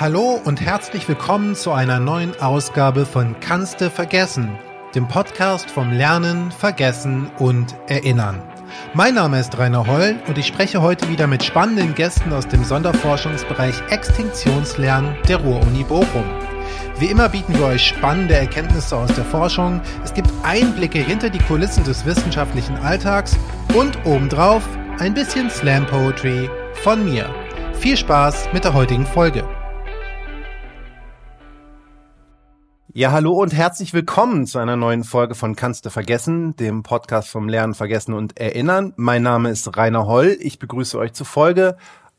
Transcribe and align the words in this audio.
Hallo 0.00 0.40
und 0.44 0.60
herzlich 0.60 1.08
willkommen 1.08 1.54
zu 1.54 1.70
einer 1.70 2.00
neuen 2.00 2.34
Ausgabe 2.40 3.06
von 3.06 3.38
Kannste 3.38 3.90
vergessen, 3.90 4.58
dem 4.92 5.06
Podcast 5.06 5.70
vom 5.70 5.92
Lernen, 5.92 6.50
Vergessen 6.50 7.30
und 7.38 7.76
Erinnern. 7.86 8.42
Mein 8.92 9.14
Name 9.14 9.38
ist 9.38 9.56
Rainer 9.56 9.86
Holl 9.86 10.16
und 10.26 10.36
ich 10.36 10.48
spreche 10.48 10.82
heute 10.82 11.08
wieder 11.08 11.28
mit 11.28 11.44
spannenden 11.44 11.94
Gästen 11.94 12.32
aus 12.32 12.48
dem 12.48 12.64
Sonderforschungsbereich 12.64 13.82
Extinktionslernen 13.88 15.14
der 15.28 15.36
Ruhr-Uni 15.36 15.84
Bochum. 15.84 16.24
Wie 16.98 17.06
immer 17.06 17.28
bieten 17.28 17.56
wir 17.56 17.66
euch 17.66 17.86
spannende 17.86 18.34
Erkenntnisse 18.34 18.96
aus 18.96 19.14
der 19.14 19.24
Forschung, 19.24 19.80
es 20.02 20.12
gibt 20.12 20.28
Einblicke 20.42 20.98
hinter 20.98 21.30
die 21.30 21.38
Kulissen 21.38 21.84
des 21.84 22.04
wissenschaftlichen 22.04 22.76
Alltags 22.78 23.36
und 23.76 23.96
obendrauf 24.04 24.64
ein 24.98 25.14
bisschen 25.14 25.48
Slam 25.50 25.86
Poetry 25.86 26.50
von 26.82 27.04
mir. 27.04 27.32
Viel 27.74 27.96
Spaß 27.96 28.48
mit 28.52 28.64
der 28.64 28.74
heutigen 28.74 29.06
Folge. 29.06 29.44
Ja, 32.96 33.10
hallo 33.10 33.32
und 33.32 33.52
herzlich 33.52 33.92
willkommen 33.92 34.46
zu 34.46 34.60
einer 34.60 34.76
neuen 34.76 35.02
Folge 35.02 35.34
von 35.34 35.56
Kannst 35.56 35.84
du 35.84 35.90
vergessen, 35.90 36.54
dem 36.54 36.84
Podcast 36.84 37.28
vom 37.28 37.48
Lernen, 37.48 37.74
Vergessen 37.74 38.14
und 38.14 38.38
Erinnern. 38.38 38.92
Mein 38.94 39.24
Name 39.24 39.50
ist 39.50 39.76
Rainer 39.76 40.06
Holl. 40.06 40.36
Ich 40.38 40.60
begrüße 40.60 40.96
euch 40.96 41.12
zu 41.12 41.24
Folge 41.24 41.76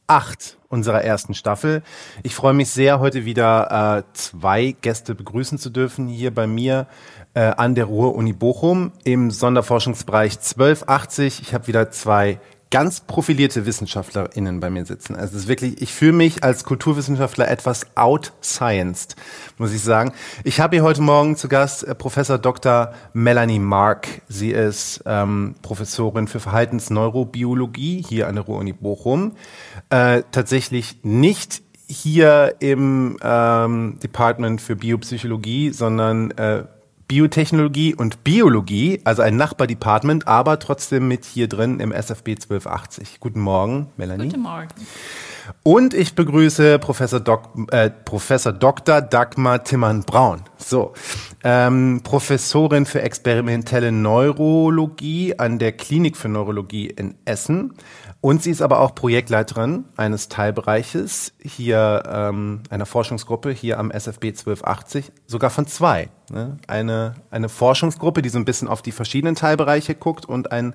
8 0.08 0.58
unserer 0.68 1.02
ersten 1.02 1.34
Staffel. 1.34 1.82
Ich 2.24 2.36
freue 2.36 2.54
mich 2.54 2.72
sehr, 2.72 3.00
heute 3.00 3.24
wieder 3.24 4.00
äh, 4.00 4.04
zwei 4.12 4.76
Gäste 4.82 5.16
begrüßen 5.16 5.58
zu 5.58 5.70
dürfen 5.70 6.10
hier 6.10 6.36
bei 6.36 6.46
mir 6.46 6.88
äh, 7.36 7.40
an 7.40 7.74
der 7.74 7.86
Ruhr-Uni 7.86 8.34
Bochum 8.34 8.92
im 9.05 9.32
Sonderforschungsbereich 9.32 10.34
1280. 10.34 11.42
Ich 11.42 11.54
habe 11.54 11.68
wieder 11.68 11.90
zwei 11.90 12.42
ganz 12.72 13.02
profilierte 13.02 13.66
WissenschaftlerInnen 13.66 14.60
bei 14.60 14.70
mir 14.70 14.86
sitzen. 14.86 15.16
Also 15.16 15.36
es 15.36 15.44
ist 15.44 15.48
wirklich, 15.48 15.82
ich 15.82 15.94
fühle 15.94 16.14
mich 16.14 16.44
als 16.44 16.64
Kulturwissenschaftler 16.64 17.48
etwas 17.50 17.86
outscienced, 17.96 19.16
muss 19.58 19.74
ich 19.74 19.82
sagen. 19.82 20.14
Ich 20.44 20.60
habe 20.60 20.76
hier 20.76 20.84
heute 20.84 21.02
Morgen 21.02 21.36
zu 21.36 21.48
Gast 21.48 21.84
äh, 21.84 21.96
Professor 21.96 22.38
Dr. 22.38 22.93
Melanie 23.13 23.60
Mark. 23.60 24.08
Sie 24.27 24.52
ist 24.52 25.04
ähm, 25.05 25.55
Professorin 25.62 26.27
für 26.27 26.40
Verhaltensneurobiologie 26.40 28.04
hier 28.08 28.27
an 28.27 28.36
der 28.36 28.43
Ruhr-Uni 28.43 28.74
Bochum. 28.74 29.34
Äh, 29.90 30.24
tatsächlich 30.32 30.99
nicht 31.04 31.62
hier 31.88 32.55
im 32.60 33.18
ähm, 33.21 33.99
Department 34.02 34.60
für 34.60 34.76
Biopsychologie, 34.76 35.70
sondern 35.70 36.32
äh, 36.32 36.63
Biotechnologie 37.08 37.94
und 37.94 38.24
Biologie, 38.24 39.02
also 39.04 39.22
ein 39.22 39.38
Nachbardepartment, 39.38 40.28
aber 40.28 40.58
trotzdem 40.60 41.08
mit 41.08 41.24
hier 41.24 41.48
drin 41.48 41.80
im 41.80 41.92
SFB 41.92 42.30
1280. 42.30 43.20
Guten 43.20 43.42
Morgen, 43.42 43.90
Melanie. 43.96 44.30
Guten 44.30 44.42
Morgen. 44.42 44.70
Und 45.62 45.94
ich 45.94 46.16
begrüße 46.16 46.80
Professor, 46.80 47.20
Dok 47.20 47.50
äh, 47.72 47.92
Professor 47.92 48.52
Dr. 48.52 49.02
Dagmar 49.02 49.64
Timmern-Braun. 49.64 50.42
So, 50.58 50.94
ähm, 51.44 52.02
Professorin 52.04 52.88
für 52.88 53.04
experimentelle 53.04 53.92
Neurologie 53.92 55.38
an 55.38 55.60
der 55.60 55.74
Klinik 55.74 56.18
für 56.18 56.30
Neurologie 56.30 56.88
in 56.88 57.16
Essen. 57.26 57.76
Und 58.22 58.42
sie 58.42 58.50
ist 58.50 58.64
aber 58.64 58.80
auch 58.80 58.96
Projektleiterin 58.96 59.86
eines 59.98 60.30
Teilbereiches 60.30 61.34
hier, 61.44 62.02
ähm, 62.08 62.64
einer 62.72 62.88
Forschungsgruppe 62.88 63.52
hier 63.52 63.78
am 63.78 63.92
SFB 63.92 64.30
1280, 64.30 65.12
sogar 65.28 65.52
von 65.52 65.68
zwei. 65.68 66.09
Ne? 66.29 66.57
Eine, 66.68 67.16
eine 67.31 67.50
Forschungsgruppe, 67.50 68.22
die 68.22 68.29
so 68.29 68.38
ein 68.38 68.45
bisschen 68.45 68.68
auf 68.68 68.81
die 68.81 68.91
verschiedenen 68.91 69.35
Teilbereiche 69.35 69.95
guckt 69.95 70.25
und 70.25 70.51
einen 70.51 70.73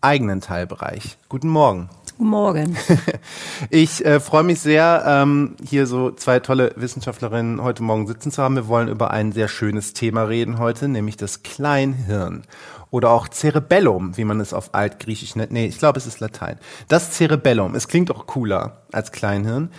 eigenen 0.00 0.40
Teilbereich. 0.40 1.16
Guten 1.28 1.48
Morgen. 1.48 1.88
Guten 2.18 2.30
Morgen. 2.30 2.76
ich 3.70 4.04
äh, 4.04 4.20
freue 4.20 4.42
mich 4.42 4.60
sehr, 4.60 5.04
ähm, 5.06 5.56
hier 5.66 5.86
so 5.86 6.10
zwei 6.10 6.40
tolle 6.40 6.72
Wissenschaftlerinnen 6.76 7.62
heute 7.62 7.82
Morgen 7.82 8.06
sitzen 8.06 8.30
zu 8.30 8.42
haben. 8.42 8.56
Wir 8.56 8.68
wollen 8.68 8.88
über 8.88 9.10
ein 9.10 9.32
sehr 9.32 9.48
schönes 9.48 9.92
Thema 9.92 10.24
reden 10.24 10.58
heute, 10.58 10.88
nämlich 10.88 11.16
das 11.16 11.42
Kleinhirn 11.42 12.42
oder 12.90 13.10
auch 13.10 13.28
Cerebellum, 13.28 14.16
wie 14.18 14.24
man 14.24 14.38
es 14.40 14.52
auf 14.52 14.74
Altgriechisch 14.74 15.34
nennt. 15.34 15.50
Nee, 15.50 15.66
ich 15.66 15.78
glaube, 15.78 15.98
es 15.98 16.06
ist 16.06 16.20
Latein. 16.20 16.58
Das 16.88 17.12
Cerebellum, 17.12 17.74
es 17.74 17.88
klingt 17.88 18.10
auch 18.10 18.26
cooler 18.26 18.82
als 18.92 19.12
Kleinhirn. 19.12 19.70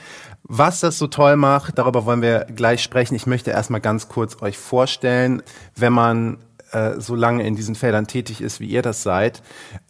Was 0.43 0.81
das 0.81 0.97
so 0.97 1.07
toll 1.07 1.37
macht, 1.37 1.77
darüber 1.77 2.05
wollen 2.05 2.21
wir 2.21 2.45
gleich 2.53 2.83
sprechen. 2.83 3.15
Ich 3.15 3.25
möchte 3.25 3.51
erstmal 3.51 3.79
ganz 3.79 4.09
kurz 4.09 4.41
euch 4.41 4.57
vorstellen, 4.57 5.41
wenn 5.75 5.93
man 5.93 6.37
äh, 6.71 6.99
so 6.99 7.15
lange 7.15 7.47
in 7.47 7.55
diesen 7.55 7.75
Feldern 7.75 8.07
tätig 8.07 8.41
ist, 8.41 8.59
wie 8.59 8.67
ihr 8.67 8.81
das 8.81 9.03
seid, 9.03 9.41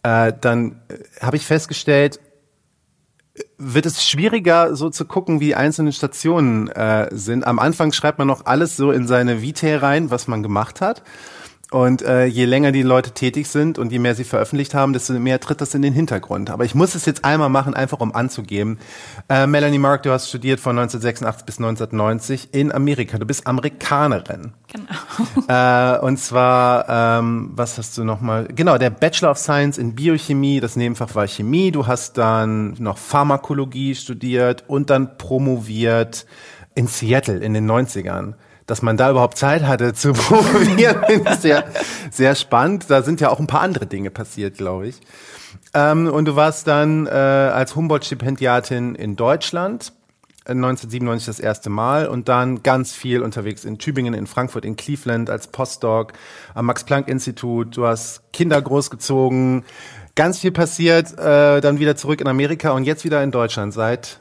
äh, 0.04 0.32
dann 0.40 0.80
äh, 0.88 0.98
habe 1.20 1.36
ich 1.36 1.44
festgestellt, 1.44 2.20
wird 3.58 3.84
es 3.84 4.06
schwieriger, 4.06 4.76
so 4.76 4.90
zu 4.90 5.06
gucken, 5.06 5.40
wie 5.40 5.56
einzelne 5.56 5.92
Stationen 5.92 6.68
äh, 6.68 7.08
sind. 7.10 7.44
Am 7.46 7.58
Anfang 7.58 7.92
schreibt 7.92 8.18
man 8.18 8.28
noch 8.28 8.46
alles 8.46 8.76
so 8.76 8.92
in 8.92 9.08
seine 9.08 9.42
Vitae 9.42 9.76
rein, 9.76 10.12
was 10.12 10.28
man 10.28 10.44
gemacht 10.44 10.80
hat. 10.80 11.02
Und 11.70 12.02
äh, 12.02 12.26
je 12.26 12.44
länger 12.44 12.72
die 12.72 12.82
Leute 12.82 13.12
tätig 13.12 13.48
sind 13.48 13.78
und 13.78 13.90
je 13.90 13.98
mehr 13.98 14.14
sie 14.14 14.24
veröffentlicht 14.24 14.74
haben, 14.74 14.92
desto 14.92 15.12
mehr 15.14 15.40
tritt 15.40 15.60
das 15.60 15.74
in 15.74 15.82
den 15.82 15.92
Hintergrund. 15.92 16.50
Aber 16.50 16.64
ich 16.64 16.74
muss 16.74 16.94
es 16.94 17.06
jetzt 17.06 17.24
einmal 17.24 17.48
machen, 17.48 17.74
einfach 17.74 18.00
um 18.00 18.14
anzugeben. 18.14 18.78
Äh, 19.28 19.46
Melanie 19.46 19.78
Mark, 19.78 20.02
du 20.02 20.10
hast 20.10 20.28
studiert 20.28 20.60
von 20.60 20.78
1986 20.78 21.46
bis 21.46 21.58
1990 21.58 22.48
in 22.52 22.70
Amerika. 22.70 23.18
Du 23.18 23.26
bist 23.26 23.46
Amerikanerin. 23.46 24.52
Genau. 24.72 24.84
Äh, 25.46 25.98
und 25.98 26.16
zwar, 26.16 26.88
ähm, 26.88 27.50
was 27.54 27.76
hast 27.76 27.98
du 27.98 28.04
nochmal? 28.04 28.48
Genau, 28.54 28.78
der 28.78 28.90
Bachelor 28.90 29.32
of 29.32 29.38
Science 29.38 29.76
in 29.76 29.94
Biochemie, 29.94 30.60
das 30.60 30.74
Nebenfach 30.74 31.14
war 31.14 31.26
Chemie. 31.26 31.70
Du 31.70 31.86
hast 31.86 32.16
dann 32.16 32.74
noch 32.78 32.96
Pharmakologie 32.96 33.94
studiert 33.94 34.64
und 34.68 34.90
dann 34.90 35.18
promoviert 35.18 36.26
in 36.74 36.86
Seattle 36.86 37.38
in 37.38 37.52
den 37.52 37.70
90ern 37.70 38.34
dass 38.66 38.82
man 38.82 38.96
da 38.96 39.10
überhaupt 39.10 39.38
Zeit 39.38 39.62
hatte 39.62 39.94
zu 39.94 40.14
finde 40.14 41.04
ich 41.08 41.40
sehr, 41.40 41.64
sehr 42.10 42.34
spannend. 42.34 42.86
Da 42.88 43.02
sind 43.02 43.20
ja 43.20 43.30
auch 43.30 43.40
ein 43.40 43.46
paar 43.46 43.60
andere 43.60 43.86
Dinge 43.86 44.10
passiert, 44.10 44.56
glaube 44.56 44.88
ich. 44.88 45.00
Ähm, 45.74 46.06
und 46.06 46.26
du 46.26 46.36
warst 46.36 46.66
dann 46.66 47.06
äh, 47.06 47.10
als 47.10 47.76
Humboldt-Stipendiatin 47.76 48.94
in 48.94 49.16
Deutschland. 49.16 49.92
1997 50.46 51.26
äh, 51.26 51.30
das 51.30 51.40
erste 51.40 51.70
Mal 51.70 52.06
und 52.06 52.28
dann 52.28 52.62
ganz 52.62 52.92
viel 52.92 53.22
unterwegs 53.22 53.64
in 53.64 53.78
Tübingen, 53.78 54.12
in 54.12 54.26
Frankfurt, 54.26 54.66
in 54.66 54.76
Cleveland 54.76 55.30
als 55.30 55.46
Postdoc 55.46 56.12
am 56.54 56.66
Max-Planck-Institut. 56.66 57.74
Du 57.76 57.86
hast 57.86 58.30
Kinder 58.32 58.60
großgezogen, 58.60 59.64
ganz 60.14 60.40
viel 60.40 60.52
passiert, 60.52 61.18
äh, 61.18 61.62
dann 61.62 61.78
wieder 61.78 61.96
zurück 61.96 62.20
in 62.20 62.28
Amerika 62.28 62.72
und 62.72 62.84
jetzt 62.84 63.04
wieder 63.04 63.22
in 63.22 63.30
Deutschland 63.30 63.72
seit 63.72 64.20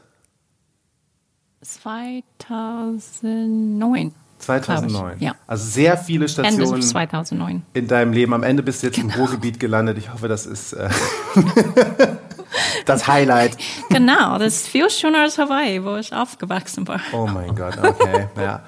2009. 1.62 4.14
2009. 4.44 5.18
Ja. 5.20 5.36
Also 5.48 5.66
sehr 5.66 5.98
viele 5.98 6.28
Stationen 6.28 6.74
Ende 6.74 6.80
2009. 6.80 7.64
in 7.74 7.88
deinem 7.88 8.14
Leben. 8.14 8.34
Am 8.34 8.44
Ende 8.44 8.64
bist 8.64 8.84
du 8.84 8.88
jetzt 8.88 8.96
genau. 8.96 9.14
im 9.14 9.20
Ruhrgebiet 9.20 9.59
gelandet. 9.59 9.98
Ich 9.98 10.12
hoffe, 10.12 10.28
das 10.28 10.46
ist 10.46 10.74
äh, 10.74 10.90
das 12.86 13.08
Highlight. 13.08 13.58
Genau, 13.90 14.38
das 14.38 14.56
ist 14.56 14.68
viel 14.68 14.90
schöner 14.90 15.22
als 15.22 15.38
Hawaii, 15.38 15.84
wo 15.84 15.96
ich 15.96 16.14
aufgewachsen 16.14 16.88
war. 16.88 17.00
Oh 17.12 17.28
mein 17.28 17.56
Gott, 17.56 17.78
okay. 17.82 18.28
Ja. 18.38 18.64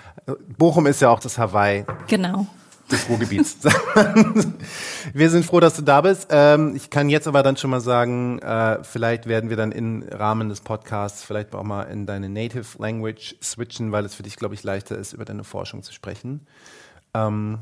Bochum 0.57 0.87
ist 0.87 1.01
ja 1.01 1.09
auch 1.09 1.19
das 1.19 1.37
Hawaii. 1.37 1.85
Genau 2.07 2.47
des 2.91 3.09
Ruhrgebiets. 3.09 3.57
wir 5.13 5.29
sind 5.29 5.45
froh, 5.45 5.59
dass 5.59 5.75
du 5.75 5.81
da 5.81 6.01
bist. 6.01 6.27
Ähm, 6.29 6.75
ich 6.75 6.89
kann 6.89 7.09
jetzt 7.09 7.27
aber 7.27 7.43
dann 7.43 7.57
schon 7.57 7.69
mal 7.69 7.81
sagen, 7.81 8.39
äh, 8.39 8.83
vielleicht 8.83 9.27
werden 9.27 9.49
wir 9.49 9.57
dann 9.57 9.71
im 9.71 10.03
Rahmen 10.09 10.49
des 10.49 10.61
Podcasts 10.61 11.23
vielleicht 11.23 11.55
auch 11.55 11.63
mal 11.63 11.83
in 11.83 12.05
deine 12.05 12.29
Native 12.29 12.77
Language 12.77 13.35
switchen, 13.41 13.91
weil 13.91 14.05
es 14.05 14.13
für 14.13 14.23
dich, 14.23 14.35
glaube 14.35 14.53
ich, 14.53 14.63
leichter 14.63 14.97
ist, 14.97 15.13
über 15.13 15.25
deine 15.25 15.43
Forschung 15.43 15.83
zu 15.83 15.93
sprechen. 15.93 16.45
Ähm, 17.13 17.59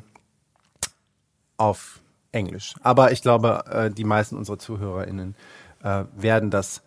auf 1.58 2.02
Englisch. 2.32 2.76
Aber 2.82 3.12
ich 3.12 3.22
glaube, 3.22 3.64
äh, 3.70 3.92
die 3.92 4.04
meisten 4.04 4.36
unserer 4.36 4.60
ZuhörerInnen 4.60 5.36
äh, 5.84 6.04
werden 6.16 6.50
das 6.50 6.82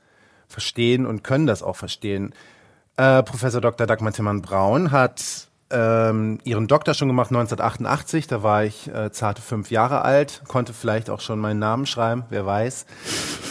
verstehen 0.49 1.07
und 1.07 1.25
können 1.25 1.47
das 1.47 1.63
auch 1.63 1.77
verstehen. 1.77 2.35
Äh, 2.97 3.23
Professor 3.23 3.61
Dr. 3.61 3.87
Dagmar 3.87 4.13
Timmern-Braun 4.13 4.91
hat 4.91 5.49
ähm, 5.71 6.39
ihren 6.45 6.69
Doktor 6.69 6.95
schon 6.95 7.09
gemacht 7.09 7.31
1988, 7.31 8.27
da 8.27 8.43
war 8.43 8.65
ich 8.65 8.89
äh, 8.89 9.11
zarte 9.11 9.43
fünf 9.43 9.71
Jahre 9.71 10.03
alt, 10.03 10.43
konnte 10.47 10.73
vielleicht 10.73 11.11
auch 11.11 11.21
schon 11.21 11.41
meinen 11.41 11.59
Namen 11.59 11.87
schreiben, 11.87 12.25
wer 12.31 12.47
weiß. 12.47 12.87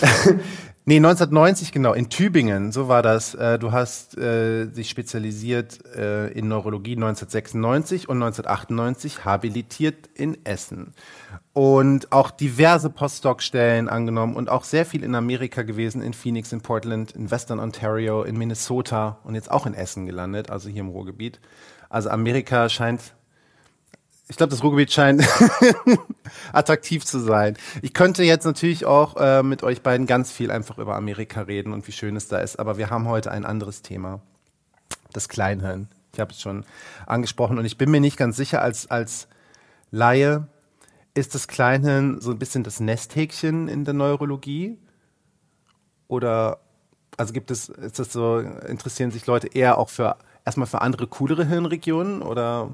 nee, 0.85 0.95
1990 0.95 1.73
genau, 1.73 1.93
in 1.93 2.09
Tübingen, 2.09 2.71
so 2.71 2.87
war 2.87 3.01
das. 3.01 3.35
Äh, 3.35 3.59
du 3.59 3.73
hast 3.73 4.17
äh, 4.17 4.67
dich 4.67 4.89
spezialisiert 4.89 5.85
äh, 5.93 6.27
in 6.27 6.47
Neurologie 6.47 6.95
1996 6.95 8.07
und 8.07 8.23
1998 8.23 9.25
habilitiert 9.25 10.07
in 10.13 10.37
Essen. 10.45 10.93
Und 11.51 12.11
auch 12.13 12.31
diverse 12.31 12.89
Postdoc-Stellen 12.89 13.89
angenommen 13.89 14.35
und 14.35 14.49
auch 14.49 14.63
sehr 14.63 14.85
viel 14.85 15.03
in 15.03 15.15
Amerika 15.15 15.63
gewesen, 15.63 16.01
in 16.01 16.13
Phoenix, 16.13 16.53
in 16.53 16.61
Portland, 16.61 17.11
in 17.11 17.29
Western 17.31 17.59
Ontario, 17.59 18.23
in 18.23 18.37
Minnesota 18.37 19.19
und 19.23 19.35
jetzt 19.35 19.51
auch 19.51 19.65
in 19.65 19.73
Essen 19.73 20.05
gelandet, 20.05 20.49
also 20.49 20.69
hier 20.69 20.81
im 20.81 20.89
Ruhrgebiet. 20.89 21.39
Also 21.95 22.09
Amerika 22.09 22.67
scheint, 22.67 23.15
ich 24.27 24.35
glaube, 24.35 24.49
das 24.49 24.61
Ruhrgebiet 24.61 24.91
scheint 24.91 25.25
attraktiv 26.51 27.05
zu 27.05 27.19
sein. 27.19 27.55
Ich 27.81 27.93
könnte 27.93 28.25
jetzt 28.25 28.43
natürlich 28.43 28.85
auch 28.85 29.15
äh, 29.15 29.43
mit 29.43 29.63
euch 29.63 29.81
beiden 29.81 30.05
ganz 30.05 30.29
viel 30.29 30.51
einfach 30.51 30.77
über 30.77 30.97
Amerika 30.97 31.43
reden 31.43 31.71
und 31.71 31.87
wie 31.87 31.93
schön 31.93 32.17
es 32.17 32.27
da 32.27 32.39
ist, 32.39 32.59
aber 32.59 32.77
wir 32.77 32.89
haben 32.89 33.07
heute 33.07 33.31
ein 33.31 33.45
anderes 33.45 33.81
Thema. 33.81 34.19
das 35.13 35.29
Kleinhirn. 35.29 35.87
Ich 36.11 36.19
habe 36.19 36.33
es 36.33 36.41
schon 36.41 36.65
angesprochen 37.05 37.57
und 37.59 37.63
ich 37.63 37.77
bin 37.77 37.89
mir 37.91 38.01
nicht 38.01 38.17
ganz 38.17 38.35
sicher 38.35 38.61
als, 38.61 38.91
als 38.91 39.29
Laie, 39.89 40.49
ist 41.13 41.33
das 41.33 41.47
Kleinhirn 41.47 42.19
so 42.19 42.31
ein 42.31 42.39
bisschen 42.39 42.65
das 42.65 42.81
Nesthäkchen 42.81 43.69
in 43.69 43.85
der 43.85 43.93
Neurologie? 43.93 44.77
Oder 46.09 46.59
also 47.15 47.31
gibt 47.31 47.51
es, 47.51 47.69
ist 47.69 47.99
das 47.99 48.11
so, 48.11 48.39
interessieren 48.39 49.11
sich 49.11 49.25
Leute 49.27 49.47
eher 49.47 49.77
auch 49.77 49.87
für 49.87 50.17
erstmal 50.45 50.67
für 50.67 50.81
andere 50.81 51.07
coolere 51.07 51.45
Hirnregionen 51.47 52.21
oder? 52.21 52.69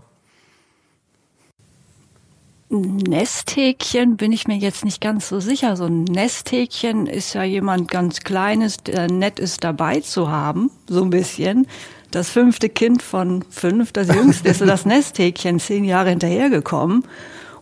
Nesthäkchen 2.70 4.16
bin 4.16 4.32
ich 4.32 4.48
mir 4.48 4.56
jetzt 4.56 4.86
nicht 4.86 5.02
ganz 5.02 5.28
so 5.28 5.42
sicher. 5.42 5.76
So 5.76 5.86
ein 5.86 6.06
Nesthäkchen 6.06 7.06
ist 7.06 7.34
ja 7.34 7.44
jemand 7.44 7.90
ganz 7.92 8.22
Kleines, 8.22 8.78
der 8.78 9.12
nett 9.12 9.40
ist 9.40 9.64
dabei 9.64 10.00
zu 10.00 10.30
haben, 10.30 10.72
so 10.88 11.04
ein 11.04 11.10
bisschen. 11.10 11.68
Das 12.12 12.30
fünfte 12.30 12.70
Kind 12.70 13.02
von 13.02 13.44
fünf, 13.50 13.92
das 13.92 14.08
jüngste 14.08 14.50
ist 14.50 14.60
so 14.60 14.66
das 14.66 14.86
Nesthäkchen, 14.86 15.60
zehn 15.60 15.84
Jahre 15.84 16.10
hinterhergekommen. 16.10 17.04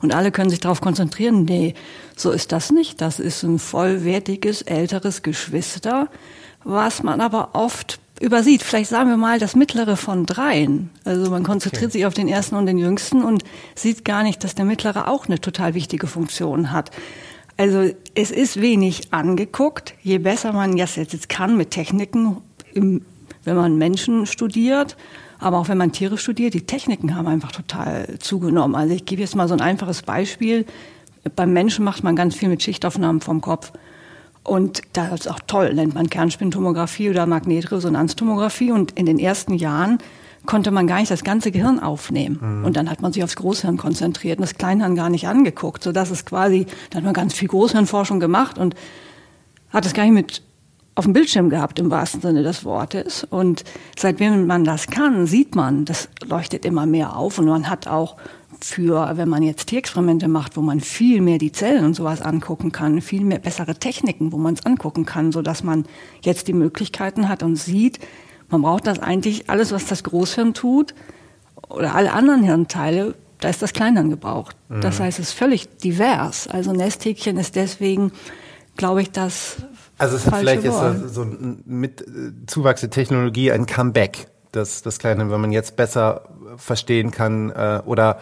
Und 0.01 0.13
alle 0.13 0.31
können 0.31 0.49
sich 0.49 0.59
darauf 0.59 0.79
konzentrieren. 0.79 1.43
Nee, 1.43 1.73
so 2.15 2.31
ist 2.31 2.51
das 2.51 2.71
nicht. 2.71 3.01
Das 3.01 3.19
ist 3.19 3.43
ein 3.43 3.59
vollwertiges, 3.59 4.61
älteres 4.61 5.23
Geschwister, 5.23 6.07
was 6.63 7.03
man 7.03 7.19
aber 7.19 7.49
oft 7.53 7.99
übersieht. 8.19 8.63
Vielleicht 8.63 8.89
sagen 8.89 9.09
wir 9.09 9.17
mal 9.17 9.39
das 9.39 9.55
mittlere 9.55 9.95
von 9.95 10.25
dreien. 10.25 10.89
Also 11.05 11.31
man 11.31 11.43
konzentriert 11.43 11.85
okay. 11.85 11.91
sich 11.99 12.05
auf 12.05 12.13
den 12.13 12.27
ersten 12.27 12.55
und 12.55 12.65
den 12.65 12.77
jüngsten 12.77 13.23
und 13.23 13.43
sieht 13.75 14.05
gar 14.05 14.23
nicht, 14.23 14.43
dass 14.43 14.55
der 14.55 14.65
mittlere 14.65 15.07
auch 15.07 15.27
eine 15.27 15.39
total 15.39 15.73
wichtige 15.73 16.07
Funktion 16.07 16.71
hat. 16.71 16.91
Also 17.57 17.91
es 18.15 18.31
ist 18.31 18.61
wenig 18.61 19.13
angeguckt. 19.13 19.93
Je 20.01 20.17
besser 20.17 20.53
man 20.53 20.77
das 20.77 20.95
jetzt 20.95 21.29
kann 21.29 21.57
mit 21.57 21.71
Techniken, 21.71 22.37
im, 22.73 23.05
wenn 23.43 23.55
man 23.55 23.77
Menschen 23.77 24.25
studiert, 24.25 24.95
aber 25.39 25.57
auch 25.57 25.67
wenn 25.67 25.77
man 25.77 25.91
Tiere 25.91 26.17
studiert, 26.17 26.53
die 26.53 26.65
Techniken 26.65 27.15
haben 27.15 27.27
einfach 27.27 27.51
total 27.51 28.17
zugenommen. 28.19 28.75
Also 28.75 28.93
ich 28.93 29.05
gebe 29.05 29.21
jetzt 29.21 29.35
mal 29.35 29.47
so 29.47 29.53
ein 29.53 29.61
einfaches 29.61 30.03
Beispiel. 30.03 30.65
Beim 31.35 31.51
Menschen 31.53 31.83
macht 31.85 32.03
man 32.03 32.15
ganz 32.15 32.35
viel 32.35 32.49
mit 32.49 32.63
Schichtaufnahmen 32.63 33.21
vom 33.21 33.41
Kopf. 33.41 33.71
Und 34.49 34.81
das 34.93 35.11
ist 35.11 35.27
auch 35.29 35.39
toll, 35.45 35.75
nennt 35.75 35.93
man 35.93 36.09
Kernspintomographie 36.09 37.11
oder 37.11 37.27
Magnetresonanztomographie. 37.27 38.71
Und 38.71 38.91
in 38.93 39.05
den 39.05 39.19
ersten 39.19 39.53
Jahren 39.53 39.99
konnte 40.47 40.71
man 40.71 40.87
gar 40.87 40.97
nicht 40.97 41.11
das 41.11 41.23
ganze 41.23 41.51
Gehirn 41.51 41.79
aufnehmen. 41.79 42.39
Mhm. 42.41 42.65
Und 42.65 42.75
dann 42.75 42.89
hat 42.89 42.99
man 43.03 43.13
sich 43.13 43.23
aufs 43.23 43.35
Großhirn 43.35 43.77
konzentriert 43.77 44.39
und 44.39 44.41
das 44.41 44.55
Kleinhirn 44.55 44.95
gar 44.95 45.11
nicht 45.11 45.27
angeguckt. 45.27 45.83
Sodass 45.83 46.09
es 46.09 46.25
quasi, 46.25 46.65
da 46.89 46.97
hat 46.97 47.03
man 47.03 47.13
ganz 47.13 47.35
viel 47.35 47.47
Großhirnforschung 47.47 48.19
gemacht 48.19 48.57
und 48.57 48.73
hat 49.69 49.85
es 49.85 49.93
gar 49.93 50.03
nicht 50.05 50.13
mit 50.13 50.41
auf 50.95 51.05
dem 51.05 51.13
Bildschirm 51.13 51.51
gehabt 51.51 51.77
im 51.77 51.91
wahrsten 51.91 52.19
Sinne 52.19 52.41
des 52.41 52.65
Wortes. 52.65 53.27
Und 53.29 53.63
seitdem 53.99 54.47
man 54.47 54.63
das 54.63 54.87
kann, 54.87 55.27
sieht 55.27 55.53
man, 55.55 55.85
das 55.85 56.09
leuchtet 56.27 56.65
immer 56.65 56.87
mehr 56.87 57.15
auf 57.15 57.37
und 57.37 57.45
man 57.45 57.69
hat 57.69 57.87
auch 57.87 58.17
für, 58.61 59.11
wenn 59.15 59.29
man 59.29 59.43
jetzt 59.43 59.67
Tierexperimente 59.67 60.27
macht, 60.27 60.57
wo 60.57 60.61
man 60.61 60.79
viel 60.79 61.21
mehr 61.21 61.37
die 61.37 61.51
Zellen 61.51 61.85
und 61.85 61.93
sowas 61.93 62.21
angucken 62.21 62.71
kann, 62.71 63.01
viel 63.01 63.23
mehr 63.23 63.39
bessere 63.39 63.75
Techniken, 63.75 64.31
wo 64.31 64.37
man 64.37 64.55
es 64.55 64.65
angucken 64.65 65.05
kann, 65.05 65.31
so 65.31 65.41
dass 65.41 65.63
man 65.63 65.85
jetzt 66.21 66.47
die 66.47 66.53
Möglichkeiten 66.53 67.29
hat 67.29 67.43
und 67.43 67.55
sieht, 67.55 67.99
man 68.49 68.61
braucht 68.61 68.87
das 68.87 68.99
eigentlich 68.99 69.49
alles, 69.49 69.71
was 69.71 69.85
das 69.85 70.03
Großhirn 70.03 70.53
tut 70.53 70.93
oder 71.69 71.95
alle 71.95 72.13
anderen 72.13 72.43
Hirnteile, 72.43 73.15
da 73.39 73.49
ist 73.49 73.61
das 73.61 73.73
Kleinhirn 73.73 74.09
gebraucht. 74.09 74.55
Mhm. 74.69 74.81
Das 74.81 74.99
heißt, 74.99 75.19
es 75.19 75.29
ist 75.29 75.33
völlig 75.33 75.77
divers. 75.77 76.47
Also 76.47 76.73
Nesthäkchen 76.73 77.37
ist 77.37 77.55
deswegen, 77.55 78.11
glaube 78.75 79.01
ich, 79.01 79.11
das 79.11 79.57
also 79.99 80.15
es 80.15 80.25
hat 80.25 80.39
vielleicht 80.39 80.63
jetzt 80.63 81.13
so 81.13 81.27
mit 81.65 82.01
äh, 82.01 82.31
Zuwachs 82.47 82.81
der 82.81 82.89
Technologie 82.89 83.51
ein 83.51 83.65
Comeback, 83.65 84.27
das, 84.53 84.81
das 84.81 84.97
Kleine, 84.97 85.29
wenn 85.29 85.41
man 85.41 85.51
jetzt 85.51 85.75
besser 85.75 86.29
verstehen 86.59 87.11
kann 87.11 87.49
äh, 87.49 87.81
oder 87.85 88.19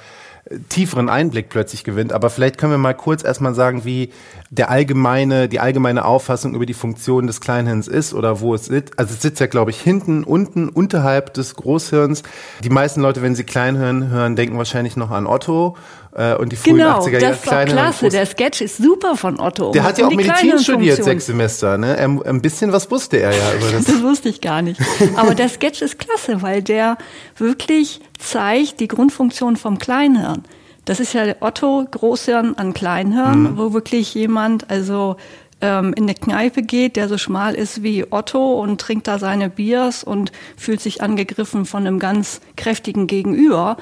tieferen 0.70 1.10
Einblick 1.10 1.50
plötzlich 1.50 1.84
gewinnt. 1.84 2.14
Aber 2.14 2.30
vielleicht 2.30 2.58
können 2.58 2.72
wir 2.72 2.78
mal 2.78 2.94
kurz 2.94 3.24
erstmal 3.24 3.54
sagen, 3.54 3.86
wie 3.86 4.12
der 4.50 4.70
allgemeine, 4.70 5.50
die 5.50 5.60
allgemeine 5.60 6.06
Auffassung 6.06 6.56
über 6.56 6.66
die 6.66 6.74
Funktion 6.74 7.28
des 7.28 7.42
Kleinhirns 7.42 7.88
ist 7.88 8.14
oder 8.14 8.40
wo 8.40 8.54
es 8.54 8.66
sitzt. 8.66 8.98
Also 8.98 9.14
es 9.14 9.22
sitzt 9.22 9.40
ja, 9.40 9.48
glaube 9.48 9.72
ich, 9.72 9.82
hinten, 9.82 10.24
unten, 10.24 10.70
unterhalb 10.70 11.34
des 11.34 11.56
Großhirns. 11.56 12.24
Die 12.64 12.70
meisten 12.70 13.02
Leute, 13.02 13.22
wenn 13.22 13.36
sie 13.36 13.44
Kleinhirn 13.44 14.10
hören, 14.10 14.36
denken 14.36 14.58
wahrscheinlich 14.58 14.96
noch 14.96 15.12
an 15.12 15.28
Otto 15.28 15.76
äh, 16.07 16.07
und 16.18 16.52
die 16.52 16.56
frühen 16.56 16.78
genau, 16.78 17.00
80er 17.02 17.20
Jahre. 17.20 17.38
Das 17.44 17.68
ist 17.68 17.74
klasse. 17.74 18.10
Der 18.10 18.26
Sketch 18.26 18.62
ist 18.62 18.78
super 18.78 19.16
von 19.16 19.40
Otto. 19.40 19.72
Der 19.72 19.84
hat 19.84 20.00
ja 20.00 20.08
auch 20.08 20.12
Medizin 20.12 20.58
studiert, 20.58 21.04
sechs 21.04 21.28
Semester. 21.28 21.78
Ne? 21.78 21.96
Er, 21.96 22.06
ein 22.06 22.42
bisschen 22.42 22.72
was 22.72 22.90
wusste 22.90 23.18
er 23.18 23.32
ja 23.32 23.54
über 23.60 23.72
das. 23.72 23.86
das 23.86 24.02
wusste 24.02 24.30
ich 24.30 24.42
gar 24.42 24.64
nicht. 24.64 24.82
Aber 25.16 25.36
der 25.36 25.48
Sketch 25.48 25.82
ist 25.84 26.00
klasse, 26.00 26.42
weil 26.42 26.64
der 26.64 26.98
wirklich 27.38 28.02
zeigt 28.18 28.80
die 28.80 28.88
Grundfunktion 28.88 29.58
vom 29.58 29.78
Kleinhirn. 29.78 30.44
Das 30.86 31.00
ist 31.00 31.14
ja 31.14 31.24
Otto 31.42 31.86
Großhirn 31.92 32.56
an 32.56 32.74
Kleinhirn, 32.74 33.44
mhm. 33.44 33.58
wo 33.58 33.74
wirklich 33.74 34.16
jemand 34.16 34.72
also 34.72 35.18
ähm, 35.62 35.94
in 35.94 36.04
eine 36.04 36.16
Kneipe 36.16 36.62
geht, 36.64 36.96
der 36.96 37.10
so 37.10 37.18
schmal 37.18 37.56
ist 37.56 37.84
wie 37.84 38.06
Otto 38.10 38.60
und 38.62 38.80
trinkt 38.80 39.08
da 39.08 39.20
seine 39.20 39.50
Biers 39.50 40.04
und 40.04 40.32
fühlt 40.56 40.82
sich 40.82 41.02
angegriffen 41.02 41.66
von 41.66 41.86
einem 41.86 42.00
ganz 42.00 42.42
kräftigen 42.56 43.08
Gegenüber 43.08 43.78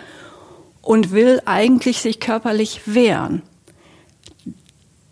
und 0.85 1.11
will 1.11 1.41
eigentlich 1.45 1.99
sich 1.99 2.21
körperlich 2.21 2.81
wehren. 2.85 3.41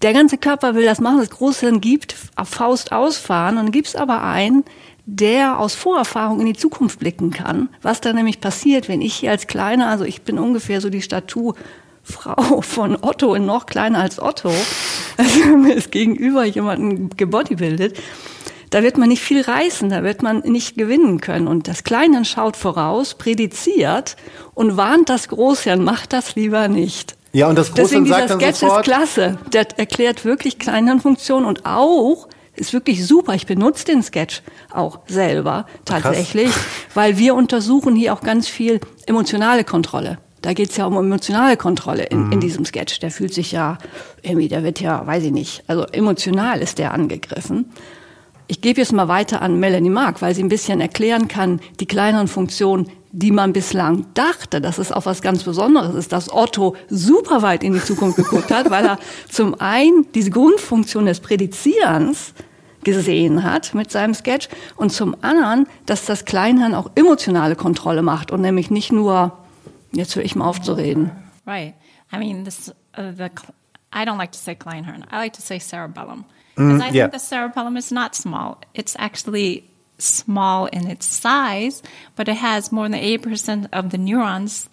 Der 0.04 0.14
ganze 0.14 0.38
Körper 0.38 0.76
will 0.76 0.86
das 0.86 1.02
machen, 1.02 1.20
das 1.20 1.32
Großhirn 1.32 1.82
gibt 1.82 2.16
Faust 2.44 2.92
ausfahren 2.92 3.58
und 3.58 3.72
gibt 3.72 3.88
es 3.88 3.96
aber 3.96 4.22
einen, 4.22 4.64
der 5.06 5.60
aus 5.60 5.76
Vorerfahrung 5.76 6.40
in 6.42 6.46
die 6.46 6.54
Zukunft 6.54 7.00
blicken 7.00 7.32
kann, 7.32 7.70
was 7.82 8.02
da 8.02 8.14
nämlich 8.14 8.40
passiert, 8.40 8.88
wenn 8.88 9.02
ich 9.02 9.16
hier 9.16 9.32
als 9.32 9.48
Kleiner, 9.48 9.90
also 9.90 10.06
ich 10.06 10.22
bin 10.22 10.40
ungefähr 10.40 10.80
so 10.80 10.90
die 10.90 11.02
Statur 11.02 11.56
Frau 12.04 12.62
von 12.62 12.98
Otto 13.02 13.34
und 13.34 13.46
noch 13.46 13.66
kleiner 13.66 14.00
als 14.00 14.22
Otto, 14.22 14.52
also 15.18 15.58
mir 15.58 15.74
ist 15.74 15.92
gegenüber 15.92 16.46
jemanden 16.46 17.10
gebodybuildet, 17.18 17.98
da 18.74 18.82
wird 18.82 18.98
man 18.98 19.08
nicht 19.08 19.22
viel 19.22 19.42
reißen, 19.42 19.90
da 19.90 20.04
wird 20.04 20.24
man 20.24 20.40
nicht 20.40 20.76
gewinnen 20.76 21.22
können. 21.22 21.48
Und 21.48 21.68
das 21.68 21.84
Kleine 21.84 22.26
schaut 22.26 22.58
voraus, 22.58 23.14
prädiziert 23.14 24.16
und 24.56 24.78
warnt 24.78 25.10
das 25.10 25.28
Großhirn, 25.28 25.84
macht 25.84 26.12
das 26.12 26.36
lieber 26.36 26.68
nicht. 26.68 27.16
Ja, 27.34 27.50
und 27.50 27.56
das 27.56 27.72
Großhirn 27.72 28.08
sagt 28.08 28.32
dann 28.32 28.40
Sketch 28.40 28.60
sofort... 28.60 28.88
ist 28.88 28.94
klasse. 28.94 29.38
Der 29.54 29.68
erklärt 29.78 30.26
wirklich 30.26 30.58
Kleinhirnfunktion 30.58 31.46
und 31.46 31.68
auch, 31.68 32.28
ist 32.56 32.74
wirklich 32.74 33.06
super. 33.06 33.36
Ich 33.36 33.46
benutze 33.46 33.86
den 33.86 34.02
Sketch 34.02 34.42
auch 34.72 35.00
selber 35.08 35.68
tatsächlich, 35.86 36.52
Krass. 36.52 36.66
weil 36.96 37.18
wir 37.20 37.36
untersuchen 37.36 37.96
hier 37.96 38.14
auch 38.14 38.22
ganz 38.22 38.48
viel 38.48 38.80
emotionale 39.06 39.64
Kontrolle. 39.64 40.18
Da 40.42 40.54
geht 40.54 40.72
es 40.72 40.78
ja 40.78 40.88
um 40.88 40.98
emotionale 40.98 41.58
Kontrolle 41.58 42.06
in, 42.06 42.26
mhm. 42.26 42.32
in 42.32 42.40
diesem 42.40 42.66
Sketch. 42.66 43.00
Der 43.00 43.12
fühlt 43.12 43.36
sich 43.36 43.52
ja 43.52 43.78
irgendwie, 44.24 44.48
der 44.48 44.64
wird 44.64 44.82
ja, 44.82 45.06
weiß 45.06 45.24
ich 45.26 45.32
nicht, 45.32 45.64
also 45.68 45.86
emotional 45.86 46.60
ist 46.62 46.80
der 46.80 46.92
angegriffen. 46.94 47.72
Ich 48.48 48.62
gebe 48.62 48.82
jetzt 48.82 48.92
mal 48.92 49.08
weiter 49.08 49.42
an 49.42 49.60
Melanie 49.60 49.90
Mark, 49.90 50.22
weil 50.22 50.36
sie 50.36 50.44
ein 50.44 50.50
bisschen 50.50 50.82
erklären 50.82 51.28
kann, 51.28 51.60
die 51.80 51.86
kleineren 51.86 52.28
Funktionen, 52.28 52.90
die 53.12 53.32
man 53.32 53.54
bislang 53.54 54.06
dachte, 54.14 54.60
dass 54.60 54.78
es 54.78 54.92
auch 54.92 55.06
was 55.06 55.22
ganz 55.22 55.44
Besonderes 55.44 55.96
ist, 55.96 56.12
dass 56.12 56.32
Otto 56.32 56.76
super 56.90 57.42
weit 57.42 57.64
in 57.64 57.74
die 57.74 57.84
Zukunft 57.84 58.18
geguckt 58.18 58.52
hat, 58.52 58.70
weil 58.70 58.86
er 58.86 59.00
zum 59.30 59.60
einen 59.60 60.12
diese 60.14 60.32
Grundfunktion 60.32 61.06
des 61.06 61.20
Prädizierens 61.20 62.34
gesehen 62.84 63.44
hat 63.44 63.74
mit 63.74 63.92
seinem 63.92 64.14
Sketch 64.14 64.50
und 64.76 64.92
zum 64.92 65.16
anderen, 65.22 65.68
dass 65.86 66.06
das 66.06 66.26
Kleinhirn 66.26 66.74
auch 66.74 66.92
emotionale 66.96 67.56
Kontrolle 67.56 68.02
macht 68.02 68.32
und 68.32 68.42
nämlich 68.42 68.72
nicht 68.72 68.92
nur 68.92 69.38
Jetzt 69.94 70.16
höre 70.16 70.24
ich 70.24 70.36
mal 70.36 70.46
auf 70.46 70.60
zu 70.60 70.74
reden. 70.74 71.12
Right. 71.46 71.76
I 72.12 72.18
mean, 72.18 72.44
this, 72.44 72.70
uh, 72.98 73.12
the, 73.16 73.30
I 73.94 74.06
don't 74.06 74.18
like 74.18 74.32
to 74.32 74.40
say 74.40 74.56
Kleinhirn. 74.56 75.06
I 75.12 75.18
like 75.18 75.34
to 75.34 75.42
say 75.42 75.60
cerebellum. 75.60 76.26
Because 76.56 76.82
mm, 76.82 76.82
I 76.82 76.90
yeah. 76.90 77.04
think 77.04 77.14
the 77.14 77.20
cerebellum 77.20 77.78
is 77.78 77.92
not 77.92 78.16
small. 78.16 78.62
It's 78.74 78.96
actually 79.00 79.70
small 79.98 80.68
in 80.68 80.88
its 80.88 81.06
size, 81.06 81.82
but 82.16 82.28
it 82.28 82.36
has 82.36 82.72
more 82.72 82.88
than 82.88 83.00
80% 83.00 83.70
of 83.74 83.90
the 83.90 83.98
neurons. 83.98 84.70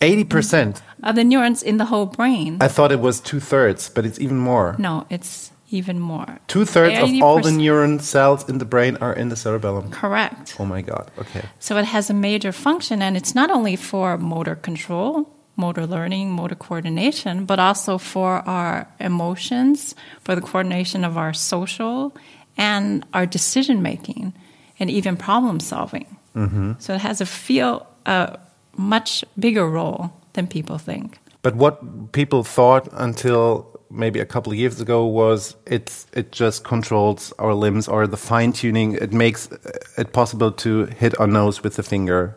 80%? 0.00 0.80
Of 1.02 1.16
the 1.16 1.24
neurons 1.24 1.62
in 1.62 1.78
the 1.78 1.86
whole 1.86 2.06
brain. 2.06 2.58
I 2.60 2.68
thought 2.68 2.92
it 2.92 3.00
was 3.00 3.20
two 3.20 3.40
thirds, 3.40 3.88
but 3.88 4.06
it's 4.06 4.20
even 4.20 4.38
more. 4.38 4.76
No, 4.78 5.06
it's 5.10 5.50
even 5.70 5.98
more. 5.98 6.38
Two 6.46 6.64
thirds 6.64 6.98
of 6.98 7.22
all 7.22 7.40
the 7.40 7.50
neuron 7.50 8.00
cells 8.00 8.48
in 8.48 8.58
the 8.58 8.64
brain 8.64 8.96
are 9.00 9.12
in 9.12 9.28
the 9.28 9.36
cerebellum. 9.36 9.90
Correct. 9.90 10.56
Oh 10.58 10.64
my 10.64 10.82
God. 10.82 11.10
Okay. 11.18 11.42
So 11.58 11.76
it 11.76 11.84
has 11.84 12.10
a 12.10 12.14
major 12.14 12.52
function, 12.52 13.02
and 13.02 13.16
it's 13.16 13.34
not 13.34 13.50
only 13.50 13.76
for 13.76 14.16
motor 14.16 14.54
control, 14.54 15.28
motor 15.58 15.86
learning, 15.86 16.30
motor 16.30 16.54
coordination, 16.54 17.44
but 17.44 17.58
also 17.58 17.98
for 17.98 18.48
our 18.48 18.88
emotions, 19.00 19.94
for 20.22 20.34
the 20.34 20.40
coordination 20.40 21.04
of 21.04 21.18
our 21.18 21.34
social 21.34 22.16
and 22.56 23.04
our 23.12 23.26
decision 23.26 23.82
making, 23.82 24.32
and 24.80 24.88
even 24.88 25.16
problem 25.16 25.60
solving. 25.60 26.06
Mm-hmm. 26.34 26.72
So 26.78 26.94
it 26.94 27.00
has 27.00 27.20
a 27.20 27.26
feel 27.26 27.86
a 28.06 28.38
much 28.76 29.24
bigger 29.38 29.68
role 29.68 30.12
than 30.32 30.46
people 30.46 30.78
think. 30.78 31.18
But 31.42 31.56
what 31.56 32.12
people 32.12 32.44
thought 32.44 32.88
until 32.92 33.66
maybe 33.90 34.20
a 34.20 34.26
couple 34.26 34.52
of 34.52 34.58
years 34.58 34.80
ago 34.80 35.06
was 35.06 35.56
it's 35.66 36.06
it 36.12 36.32
just 36.32 36.64
controls 36.64 37.32
our 37.38 37.54
limbs 37.54 37.88
or 37.88 38.06
the 38.06 38.16
fine 38.16 38.52
tuning. 38.52 38.94
It 38.94 39.12
makes 39.12 39.48
it 39.96 40.12
possible 40.12 40.52
to 40.52 40.86
hit 40.86 41.18
our 41.20 41.26
nose 41.26 41.62
with 41.62 41.76
the 41.76 41.82
finger. 41.82 42.36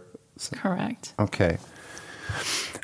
Correct. 0.54 1.14
Okay. 1.20 1.58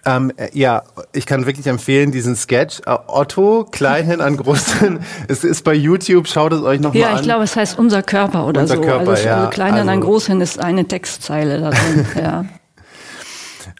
Ähm, 0.07 0.31
äh, 0.37 0.47
ja, 0.53 0.83
ich 1.11 1.25
kann 1.25 1.45
wirklich 1.45 1.67
empfehlen, 1.67 2.11
diesen 2.11 2.37
Sketch. 2.37 2.79
Äh, 2.85 2.95
Otto, 3.07 3.65
Kleinhin 3.69 4.21
an 4.21 4.37
Großhin. 4.37 4.99
es 5.27 5.43
ist 5.43 5.63
bei 5.65 5.73
YouTube, 5.73 6.27
schaut 6.29 6.53
es 6.53 6.61
euch 6.61 6.79
nochmal 6.79 7.01
Ja, 7.01 7.09
an. 7.09 7.15
ich 7.17 7.23
glaube, 7.23 7.43
es 7.43 7.57
heißt 7.57 7.77
unser 7.77 8.01
Körper 8.03 8.47
oder 8.47 8.61
Unser 8.61 8.75
so. 8.77 8.81
Körper, 8.81 9.11
also, 9.11 9.27
ja. 9.27 9.35
also 9.37 9.49
Kleinhin 9.49 9.81
an 9.81 9.89
Also- 9.89 10.01
Großhin 10.07 10.39
ist 10.39 10.59
eine 10.59 10.87
Textzeile 10.87 11.59
da 11.59 11.71
drin. 11.71 12.05
ja. 12.15 12.45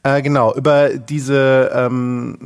Äh, 0.04 0.22
genau, 0.22 0.54
über 0.54 0.90
diese 0.90 1.72
ähm, 1.74 2.38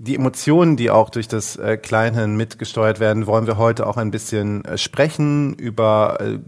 die 0.00 0.14
Emotionen, 0.16 0.76
die 0.76 0.90
auch 0.90 1.10
durch 1.10 1.28
das 1.28 1.56
äh, 1.56 1.76
Kleinhirn 1.76 2.34
mitgesteuert 2.36 2.98
werden, 2.98 3.26
wollen 3.26 3.46
wir 3.46 3.56
heute 3.58 3.86
auch 3.86 3.96
ein 3.98 4.10
bisschen 4.10 4.64
äh, 4.64 4.78
sprechen 4.78 5.54
über 5.54 6.18
äh, 6.20 6.38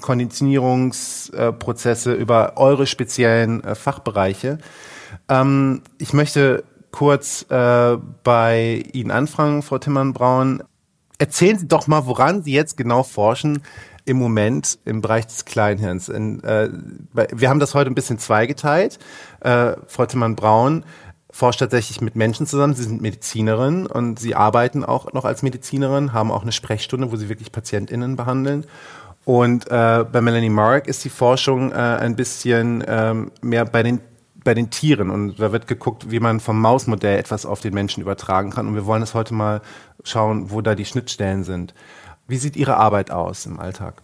Konditionierungsprozesse, 0.00 2.12
über 2.12 2.54
eure 2.56 2.86
speziellen 2.86 3.64
äh, 3.64 3.74
Fachbereiche. 3.74 4.58
Ähm, 5.30 5.82
ich 5.98 6.12
möchte 6.12 6.64
kurz 6.90 7.46
äh, 7.48 7.96
bei 8.24 8.84
Ihnen 8.92 9.10
anfangen, 9.10 9.62
Frau 9.62 9.78
Timmern-Braun. 9.78 10.62
Erzählen 11.18 11.58
Sie 11.58 11.68
doch 11.68 11.86
mal, 11.86 12.06
woran 12.06 12.42
Sie 12.42 12.52
jetzt 12.52 12.76
genau 12.76 13.02
forschen 13.02 13.62
im 14.04 14.16
Moment 14.16 14.78
im 14.84 15.00
Bereich 15.00 15.26
des 15.26 15.44
Kleinhirns. 15.44 16.08
In, 16.08 16.42
äh, 16.42 16.68
wir 17.12 17.48
haben 17.48 17.60
das 17.60 17.74
heute 17.74 17.90
ein 17.90 17.94
bisschen 17.94 18.18
zweigeteilt. 18.18 18.98
Äh, 19.40 19.74
Frau 19.86 20.06
Timmern-Braun 20.06 20.84
forscht 21.30 21.60
tatsächlich 21.60 22.00
mit 22.00 22.16
Menschen 22.16 22.46
zusammen. 22.46 22.74
Sie 22.74 22.82
sind 22.82 23.00
Medizinerin 23.00 23.86
und 23.86 24.18
Sie 24.18 24.34
arbeiten 24.34 24.84
auch 24.84 25.12
noch 25.12 25.24
als 25.24 25.42
Medizinerin, 25.42 26.12
haben 26.12 26.32
auch 26.32 26.42
eine 26.42 26.52
Sprechstunde, 26.52 27.12
wo 27.12 27.16
Sie 27.16 27.28
wirklich 27.28 27.52
PatientInnen 27.52 28.16
behandeln. 28.16 28.66
Und 29.24 29.70
äh, 29.70 30.04
bei 30.10 30.20
Melanie 30.20 30.48
Mark 30.48 30.88
ist 30.88 31.04
die 31.04 31.10
Forschung 31.10 31.70
äh, 31.70 31.74
ein 31.74 32.16
bisschen 32.16 32.82
ähm, 32.88 33.30
mehr 33.42 33.64
bei 33.64 33.84
den 33.84 34.00
bei 34.44 34.54
den 34.54 34.70
Tieren 34.70 35.10
und 35.10 35.38
da 35.38 35.52
wird 35.52 35.66
geguckt, 35.66 36.10
wie 36.10 36.20
man 36.20 36.40
vom 36.40 36.60
Mausmodell 36.60 37.18
etwas 37.18 37.46
auf 37.46 37.60
den 37.60 37.74
Menschen 37.74 38.00
übertragen 38.00 38.50
kann. 38.50 38.66
Und 38.66 38.74
wir 38.74 38.86
wollen 38.86 39.02
es 39.02 39.14
heute 39.14 39.34
mal 39.34 39.60
schauen, 40.04 40.50
wo 40.50 40.60
da 40.60 40.74
die 40.74 40.84
Schnittstellen 40.84 41.44
sind. 41.44 41.74
Wie 42.26 42.36
sieht 42.36 42.56
Ihre 42.56 42.76
Arbeit 42.76 43.10
aus 43.10 43.46
im 43.46 43.58
Alltag? 43.60 44.02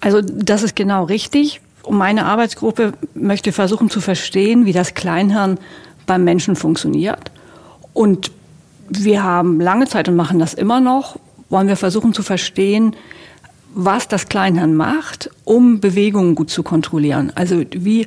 Also 0.00 0.20
das 0.20 0.62
ist 0.62 0.74
genau 0.74 1.04
richtig. 1.04 1.60
Und 1.82 1.98
meine 1.98 2.26
Arbeitsgruppe 2.26 2.92
möchte 3.14 3.52
versuchen 3.52 3.90
zu 3.90 4.00
verstehen, 4.00 4.66
wie 4.66 4.72
das 4.72 4.94
Kleinhirn 4.94 5.58
beim 6.06 6.24
Menschen 6.24 6.56
funktioniert. 6.56 7.30
Und 7.92 8.30
wir 8.88 9.22
haben 9.22 9.60
lange 9.60 9.86
Zeit 9.86 10.08
und 10.08 10.16
machen 10.16 10.38
das 10.38 10.54
immer 10.54 10.80
noch, 10.80 11.18
wollen 11.48 11.68
wir 11.68 11.76
versuchen 11.76 12.12
zu 12.12 12.22
verstehen, 12.22 12.96
was 13.74 14.08
das 14.08 14.28
Kleinhirn 14.28 14.74
macht, 14.74 15.30
um 15.44 15.80
Bewegungen 15.80 16.34
gut 16.34 16.50
zu 16.50 16.62
kontrollieren. 16.62 17.32
Also 17.34 17.62
wie 17.70 18.06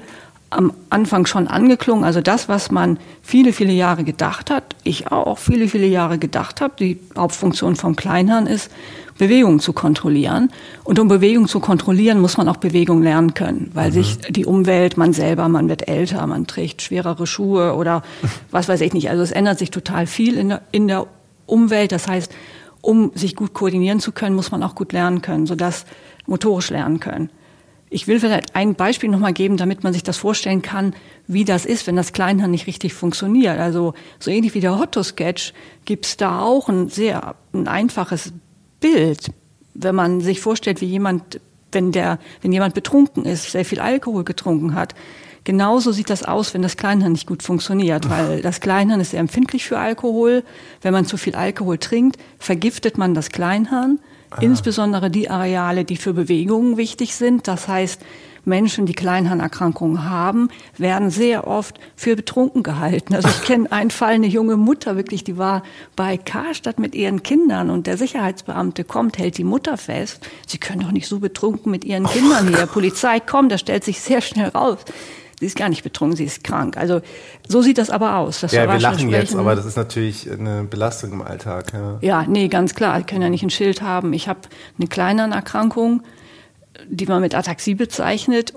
am 0.56 0.74
Anfang 0.90 1.26
schon 1.26 1.48
angeklungen, 1.48 2.04
also 2.04 2.22
das, 2.22 2.50
was 2.50 2.72
man 2.72 2.98
viele, 3.22 3.54
viele 3.54 3.74
Jahre 3.74 4.04
gedacht 4.04 4.50
hat, 4.50 4.76
ich 4.84 5.12
auch 5.12 5.38
viele, 5.38 5.68
viele 5.68 5.88
Jahre 5.88 6.18
gedacht 6.18 6.62
habe, 6.62 6.74
die 6.80 7.00
Hauptfunktion 7.18 7.76
vom 7.76 7.96
Kleinhirn 7.96 8.48
ist, 8.48 8.72
Bewegung 9.18 9.60
zu 9.60 9.74
kontrollieren. 9.74 10.52
Und 10.84 11.00
um 11.00 11.08
Bewegung 11.08 11.48
zu 11.48 11.60
kontrollieren, 11.60 12.20
muss 12.20 12.38
man 12.38 12.50
auch 12.50 12.58
Bewegung 12.58 13.02
lernen 13.02 13.34
können, 13.34 13.72
weil 13.74 13.92
sich 13.92 14.18
die 14.30 14.46
Umwelt, 14.46 14.98
man 14.98 15.14
selber, 15.14 15.48
man 15.48 15.70
wird 15.70 15.88
älter, 15.88 16.26
man 16.28 16.48
trägt 16.48 16.82
schwerere 16.82 17.26
Schuhe 17.28 17.76
oder 17.76 18.04
was 18.52 18.68
weiß 18.68 18.82
ich 18.82 18.94
nicht. 18.94 19.10
Also 19.10 19.24
es 19.24 19.32
ändert 19.32 19.60
sich 19.60 19.72
total 19.72 20.08
viel 20.08 20.38
in 20.38 20.50
der, 20.50 20.62
in 20.72 20.88
der 20.88 21.08
Umwelt. 21.46 21.92
Das 21.92 22.08
heißt, 22.08 22.32
um 22.82 23.12
sich 23.16 23.36
gut 23.36 23.54
koordinieren 23.54 24.00
zu 24.00 24.12
können, 24.12 24.36
muss 24.36 24.52
man 24.52 24.64
auch 24.64 24.76
gut 24.76 24.92
lernen 24.92 25.22
können, 25.22 25.48
sodass 25.48 25.86
motorisch 26.28 26.70
lernen 26.70 27.00
können. 27.00 27.30
Ich 27.90 28.08
will 28.08 28.20
vielleicht 28.20 28.56
ein 28.56 28.76
Beispiel 28.76 29.10
nochmal 29.10 29.34
geben, 29.34 29.58
damit 29.58 29.84
man 29.84 29.94
sich 29.94 30.04
das 30.04 30.18
vorstellen 30.18 30.62
kann, 30.62 30.96
wie 31.28 31.46
das 31.46 31.66
ist, 31.66 31.86
wenn 31.88 31.96
das 31.96 32.14
Kleinhirn 32.14 32.52
nicht 32.52 32.68
richtig 32.68 32.94
funktioniert. 32.94 33.60
Also 33.60 33.94
so 34.20 34.32
ähnlich 34.32 34.54
wie 34.56 34.60
der 34.60 34.80
Hotto-Sketch 34.80 35.54
gibt's 35.86 36.18
da 36.18 36.42
auch 36.42 36.68
ein 36.68 36.90
sehr 36.90 37.36
ein 37.54 37.68
einfaches 37.68 38.34
Bild, 38.80 39.32
wenn 39.76 39.96
man 39.96 40.22
sich 40.22 40.42
vorstellt, 40.42 40.82
wie 40.82 40.86
jemand, 40.86 41.40
wenn 41.72 41.92
der, 41.92 42.20
wenn 42.42 42.52
jemand 42.52 42.74
betrunken 42.74 43.26
ist, 43.26 43.52
sehr 43.52 43.66
viel 43.66 43.80
Alkohol 43.80 44.24
getrunken 44.24 44.74
hat. 44.74 44.96
Genauso 45.44 45.92
sieht 45.92 46.10
das 46.10 46.24
aus, 46.24 46.56
wenn 46.56 46.64
das 46.64 46.76
Kleinhirn 46.76 47.12
nicht 47.12 47.28
gut 47.28 47.44
funktioniert, 47.44 48.10
weil 48.10 48.42
das 48.42 48.62
Kleinhirn 48.62 49.00
ist 49.00 49.12
sehr 49.12 49.20
empfindlich 49.20 49.64
für 49.66 49.78
Alkohol. 49.78 50.44
Wenn 50.82 50.92
man 50.92 51.06
zu 51.06 51.18
viel 51.18 51.36
Alkohol 51.36 51.78
trinkt, 51.78 52.18
vergiftet 52.40 52.98
man 52.98 53.14
das 53.14 53.30
Kleinhirn, 53.30 54.00
insbesondere 54.42 55.10
die 55.10 55.30
Areale, 55.30 55.86
die 55.86 55.98
für 55.98 56.14
Bewegungen 56.14 56.78
wichtig 56.78 57.16
sind. 57.16 57.48
Das 57.48 57.68
heißt, 57.68 58.02
Menschen, 58.46 58.86
die 58.86 58.94
Kleinhirnerkrankungen 58.94 60.10
haben, 60.10 60.50
werden 60.78 61.10
sehr 61.10 61.48
oft 61.48 61.80
für 61.96 62.16
betrunken 62.16 62.64
gehalten. 62.64 63.16
Also 63.16 63.28
ich 63.28 63.42
kenne 63.42 63.72
einen 63.72 63.92
Fall, 63.92 64.14
eine 64.14 64.28
junge 64.28 64.56
Mutter 64.56 64.96
wirklich, 64.96 65.24
die 65.24 65.38
war 65.38 65.64
bei 65.96 66.18
Karstadt 66.18 66.80
mit 66.80 66.96
ihren 66.96 67.24
Kindern 67.24 67.70
und 67.70 67.88
der 67.88 67.98
Sicherheitsbeamte 67.98 68.84
kommt, 68.84 69.18
hält 69.18 69.38
die 69.38 69.44
Mutter 69.44 69.78
fest. 69.78 70.28
Sie 70.48 70.60
können 70.60 70.82
doch 70.82 70.92
nicht 70.92 71.08
so 71.08 71.20
betrunken 71.20 71.72
mit 71.72 71.84
ihren 71.84 72.06
Kindern 72.06 72.48
hier. 72.48 72.68
Polizei 72.68 73.20
kommt, 73.20 73.52
da 73.52 73.58
stellt 73.58 73.84
sich 73.84 74.00
sehr 74.00 74.22
schnell 74.22 74.50
raus. 74.50 74.80
Sie 75.40 75.46
ist 75.46 75.58
gar 75.58 75.70
nicht 75.70 75.84
betrunken, 75.84 76.16
sie 76.16 76.26
ist 76.26 76.44
krank. 76.44 76.78
Also 76.78 77.02
so 77.48 77.62
sieht 77.62 77.78
das 77.78 77.90
aber 77.90 78.18
aus. 78.18 78.40
Das 78.40 78.52
Ja, 78.52 78.72
wir 78.72 78.80
lachen 78.80 79.10
jetzt, 79.10 79.36
aber 79.36 79.56
das 79.56 79.66
ist 79.66 79.76
natürlich 79.76 80.32
eine 80.32 80.64
Belastung 80.64 81.12
im 81.12 81.22
Alltag. 81.22 81.74
Ja. 81.74 81.98
ja, 82.02 82.26
nee, 82.28 82.48
ganz 82.48 82.74
klar. 82.74 83.00
Ich 83.00 83.06
kann 83.06 83.22
ja 83.22 83.30
nicht 83.30 83.44
ein 83.44 83.50
Schild 83.50 83.82
haben. 83.82 84.14
Ich 84.14 84.28
habe 84.28 84.42
eine 84.78 84.88
Kleinernerkrankung, 84.88 86.04
die 86.88 87.06
man 87.06 87.22
mit 87.22 87.36
Ataxie 87.36 87.76
bezeichnet. 87.76 88.54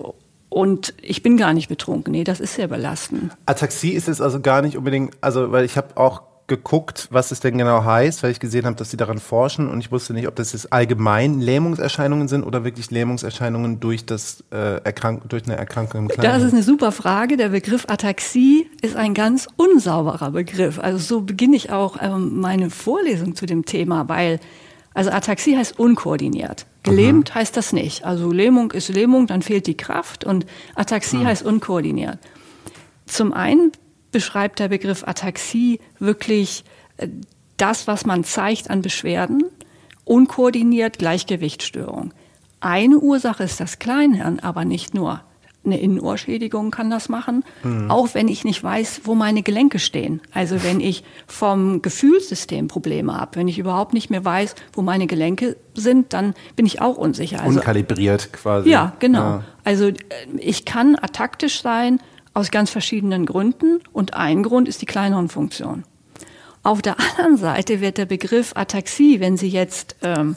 Und 0.50 0.94
ich 1.02 1.22
bin 1.22 1.36
gar 1.36 1.52
nicht 1.52 1.68
betrunken. 1.68 2.12
Nee, 2.12 2.24
das 2.24 2.40
ist 2.40 2.54
sehr 2.54 2.68
belastend. 2.68 3.32
Ataxie 3.44 3.90
ist 3.90 4.08
es 4.08 4.20
also 4.20 4.40
gar 4.40 4.62
nicht 4.62 4.76
unbedingt, 4.76 5.14
also 5.20 5.52
weil 5.52 5.64
ich 5.64 5.76
habe 5.76 5.96
auch 5.96 6.22
geguckt, 6.48 7.08
was 7.10 7.30
es 7.30 7.40
denn 7.40 7.58
genau 7.58 7.84
heißt, 7.84 8.22
weil 8.22 8.30
ich 8.32 8.40
gesehen 8.40 8.64
habe, 8.66 8.74
dass 8.74 8.90
sie 8.90 8.96
daran 8.96 9.18
forschen 9.18 9.68
und 9.68 9.80
ich 9.80 9.92
wusste 9.92 10.14
nicht, 10.14 10.26
ob 10.26 10.34
das 10.34 10.54
jetzt 10.54 10.72
allgemein 10.72 11.40
Lähmungserscheinungen 11.40 12.26
sind 12.26 12.42
oder 12.42 12.64
wirklich 12.64 12.90
Lähmungserscheinungen 12.90 13.80
durch 13.80 14.06
das 14.06 14.42
äh, 14.50 14.82
Erkrank 14.82 15.28
durch 15.28 15.44
eine 15.44 15.56
Erkrankung 15.56 16.02
im 16.02 16.08
Das 16.08 16.16
Kleinen. 16.16 16.46
ist 16.46 16.52
eine 16.54 16.62
super 16.62 16.90
Frage. 16.90 17.36
Der 17.36 17.50
Begriff 17.50 17.84
Ataxie 17.88 18.68
ist 18.80 18.96
ein 18.96 19.14
ganz 19.14 19.46
unsauberer 19.56 20.30
Begriff. 20.30 20.78
Also 20.78 20.98
so 20.98 21.20
beginne 21.20 21.54
ich 21.54 21.70
auch 21.70 21.98
ähm, 22.00 22.40
meine 22.40 22.70
Vorlesung 22.70 23.36
zu 23.36 23.44
dem 23.44 23.64
Thema, 23.64 24.08
weil 24.08 24.40
also 24.94 25.10
Ataxie 25.10 25.56
heißt 25.56 25.78
unkoordiniert. 25.78 26.66
Gelähmt 26.82 27.34
heißt 27.34 27.56
das 27.56 27.72
nicht. 27.72 28.04
Also 28.04 28.32
Lähmung 28.32 28.72
ist 28.72 28.88
Lähmung, 28.88 29.26
dann 29.26 29.42
fehlt 29.42 29.66
die 29.66 29.76
Kraft 29.76 30.24
und 30.24 30.46
Ataxie 30.74 31.24
heißt 31.24 31.44
unkoordiniert. 31.44 32.18
Zum 33.06 33.32
einen 33.32 33.70
beschreibt 34.10 34.58
der 34.58 34.68
Begriff 34.68 35.06
Ataxie 35.06 35.80
wirklich 35.98 36.64
äh, 36.96 37.08
das, 37.56 37.86
was 37.86 38.06
man 38.06 38.24
zeigt 38.24 38.70
an 38.70 38.82
Beschwerden, 38.82 39.44
unkoordiniert 40.04 40.98
Gleichgewichtsstörung. 40.98 42.12
Eine 42.60 42.98
Ursache 42.98 43.44
ist 43.44 43.60
das 43.60 43.78
Kleinhirn, 43.78 44.40
aber 44.40 44.64
nicht 44.64 44.94
nur. 44.94 45.20
Eine 45.64 45.80
Innenohrschädigung 45.80 46.70
kann 46.70 46.88
das 46.88 47.10
machen, 47.10 47.44
auch 47.88 48.14
wenn 48.14 48.28
ich 48.28 48.44
nicht 48.44 48.62
weiß, 48.62 49.02
wo 49.04 49.14
meine 49.14 49.42
Gelenke 49.42 49.78
stehen. 49.78 50.22
Also 50.32 50.62
wenn 50.62 50.80
ich 50.80 51.04
vom 51.26 51.82
Gefühlssystem 51.82 52.68
Probleme 52.68 53.14
habe, 53.14 53.36
wenn 53.36 53.48
ich 53.48 53.58
überhaupt 53.58 53.92
nicht 53.92 54.08
mehr 54.08 54.24
weiß, 54.24 54.54
wo 54.72 54.82
meine 54.82 55.06
Gelenke 55.06 55.56
sind, 55.74 56.12
dann 56.14 56.34
bin 56.56 56.64
ich 56.64 56.80
auch 56.80 56.96
unsicher. 56.96 57.42
Also 57.42 57.58
unkalibriert 57.58 58.32
quasi. 58.32 58.70
ja, 58.70 58.94
genau. 58.98 59.18
Ja. 59.18 59.44
Also 59.64 59.88
äh, 59.88 59.94
ich 60.38 60.64
kann 60.64 60.96
ataktisch 60.96 61.60
sein 61.60 62.00
aus 62.38 62.52
ganz 62.52 62.70
verschiedenen 62.70 63.26
Gründen 63.26 63.80
und 63.92 64.14
ein 64.14 64.44
Grund 64.44 64.68
ist 64.68 64.80
die 64.80 64.86
Kleinhirnfunktion. 64.86 65.82
Auf 66.62 66.82
der 66.82 66.96
anderen 67.00 67.36
Seite 67.36 67.80
wird 67.80 67.98
der 67.98 68.06
Begriff 68.06 68.52
Ataxie, 68.54 69.18
wenn 69.18 69.36
Sie 69.36 69.48
jetzt 69.48 69.96
ähm, 70.02 70.36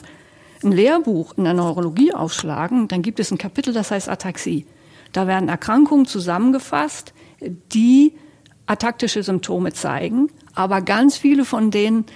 ein 0.64 0.72
Lehrbuch 0.72 1.34
in 1.36 1.44
der 1.44 1.54
Neurologie 1.54 2.12
aufschlagen, 2.12 2.88
dann 2.88 3.02
gibt 3.02 3.20
es 3.20 3.30
ein 3.30 3.38
Kapitel, 3.38 3.72
das 3.72 3.92
heißt 3.92 4.08
Ataxie. 4.08 4.66
Da 5.12 5.28
werden 5.28 5.48
Erkrankungen 5.48 6.06
zusammengefasst, 6.06 7.14
die 7.72 8.14
ataktische 8.66 9.22
Symptome 9.22 9.72
zeigen, 9.72 10.28
aber 10.56 10.80
ganz 10.80 11.16
viele 11.16 11.44
von 11.44 11.70
denen 11.70 12.06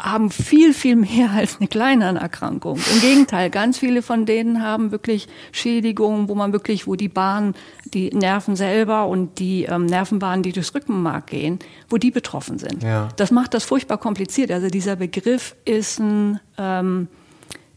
haben 0.00 0.30
viel, 0.30 0.74
viel 0.74 0.96
mehr 0.96 1.30
als 1.34 1.58
eine 1.58 1.68
Kleinhirnerkrankung. 1.68 2.78
Im 2.92 3.00
Gegenteil, 3.00 3.50
ganz 3.50 3.78
viele 3.78 4.02
von 4.02 4.26
denen 4.26 4.62
haben 4.62 4.90
wirklich 4.90 5.28
Schädigungen, 5.52 6.28
wo 6.28 6.34
man 6.34 6.52
wirklich, 6.52 6.86
wo 6.86 6.96
die 6.96 7.08
Bahn, 7.08 7.54
die 7.84 8.10
Nerven 8.10 8.56
selber 8.56 9.06
und 9.06 9.38
die 9.38 9.64
ähm, 9.64 9.86
Nervenbahnen, 9.86 10.42
die 10.42 10.52
durchs 10.52 10.74
Rückenmark 10.74 11.28
gehen, 11.28 11.58
wo 11.88 11.96
die 11.96 12.10
betroffen 12.10 12.58
sind. 12.58 12.82
Ja. 12.82 13.08
Das 13.16 13.30
macht 13.30 13.54
das 13.54 13.64
furchtbar 13.64 13.98
kompliziert. 13.98 14.50
Also 14.50 14.68
dieser 14.68 14.96
Begriff 14.96 15.54
ist, 15.64 16.00
ein, 16.00 16.40
ähm, 16.58 17.08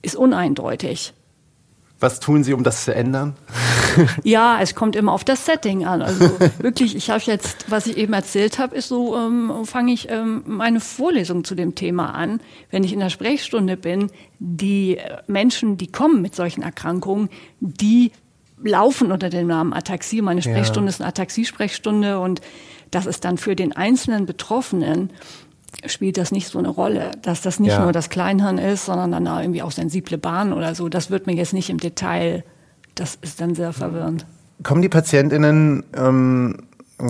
ist 0.01 0.15
uneindeutig. 0.15 1.13
Was 2.03 2.19
tun 2.19 2.43
Sie, 2.43 2.53
um 2.53 2.63
das 2.63 2.83
zu 2.83 2.93
ändern? 2.93 3.35
Ja, 4.23 4.57
es 4.59 4.73
kommt 4.73 4.95
immer 4.95 5.11
auf 5.11 5.23
das 5.23 5.45
Setting 5.45 5.85
an. 5.85 6.01
Also 6.01 6.31
wirklich, 6.57 6.95
ich 6.95 7.11
habe 7.11 7.21
jetzt, 7.25 7.69
was 7.69 7.85
ich 7.85 7.95
eben 7.95 8.11
erzählt 8.13 8.57
habe, 8.57 8.75
ist 8.75 8.87
so, 8.87 9.15
ähm, 9.15 9.51
fange 9.65 9.93
ich 9.93 10.09
ähm, 10.09 10.41
meine 10.47 10.79
Vorlesung 10.79 11.43
zu 11.43 11.53
dem 11.53 11.75
Thema 11.75 12.15
an. 12.15 12.41
Wenn 12.71 12.83
ich 12.83 12.91
in 12.91 12.99
der 12.99 13.11
Sprechstunde 13.11 13.77
bin, 13.77 14.09
die 14.39 14.97
Menschen, 15.27 15.77
die 15.77 15.91
kommen 15.91 16.23
mit 16.23 16.33
solchen 16.33 16.63
Erkrankungen, 16.63 17.29
die 17.59 18.11
laufen 18.63 19.11
unter 19.11 19.29
dem 19.29 19.45
Namen 19.45 19.73
Ataxie. 19.73 20.23
Meine 20.23 20.41
Sprechstunde 20.41 20.87
ja. 20.87 20.95
ist 20.95 20.99
eine 20.99 21.09
Ataxie-Sprechstunde 21.09 22.19
und 22.19 22.41
das 22.89 23.05
ist 23.05 23.25
dann 23.25 23.37
für 23.37 23.55
den 23.55 23.73
einzelnen 23.73 24.25
Betroffenen 24.25 25.11
spielt 25.87 26.17
das 26.17 26.31
nicht 26.31 26.47
so 26.47 26.59
eine 26.59 26.69
Rolle, 26.69 27.11
dass 27.21 27.41
das 27.41 27.59
nicht 27.59 27.71
ja. 27.71 27.83
nur 27.83 27.91
das 27.91 28.09
Kleinhirn 28.09 28.57
ist, 28.57 28.85
sondern 28.85 29.11
dann 29.11 29.25
irgendwie 29.25 29.61
auch 29.61 29.71
sensible 29.71 30.17
Bahnen 30.17 30.53
oder 30.53 30.75
so. 30.75 30.89
Das 30.89 31.09
wird 31.09 31.27
mir 31.27 31.33
jetzt 31.33 31.53
nicht 31.53 31.69
im 31.69 31.79
Detail, 31.79 32.43
das 32.95 33.17
ist 33.21 33.41
dann 33.41 33.55
sehr 33.55 33.73
verwirrend. 33.73 34.25
Kommen 34.63 34.81
die 34.81 34.89
PatientInnen, 34.89 35.83
ähm, 35.95 36.57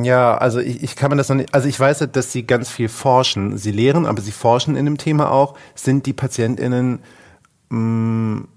ja, 0.01 0.35
also 0.37 0.59
ich, 0.59 0.81
ich 0.81 0.95
kann 0.95 1.11
mir 1.11 1.17
das 1.17 1.29
noch 1.29 1.35
nicht, 1.35 1.53
also 1.53 1.67
ich 1.67 1.79
weiß, 1.79 2.07
dass 2.11 2.31
sie 2.31 2.43
ganz 2.43 2.69
viel 2.69 2.89
forschen. 2.89 3.57
Sie 3.57 3.71
lehren, 3.71 4.05
aber 4.05 4.21
sie 4.21 4.31
forschen 4.31 4.75
in 4.75 4.85
dem 4.85 4.97
Thema 4.97 5.31
auch. 5.31 5.55
Sind 5.75 6.05
die 6.05 6.13
PatientInnen 6.13 6.99
mh, 7.69 7.79
mm, 7.79 8.47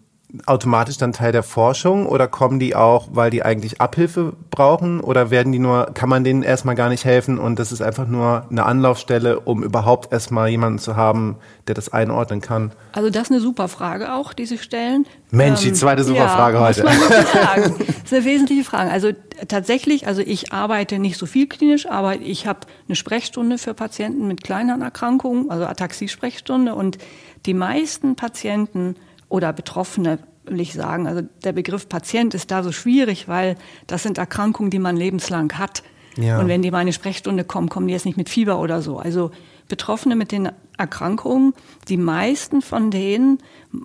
automatisch 0.46 0.98
dann 0.98 1.12
Teil 1.12 1.32
der 1.32 1.42
Forschung 1.42 2.06
oder 2.06 2.28
kommen 2.28 2.58
die 2.58 2.76
auch, 2.76 3.08
weil 3.12 3.30
die 3.30 3.42
eigentlich 3.42 3.80
Abhilfe 3.80 4.34
brauchen 4.50 5.00
oder 5.00 5.30
werden 5.30 5.52
die 5.52 5.58
nur, 5.58 5.86
kann 5.94 6.08
man 6.08 6.24
denen 6.24 6.42
erstmal 6.42 6.74
gar 6.74 6.88
nicht 6.88 7.04
helfen 7.04 7.38
und 7.38 7.58
das 7.58 7.72
ist 7.72 7.80
einfach 7.80 8.06
nur 8.06 8.46
eine 8.50 8.64
Anlaufstelle, 8.64 9.40
um 9.40 9.62
überhaupt 9.62 10.12
erstmal 10.12 10.48
jemanden 10.48 10.78
zu 10.78 10.96
haben, 10.96 11.36
der 11.66 11.74
das 11.74 11.92
einordnen 11.92 12.40
kann? 12.40 12.72
Also 12.92 13.10
das 13.10 13.24
ist 13.24 13.30
eine 13.30 13.40
super 13.40 13.68
Frage 13.68 14.12
auch, 14.12 14.32
die 14.32 14.46
Sie 14.46 14.58
stellen. 14.58 15.06
Mensch, 15.30 15.60
die 15.60 15.68
ähm, 15.68 15.74
zweite 15.74 16.04
super 16.04 16.24
ja, 16.24 16.28
Frage 16.28 16.60
heute. 16.60 16.84
Muss 16.84 16.98
man 16.98 17.26
sagen. 17.44 17.74
Das 17.78 17.96
ist 18.04 18.12
eine 18.12 18.24
wesentliche 18.24 18.64
Frage. 18.64 18.90
Also 18.90 19.12
tatsächlich, 19.48 20.06
also 20.06 20.22
ich 20.22 20.52
arbeite 20.52 20.98
nicht 20.98 21.18
so 21.18 21.26
viel 21.26 21.48
klinisch, 21.48 21.88
aber 21.88 22.20
ich 22.20 22.46
habe 22.46 22.60
eine 22.88 22.96
Sprechstunde 22.96 23.58
für 23.58 23.74
Patienten 23.74 24.26
mit 24.26 24.44
kleineren 24.44 24.82
Erkrankungen, 24.82 25.50
also 25.50 25.66
Ataxie-Sprechstunde 25.66 26.74
und 26.74 26.98
die 27.46 27.54
meisten 27.54 28.16
Patienten 28.16 28.96
oder 29.28 29.52
Betroffene, 29.52 30.18
will 30.44 30.60
ich 30.60 30.74
sagen. 30.74 31.06
Also 31.06 31.22
der 31.44 31.52
Begriff 31.52 31.88
Patient 31.88 32.34
ist 32.34 32.50
da 32.50 32.62
so 32.62 32.72
schwierig, 32.72 33.28
weil 33.28 33.56
das 33.86 34.02
sind 34.02 34.18
Erkrankungen, 34.18 34.70
die 34.70 34.78
man 34.78 34.96
lebenslang 34.96 35.52
hat. 35.58 35.82
Ja. 36.16 36.38
Und 36.38 36.48
wenn 36.48 36.62
die 36.62 36.70
mal 36.70 36.78
in 36.78 36.82
eine 36.82 36.92
Sprechstunde 36.92 37.44
kommen, 37.44 37.68
kommen 37.68 37.88
die 37.88 37.92
jetzt 37.92 38.06
nicht 38.06 38.16
mit 38.16 38.28
Fieber 38.28 38.60
oder 38.60 38.80
so. 38.80 38.98
Also 38.98 39.30
Betroffene 39.68 40.16
mit 40.16 40.32
den 40.32 40.50
Erkrankungen, 40.78 41.52
die 41.88 41.96
meisten 41.96 42.62
von 42.62 42.90
denen 42.90 43.38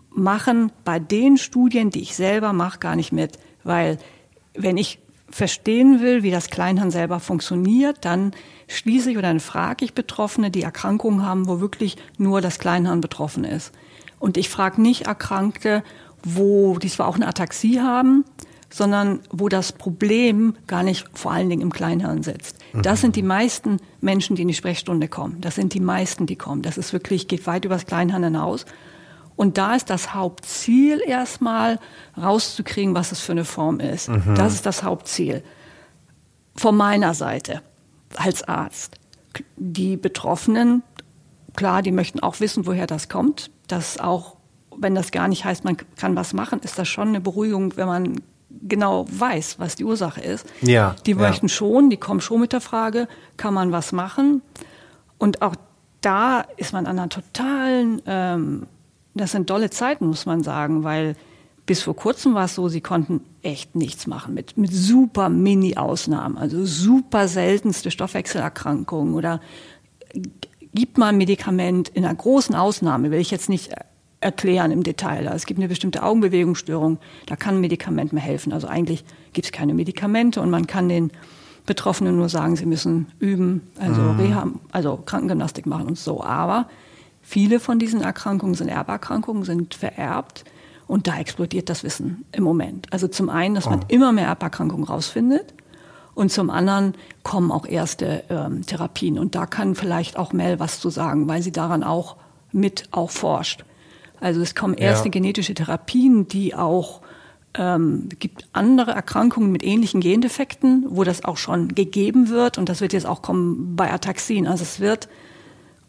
machen 0.09 0.71
bei 0.85 0.99
den 0.99 1.37
Studien, 1.37 1.89
die 1.89 2.01
ich 2.01 2.15
selber 2.15 2.53
mache, 2.53 2.79
gar 2.79 2.95
nicht 2.95 3.11
mit. 3.11 3.39
Weil 3.63 3.97
wenn 4.53 4.77
ich 4.77 4.99
verstehen 5.29 6.01
will, 6.01 6.23
wie 6.23 6.31
das 6.31 6.49
Kleinhirn 6.49 6.91
selber 6.91 7.19
funktioniert, 7.19 8.03
dann 8.05 8.31
schließe 8.67 9.11
ich 9.11 9.17
oder 9.17 9.29
dann 9.29 9.39
frage 9.39 9.85
ich 9.85 9.93
Betroffene, 9.93 10.51
die 10.51 10.61
Erkrankungen 10.61 11.25
haben, 11.25 11.47
wo 11.47 11.59
wirklich 11.59 11.97
nur 12.17 12.41
das 12.41 12.59
Kleinhirn 12.59 13.01
betroffen 13.01 13.43
ist. 13.43 13.71
Und 14.21 14.37
ich 14.37 14.49
frage 14.49 14.79
nicht 14.79 15.07
Erkrankte, 15.07 15.83
wo 16.23 16.77
die 16.77 16.89
zwar 16.89 17.07
auch 17.07 17.15
eine 17.15 17.27
Ataxie 17.27 17.81
haben, 17.81 18.23
sondern 18.69 19.19
wo 19.31 19.49
das 19.49 19.71
Problem 19.73 20.55
gar 20.67 20.83
nicht 20.83 21.07
vor 21.13 21.31
allen 21.31 21.49
Dingen 21.49 21.63
im 21.63 21.73
Kleinhirn 21.73 22.21
sitzt. 22.21 22.57
Das 22.71 22.99
mhm. 22.99 23.01
sind 23.01 23.15
die 23.15 23.23
meisten 23.23 23.77
Menschen, 23.99 24.35
die 24.35 24.43
in 24.43 24.47
die 24.47 24.53
Sprechstunde 24.53 25.07
kommen. 25.07 25.41
Das 25.41 25.55
sind 25.55 25.73
die 25.73 25.79
meisten, 25.79 26.27
die 26.27 26.35
kommen. 26.35 26.61
Das 26.61 26.77
ist 26.77 26.93
wirklich, 26.93 27.27
geht 27.27 27.47
weit 27.47 27.65
über 27.65 27.73
das 27.73 27.87
Kleinhirn 27.87 28.23
hinaus. 28.23 28.65
Und 29.35 29.57
da 29.57 29.73
ist 29.75 29.89
das 29.89 30.13
Hauptziel 30.13 31.01
erstmal 31.05 31.79
rauszukriegen, 32.15 32.93
was 32.93 33.11
es 33.11 33.21
für 33.21 33.31
eine 33.31 33.43
Form 33.43 33.79
ist. 33.79 34.07
Mhm. 34.07 34.35
Das 34.35 34.53
ist 34.53 34.67
das 34.67 34.83
Hauptziel. 34.83 35.43
Von 36.55 36.77
meiner 36.77 37.15
Seite 37.15 37.63
als 38.15 38.43
Arzt. 38.43 38.99
Die 39.57 39.97
Betroffenen, 39.97 40.83
klar, 41.55 41.81
die 41.81 41.91
möchten 41.91 42.19
auch 42.19 42.39
wissen, 42.39 42.67
woher 42.67 42.85
das 42.85 43.09
kommt 43.09 43.49
dass 43.71 43.99
auch, 43.99 44.37
wenn 44.75 44.95
das 44.95 45.11
gar 45.11 45.27
nicht 45.27 45.45
heißt, 45.45 45.63
man 45.63 45.77
kann 45.95 46.15
was 46.15 46.33
machen, 46.33 46.59
ist 46.63 46.79
das 46.79 46.87
schon 46.87 47.09
eine 47.09 47.21
Beruhigung, 47.21 47.77
wenn 47.77 47.87
man 47.87 48.21
genau 48.67 49.05
weiß, 49.09 49.59
was 49.59 49.75
die 49.75 49.85
Ursache 49.85 50.21
ist. 50.21 50.45
Ja, 50.61 50.95
die 51.05 51.13
möchten 51.13 51.47
ja. 51.47 51.53
schon, 51.53 51.89
die 51.89 51.97
kommen 51.97 52.21
schon 52.21 52.41
mit 52.41 52.53
der 52.53 52.61
Frage, 52.61 53.07
kann 53.37 53.53
man 53.53 53.71
was 53.71 53.91
machen? 53.91 54.41
Und 55.17 55.41
auch 55.41 55.55
da 56.01 56.41
ist 56.57 56.73
man 56.73 56.85
an 56.85 56.99
einer 56.99 57.09
totalen, 57.09 58.01
ähm, 58.05 58.67
das 59.13 59.31
sind 59.31 59.49
dolle 59.49 59.69
Zeiten, 59.69 60.07
muss 60.07 60.25
man 60.25 60.43
sagen, 60.43 60.83
weil 60.83 61.15
bis 61.65 61.83
vor 61.83 61.95
kurzem 61.95 62.33
war 62.33 62.45
es 62.45 62.55
so, 62.55 62.67
sie 62.67 62.81
konnten 62.81 63.21
echt 63.43 63.75
nichts 63.75 64.07
machen 64.07 64.33
mit, 64.33 64.57
mit 64.57 64.73
super 64.73 65.29
Mini-Ausnahmen, 65.29 66.37
also 66.37 66.65
super 66.65 67.27
seltenste 67.27 67.91
Stoffwechselerkrankungen 67.91 69.13
oder 69.13 69.39
gibt 70.73 70.97
mal 70.97 71.07
ein 71.07 71.17
Medikament 71.17 71.89
in 71.89 72.05
einer 72.05 72.15
großen 72.15 72.55
Ausnahme, 72.55 73.11
will 73.11 73.19
ich 73.19 73.31
jetzt 73.31 73.49
nicht 73.49 73.71
erklären 74.21 74.71
im 74.71 74.83
Detail. 74.83 75.27
Es 75.33 75.45
gibt 75.45 75.59
eine 75.59 75.67
bestimmte 75.67 76.03
Augenbewegungsstörung, 76.03 76.99
da 77.25 77.35
kann 77.35 77.55
ein 77.55 77.61
Medikament 77.61 78.13
mehr 78.13 78.23
helfen. 78.23 78.53
Also 78.53 78.67
eigentlich 78.67 79.03
gibt 79.33 79.45
es 79.45 79.51
keine 79.51 79.73
Medikamente 79.73 80.41
und 80.41 80.49
man 80.49 80.67
kann 80.67 80.87
den 80.87 81.11
Betroffenen 81.65 82.15
nur 82.15 82.29
sagen, 82.29 82.55
sie 82.55 82.65
müssen 82.65 83.07
üben, 83.19 83.67
also 83.79 84.01
mhm. 84.01 84.19
Reha, 84.19 84.47
also 84.71 84.97
Krankengymnastik 84.97 85.65
machen 85.65 85.87
und 85.87 85.97
so. 85.97 86.23
Aber 86.23 86.67
viele 87.21 87.59
von 87.59 87.79
diesen 87.79 88.01
Erkrankungen 88.01 88.55
sind 88.55 88.69
Erberkrankungen, 88.69 89.43
sind 89.43 89.73
vererbt 89.73 90.45
und 90.87 91.07
da 91.07 91.19
explodiert 91.19 91.69
das 91.69 91.83
Wissen 91.83 92.25
im 92.31 92.43
Moment. 92.43 92.91
Also 92.91 93.07
zum 93.07 93.29
einen, 93.29 93.55
dass 93.55 93.65
man 93.65 93.81
oh. 93.81 93.85
immer 93.87 94.11
mehr 94.11 94.27
Erberkrankungen 94.27 94.85
rausfindet 94.85 95.53
und 96.13 96.31
zum 96.31 96.49
anderen 96.49 96.95
kommen 97.23 97.51
auch 97.51 97.65
erste 97.65 98.23
ähm, 98.29 98.65
Therapien. 98.65 99.17
Und 99.17 99.35
da 99.35 99.45
kann 99.45 99.75
vielleicht 99.75 100.17
auch 100.17 100.33
Mel 100.33 100.59
was 100.59 100.79
zu 100.79 100.89
sagen, 100.89 101.27
weil 101.27 101.41
sie 101.41 101.51
daran 101.51 101.83
auch 101.83 102.17
mit 102.51 102.89
auch 102.91 103.11
forscht. 103.11 103.63
Also 104.19 104.41
es 104.41 104.53
kommen 104.53 104.73
erste 104.75 105.07
ja. 105.07 105.11
genetische 105.11 105.53
Therapien, 105.53 106.27
die 106.27 106.53
auch 106.53 107.01
ähm, 107.53 108.09
gibt 108.19 108.47
andere 108.53 108.91
Erkrankungen 108.91 109.51
mit 109.51 109.63
ähnlichen 109.63 109.99
Gendefekten, 109.99 110.85
wo 110.89 111.03
das 111.03 111.25
auch 111.25 111.37
schon 111.37 111.69
gegeben 111.69 112.29
wird. 112.29 112.57
Und 112.57 112.69
das 112.69 112.81
wird 112.81 112.93
jetzt 112.93 113.05
auch 113.05 113.21
kommen 113.21 113.75
bei 113.75 113.91
Ataxien. 113.91 114.47
Also 114.47 114.63
es 114.63 114.79
wird 114.79 115.09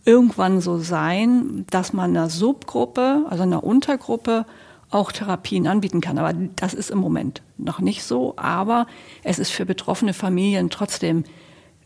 irgendwann 0.05 0.61
so 0.61 0.79
sein, 0.79 1.67
dass 1.71 1.93
man 1.93 2.11
einer 2.11 2.31
Subgruppe, 2.31 3.27
also 3.29 3.43
einer 3.43 3.63
Untergruppe, 3.63 4.47
auch 4.93 5.13
Therapien 5.13 5.67
anbieten 5.67 6.01
kann. 6.01 6.19
Aber 6.19 6.33
das 6.57 6.75
ist 6.75 6.91
im 6.91 6.99
Moment 6.99 7.43
noch 7.59 7.81
nicht 7.81 8.05
so. 8.05 8.35
Aber 8.37 8.87
es 9.23 9.39
ist 9.39 9.51
für 9.51 9.67
betroffene 9.67 10.15
Familien 10.15 10.71
trotzdem, 10.71 11.25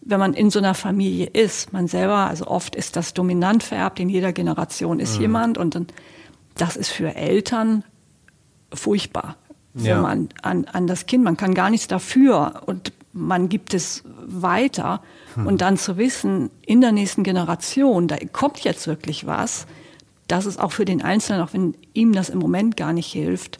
wenn 0.00 0.20
man 0.20 0.34
in 0.34 0.50
so 0.50 0.58
einer 0.58 0.74
Familie 0.74 1.26
ist, 1.26 1.72
man 1.72 1.88
selber, 1.88 2.28
also 2.28 2.46
oft 2.46 2.76
ist 2.76 2.96
das 2.96 3.12
dominant 3.14 3.62
vererbt, 3.62 3.98
in 3.98 4.08
jeder 4.08 4.32
Generation 4.32 5.00
ist 5.00 5.16
mhm. 5.16 5.22
jemand 5.22 5.58
und 5.58 5.74
dann, 5.74 5.86
das 6.56 6.76
ist 6.76 6.90
für 6.90 7.14
Eltern 7.14 7.84
furchtbar. 8.72 9.36
Ja. 9.74 10.00
man 10.00 10.30
an, 10.40 10.64
an 10.64 10.86
das 10.86 11.04
Kind, 11.04 11.22
man 11.22 11.36
kann 11.36 11.52
gar 11.52 11.68
nichts 11.68 11.86
dafür 11.86 12.62
und 12.64 12.92
man 13.12 13.48
gibt 13.48 13.74
es 13.74 14.04
weiter 14.26 15.02
hm. 15.34 15.46
und 15.46 15.60
dann 15.60 15.76
zu 15.76 15.96
wissen, 15.96 16.50
in 16.64 16.80
der 16.80 16.92
nächsten 16.92 17.24
Generation, 17.24 18.08
da 18.08 18.16
kommt 18.32 18.60
jetzt 18.60 18.86
wirklich 18.86 19.26
was, 19.26 19.66
das 20.28 20.46
ist 20.46 20.58
auch 20.58 20.72
für 20.72 20.84
den 20.84 21.02
Einzelnen, 21.02 21.42
auch 21.42 21.52
wenn 21.52 21.76
ihm 21.92 22.12
das 22.12 22.28
im 22.28 22.38
Moment 22.38 22.76
gar 22.76 22.92
nicht 22.92 23.12
hilft, 23.12 23.58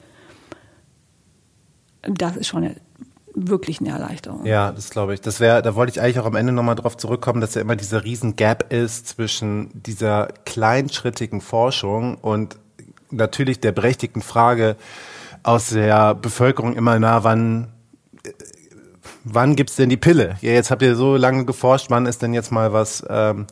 das 2.03 2.37
ist 2.37 2.49
schon 2.49 2.65
eine, 2.65 2.77
wirklich 3.35 3.81
eine 3.81 3.91
Erleichterung. 3.91 4.47
Ja, 4.47 4.73
das 4.73 4.91
glaube 4.91 5.15
ich. 5.15 5.21
Das 5.21 5.41
wäre, 5.41 5.63
da 5.63 5.75
wollte 5.75 5.91
ich 5.91 6.01
eigentlich 6.01 6.19
auch 6.19 6.27
am 6.27 6.37
Ende 6.37 6.53
nochmal 6.53 6.75
drauf 6.75 6.97
zurückkommen, 6.97 7.41
dass 7.41 7.55
ja 7.55 7.61
immer 7.61 7.77
dieser 7.77 8.05
riesen 8.05 8.37
Gap 8.37 8.73
ist 8.73 9.09
zwischen 9.09 9.71
dieser 9.75 10.29
kleinschrittigen 10.45 11.41
Forschung 11.41 12.17
und 12.17 12.57
natürlich 13.11 13.61
der 13.61 13.73
berechtigten 13.73 14.23
Frage 14.23 14.77
aus 15.43 15.71
der 15.71 16.15
Bevölkerung 16.15 16.75
immer, 16.75 16.99
na, 16.99 17.23
wann, 17.23 17.69
wann 19.23 19.55
gibt's 19.55 19.77
denn 19.77 19.89
die 19.89 19.97
Pille? 19.97 20.37
Ja, 20.41 20.53
jetzt 20.53 20.71
habt 20.71 20.83
ihr 20.83 20.97
so 20.97 21.17
lange 21.17 21.45
geforscht, 21.45 21.87
wann 21.91 22.07
ist 22.07 22.23
denn 22.23 22.35
jetzt 22.35 22.51
mal 22.51 22.73
was, 22.73 23.05
ähm, 23.09 23.47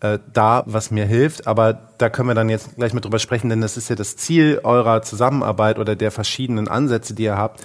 äh, 0.00 0.18
da, 0.32 0.62
was 0.66 0.90
mir 0.90 1.06
hilft. 1.06 1.46
Aber 1.46 1.88
da 1.98 2.10
können 2.10 2.28
wir 2.28 2.34
dann 2.34 2.48
jetzt 2.48 2.76
gleich 2.76 2.92
mal 2.92 3.00
drüber 3.00 3.18
sprechen, 3.18 3.48
denn 3.48 3.60
das 3.60 3.76
ist 3.76 3.88
ja 3.88 3.96
das 3.96 4.16
Ziel 4.16 4.60
eurer 4.62 5.02
Zusammenarbeit 5.02 5.78
oder 5.78 5.96
der 5.96 6.10
verschiedenen 6.10 6.68
Ansätze, 6.68 7.14
die 7.14 7.24
ihr 7.24 7.36
habt. 7.36 7.60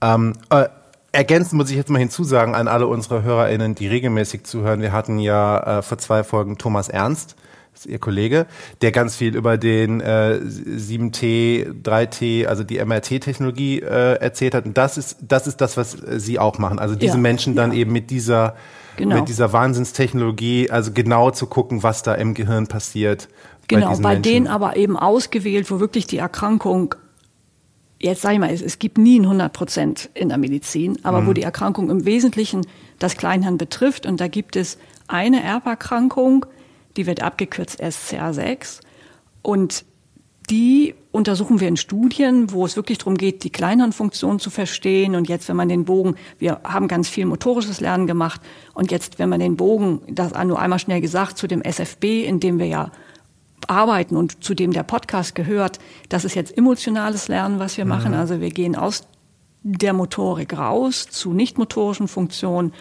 Ähm, 0.00 0.34
äh, 0.50 0.68
Ergänzend 1.16 1.54
muss 1.54 1.70
ich 1.70 1.76
jetzt 1.76 1.88
mal 1.88 1.98
hinzusagen 1.98 2.54
an 2.54 2.68
alle 2.68 2.86
unsere 2.86 3.22
HörerInnen, 3.22 3.74
die 3.74 3.88
regelmäßig 3.88 4.44
zuhören. 4.44 4.82
Wir 4.82 4.92
hatten 4.92 5.18
ja 5.18 5.78
äh, 5.78 5.82
vor 5.82 5.96
zwei 5.96 6.22
Folgen 6.22 6.58
Thomas 6.58 6.90
Ernst, 6.90 7.36
das 7.72 7.86
ist 7.86 7.90
Ihr 7.90 7.98
Kollege, 7.98 8.44
der 8.82 8.92
ganz 8.92 9.16
viel 9.16 9.34
über 9.34 9.56
den 9.56 10.02
äh, 10.02 10.38
7T, 10.42 11.82
3T, 11.82 12.46
also 12.46 12.64
die 12.64 12.84
MRT-Technologie 12.84 13.80
äh, 13.80 14.16
erzählt 14.20 14.54
hat. 14.54 14.66
Und 14.66 14.76
das 14.76 14.98
ist, 14.98 15.16
das 15.22 15.46
ist 15.46 15.62
das, 15.62 15.78
was 15.78 15.92
Sie 15.92 16.38
auch 16.38 16.58
machen. 16.58 16.78
Also 16.78 16.94
diese 16.94 17.14
ja, 17.14 17.20
Menschen 17.20 17.56
dann 17.56 17.72
ja. 17.72 17.78
eben 17.78 17.92
mit 17.92 18.10
dieser 18.10 18.54
genau. 18.96 19.16
mit 19.16 19.28
dieser 19.28 19.52
Wahnsinnstechnologie, 19.52 20.70
also 20.70 20.92
genau 20.92 21.30
zu 21.30 21.46
gucken, 21.46 21.82
was 21.82 22.02
da 22.02 22.14
im 22.14 22.34
Gehirn 22.34 22.66
passiert. 22.66 23.28
Genau, 23.68 23.96
bei, 23.96 24.14
bei 24.14 24.16
denen 24.16 24.46
aber 24.46 24.76
eben 24.76 24.96
ausgewählt, 24.96 25.70
wo 25.70 25.80
wirklich 25.80 26.06
die 26.06 26.18
Erkrankung 26.18 26.94
jetzt 27.98 28.22
sage 28.22 28.34
ich 28.34 28.40
mal, 28.40 28.50
es, 28.50 28.62
es 28.62 28.78
gibt 28.78 28.98
nie 28.98 29.18
ein 29.18 29.24
100 29.24 29.52
Prozent 29.52 30.10
in 30.14 30.28
der 30.28 30.38
Medizin, 30.38 30.98
aber 31.02 31.22
Mhm. 31.22 31.26
wo 31.26 31.32
die 31.32 31.42
Erkrankung 31.42 31.90
im 31.90 32.04
Wesentlichen 32.04 32.66
das 32.98 33.16
Kleinhirn 33.16 33.58
betrifft 33.58 34.06
und 34.06 34.20
da 34.20 34.28
gibt 34.28 34.56
es 34.56 34.78
eine 35.08 35.42
Erberkrankung, 35.42 36.46
die 36.96 37.06
wird 37.06 37.22
abgekürzt 37.22 37.82
SCA6 37.82 38.80
und 39.42 39.84
die 40.50 40.94
untersuchen 41.10 41.60
wir 41.60 41.68
in 41.68 41.76
Studien, 41.76 42.52
wo 42.52 42.64
es 42.64 42.76
wirklich 42.76 42.98
darum 42.98 43.16
geht, 43.16 43.42
die 43.42 43.50
Kleinhirnfunktion 43.50 44.38
zu 44.38 44.50
verstehen. 44.50 45.14
Und 45.16 45.28
jetzt, 45.28 45.48
wenn 45.48 45.56
man 45.56 45.68
den 45.68 45.84
Bogen, 45.84 46.14
wir 46.38 46.60
haben 46.62 46.88
ganz 46.88 47.08
viel 47.08 47.26
motorisches 47.26 47.80
Lernen 47.80 48.06
gemacht. 48.06 48.40
Und 48.74 48.90
jetzt, 48.90 49.18
wenn 49.18 49.28
man 49.28 49.40
den 49.40 49.56
Bogen, 49.56 50.02
das 50.08 50.32
nur 50.44 50.60
einmal 50.60 50.78
schnell 50.78 51.00
gesagt, 51.00 51.38
zu 51.38 51.46
dem 51.46 51.62
SFB, 51.62 52.24
in 52.24 52.38
dem 52.40 52.58
wir 52.58 52.66
ja 52.66 52.92
arbeiten 53.66 54.16
und 54.16 54.44
zu 54.44 54.54
dem 54.54 54.72
der 54.72 54.82
Podcast 54.82 55.34
gehört, 55.34 55.78
das 56.08 56.24
ist 56.24 56.34
jetzt 56.34 56.56
emotionales 56.56 57.28
Lernen, 57.28 57.58
was 57.58 57.76
wir 57.76 57.84
machen. 57.84 58.14
Also 58.14 58.40
wir 58.40 58.50
gehen 58.50 58.76
aus 58.76 59.08
der 59.62 59.94
Motorik 59.94 60.56
raus 60.56 61.08
zu 61.10 61.32
nicht 61.32 61.58
motorischen 61.58 62.06
Funktionen 62.06 62.72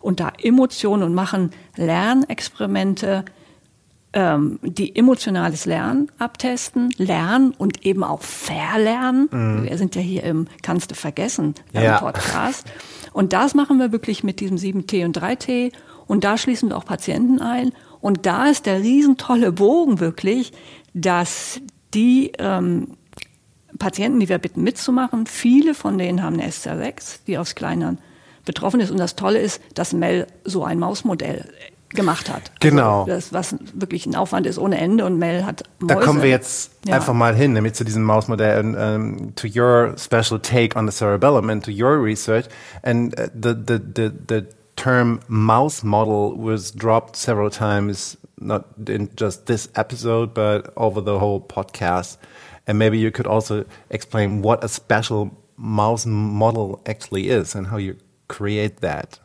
und 0.00 0.20
da 0.20 0.32
Emotionen 0.42 1.02
und 1.02 1.14
machen 1.14 1.50
Lernexperimente, 1.76 3.24
ähm, 4.14 4.58
die 4.62 4.96
emotionales 4.96 5.66
Lernen 5.66 6.10
abtesten, 6.18 6.90
lernen 6.96 7.52
und 7.58 7.84
eben 7.84 8.02
auch 8.04 8.22
verlernen. 8.22 9.28
Wir 9.64 9.76
sind 9.76 9.94
ja 9.96 10.00
hier 10.00 10.22
im 10.22 10.46
Kannst 10.62 10.90
du 10.92 10.94
vergessen 10.94 11.54
Ja. 11.72 11.98
Podcast. 11.98 12.66
Und 13.12 13.32
das 13.32 13.54
machen 13.54 13.78
wir 13.78 13.92
wirklich 13.92 14.24
mit 14.24 14.40
diesem 14.40 14.56
7T 14.56 15.04
und 15.04 15.18
3T. 15.18 15.72
Und 16.06 16.24
da 16.24 16.38
schließen 16.38 16.70
wir 16.70 16.76
auch 16.76 16.84
Patienten 16.84 17.40
ein. 17.40 17.72
Und 18.00 18.26
da 18.26 18.46
ist 18.46 18.66
der 18.66 18.80
riesentolle 18.80 19.52
Bogen 19.52 19.98
wirklich, 20.00 20.52
dass 20.92 21.60
die 21.94 22.32
ähm, 22.38 22.96
Patienten, 23.78 24.20
die 24.20 24.28
wir 24.28 24.38
bitten 24.38 24.62
mitzumachen, 24.62 25.26
viele 25.26 25.74
von 25.74 25.98
denen 25.98 26.22
haben 26.22 26.38
eine 26.38 26.48
SCR6, 26.50 27.20
die 27.26 27.38
aufs 27.38 27.54
Kleinhirn 27.54 27.98
betroffen 28.44 28.80
ist. 28.80 28.90
Und 28.90 28.98
das 28.98 29.16
Tolle 29.16 29.40
ist, 29.40 29.60
dass 29.74 29.92
Mel 29.92 30.26
so 30.44 30.64
ein 30.64 30.78
Mausmodell 30.78 31.48
gemacht 31.94 32.28
hat. 32.32 32.50
Genau. 32.60 33.00
Also 33.04 33.12
das, 33.12 33.32
was 33.32 33.56
wirklich 33.74 34.04
ein 34.06 34.14
Aufwand 34.14 34.46
ist 34.46 34.58
ohne 34.58 34.78
Ende. 34.78 35.04
Und 35.04 35.18
Mel 35.18 35.44
hat 35.46 35.62
Mäuse. 35.78 35.94
Da 35.94 36.04
kommen 36.04 36.22
wir 36.22 36.30
jetzt 36.30 36.72
Ja. 36.86 36.96
einfach 36.96 37.14
mal 37.14 37.34
hin, 37.34 37.52
nämlich 37.54 37.74
zu 37.74 37.84
diesem 37.84 38.02
Mausmodell 38.02 38.58
and 38.58 38.76
um, 38.76 39.34
to 39.36 39.46
your 39.46 39.94
special 39.96 40.38
take 40.40 40.76
on 40.78 40.86
the 40.90 40.92
cerebellum 40.96 41.48
and 41.50 41.64
to 41.64 41.70
your 41.70 42.02
research. 42.02 42.46
And 42.82 43.18
uh, 43.18 43.28
the, 43.34 43.54
the, 43.54 43.78
the, 43.78 44.12
the 44.28 44.46
term 44.76 45.20
mouse 45.28 45.82
model 45.82 46.34
was 46.36 46.72
dropped 46.72 47.16
several 47.16 47.48
times, 47.50 48.18
not 48.38 48.64
in 48.88 49.08
just 49.16 49.46
this 49.46 49.68
episode, 49.76 50.34
but 50.34 50.72
over 50.76 51.00
the 51.00 51.18
whole 51.18 51.40
podcast. 51.40 52.18
And 52.66 52.78
maybe 52.78 52.98
you 52.98 53.10
could 53.10 53.26
also 53.26 53.64
explain 53.90 54.42
what 54.42 54.64
a 54.64 54.68
special 54.68 55.30
mouse 55.56 56.04
model 56.06 56.80
actually 56.86 57.28
is 57.28 57.54
and 57.54 57.68
how 57.68 57.76
you 57.76 57.96
create 58.28 58.80
that. 58.80 59.20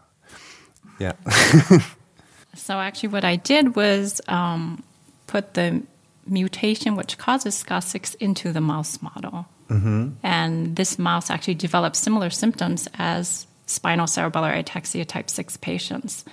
Yeah. 0.99 1.13
So 2.60 2.78
actually, 2.80 3.10
what 3.10 3.24
I 3.24 3.38
did 3.38 3.76
was 3.76 4.22
um, 4.28 4.84
put 5.28 5.54
the 5.54 5.82
mutation 6.26 6.95
which 6.95 7.17
causes 7.17 7.63
SCA6 7.63 8.15
into 8.19 8.52
the 8.52 8.62
mouse 8.62 9.02
model, 9.02 9.48
and 10.24 10.76
this 10.76 11.00
mouse 11.00 11.30
actually 11.30 11.56
developed 11.56 11.95
similar 11.95 12.30
symptoms 12.30 12.88
as 12.95 13.48
spinal 13.65 14.08
cerebellar 14.08 14.63
ataxia 14.63 15.06
type 15.06 15.30
6 15.30 15.58
patients. 15.58 16.26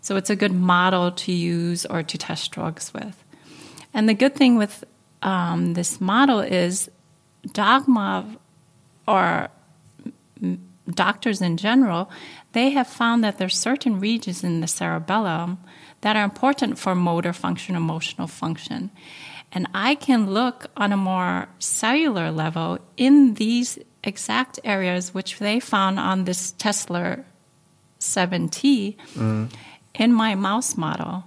So 0.00 0.16
it's 0.16 0.30
a 0.30 0.36
good 0.36 0.52
model 0.52 1.12
to 1.12 1.32
use 1.32 1.86
or 1.86 2.02
to 2.02 2.18
test 2.18 2.50
drugs 2.50 2.92
with. 2.92 3.22
And 3.92 4.08
the 4.08 4.14
good 4.14 4.34
thing 4.34 4.56
with 4.56 4.84
um, 5.22 5.74
this 5.74 6.00
model 6.00 6.40
is 6.40 6.90
dogma 7.52 8.36
or 9.06 9.48
doctors 10.90 11.40
in 11.40 11.56
general, 11.56 12.10
they 12.52 12.70
have 12.70 12.86
found 12.86 13.24
that 13.24 13.38
there's 13.38 13.56
certain 13.56 14.00
regions 14.00 14.44
in 14.44 14.60
the 14.60 14.66
cerebellum 14.66 15.58
that 16.04 16.16
are 16.16 16.22
important 16.22 16.78
for 16.78 16.94
motor 16.94 17.32
function, 17.32 17.74
emotional 17.74 18.26
function. 18.26 18.90
And 19.52 19.66
I 19.72 19.94
can 19.94 20.30
look 20.30 20.66
on 20.76 20.92
a 20.92 20.98
more 20.98 21.48
cellular 21.58 22.30
level 22.30 22.78
in 22.98 23.34
these 23.34 23.78
exact 24.02 24.60
areas 24.64 25.14
which 25.14 25.38
they 25.38 25.60
found 25.60 25.98
on 25.98 26.24
this 26.24 26.52
Tesla 26.52 27.24
7T 28.00 28.96
mm-hmm. 28.96 29.46
in 29.94 30.12
my 30.12 30.34
mouse 30.34 30.76
model 30.76 31.24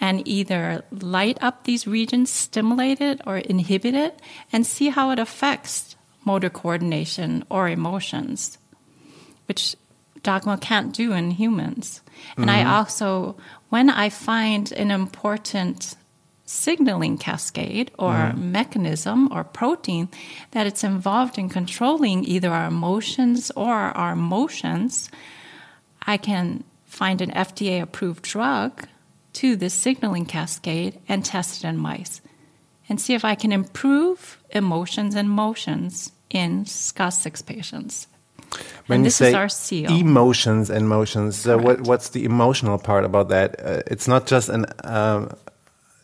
and 0.00 0.26
either 0.26 0.82
light 0.90 1.38
up 1.40 1.62
these 1.62 1.86
regions, 1.86 2.28
stimulate 2.28 3.00
it 3.00 3.20
or 3.28 3.38
inhibit 3.38 3.94
it, 3.94 4.20
and 4.52 4.66
see 4.66 4.88
how 4.88 5.12
it 5.12 5.20
affects 5.20 5.94
motor 6.24 6.50
coordination 6.50 7.44
or 7.48 7.68
emotions, 7.68 8.58
which 9.46 9.76
dogma 10.26 10.58
can't 10.58 10.92
do 10.92 11.12
in 11.12 11.30
humans. 11.30 12.02
And 12.36 12.50
I 12.50 12.60
mm-hmm. 12.60 12.70
also, 12.70 13.36
when 13.68 13.88
I 13.88 14.08
find 14.08 14.72
an 14.72 14.90
important 14.90 15.94
signaling 16.46 17.16
cascade 17.18 17.90
or 17.98 18.12
mm-hmm. 18.12 18.52
mechanism 18.52 19.32
or 19.32 19.44
protein 19.44 20.08
that 20.50 20.66
it's 20.66 20.84
involved 20.84 21.38
in 21.38 21.48
controlling 21.48 22.24
either 22.24 22.50
our 22.50 22.66
emotions 22.66 23.52
or 23.54 23.72
our 23.72 24.16
motions, 24.16 25.10
I 26.02 26.16
can 26.16 26.64
find 26.84 27.20
an 27.20 27.30
FDA 27.30 27.80
approved 27.80 28.22
drug 28.22 28.88
to 29.34 29.54
this 29.54 29.74
signaling 29.74 30.26
cascade 30.26 30.98
and 31.08 31.24
test 31.24 31.62
it 31.62 31.68
in 31.68 31.76
mice 31.76 32.20
and 32.88 33.00
see 33.00 33.14
if 33.14 33.24
I 33.24 33.34
can 33.36 33.52
improve 33.52 34.38
emotions 34.50 35.14
and 35.14 35.30
motions 35.30 36.10
in 36.30 36.64
SCA6 36.64 37.46
patients. 37.46 38.06
When 38.86 38.98
and 38.98 39.04
you 39.06 39.10
say 39.10 39.28
is 39.30 39.34
our 39.34 39.48
seal. 39.48 39.90
emotions 39.90 40.70
and 40.70 40.88
motions, 40.88 41.36
so 41.36 41.58
what, 41.58 41.80
what's 41.82 42.10
the 42.10 42.24
emotional 42.24 42.78
part 42.78 43.04
about 43.04 43.28
that? 43.30 43.60
Uh, 43.60 43.82
it's 43.86 44.06
not 44.06 44.26
just 44.26 44.48
an 44.48 44.66
um, 44.84 45.30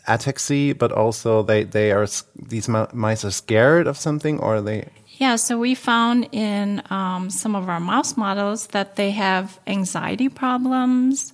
ataxy, 0.08 0.76
but 0.76 0.90
also 0.92 1.42
they, 1.42 1.64
they 1.64 1.92
are 1.92 2.06
these 2.36 2.68
mice 2.68 3.24
are 3.24 3.30
scared 3.30 3.86
of 3.86 3.96
something, 3.96 4.40
or 4.40 4.60
they 4.60 4.88
Yeah, 5.18 5.36
so 5.36 5.58
we 5.58 5.74
found 5.74 6.28
in 6.32 6.82
um, 6.90 7.30
some 7.30 7.54
of 7.54 7.68
our 7.68 7.80
mouse 7.80 8.16
models 8.16 8.68
that 8.68 8.96
they 8.96 9.12
have 9.12 9.60
anxiety 9.66 10.28
problems 10.28 11.32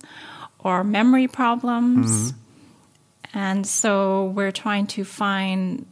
or 0.59 0.83
memory 0.83 1.27
problems. 1.27 2.33
And 3.33 3.65
so 3.65 4.25
we're 4.35 4.51
trying 4.51 4.87
to 4.87 5.03
find 5.03 5.85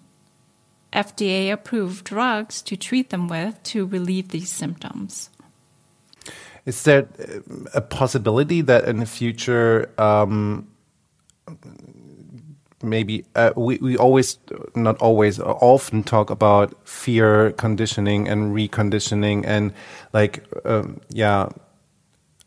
FDA 0.98 1.54
approved 1.54 2.04
drugs 2.04 2.62
to 2.64 2.76
treat 2.76 3.12
them 3.12 3.28
with 3.28 3.62
to 3.64 3.86
relieve 3.86 4.30
these 4.30 4.50
symptoms. 4.50 5.30
is 6.66 6.84
there 6.84 7.08
uh, 7.20 7.40
a 7.74 7.82
possibility 7.82 8.62
that 8.62 8.84
in 8.86 8.98
the 8.98 9.06
future? 9.06 9.90
Um, 9.98 10.68
maybe 12.84 13.26
uh, 13.36 13.54
we, 13.56 13.78
we 13.78 13.98
always 13.98 14.38
not 14.76 14.98
always 15.02 15.40
often 15.40 16.04
talk 16.04 16.30
about 16.30 16.76
fear 16.88 17.52
conditioning 17.54 18.28
and 18.28 18.54
reconditioning 18.56 19.46
and 19.46 19.74
like 20.14 20.44
um, 20.66 21.00
yeah 21.10 21.50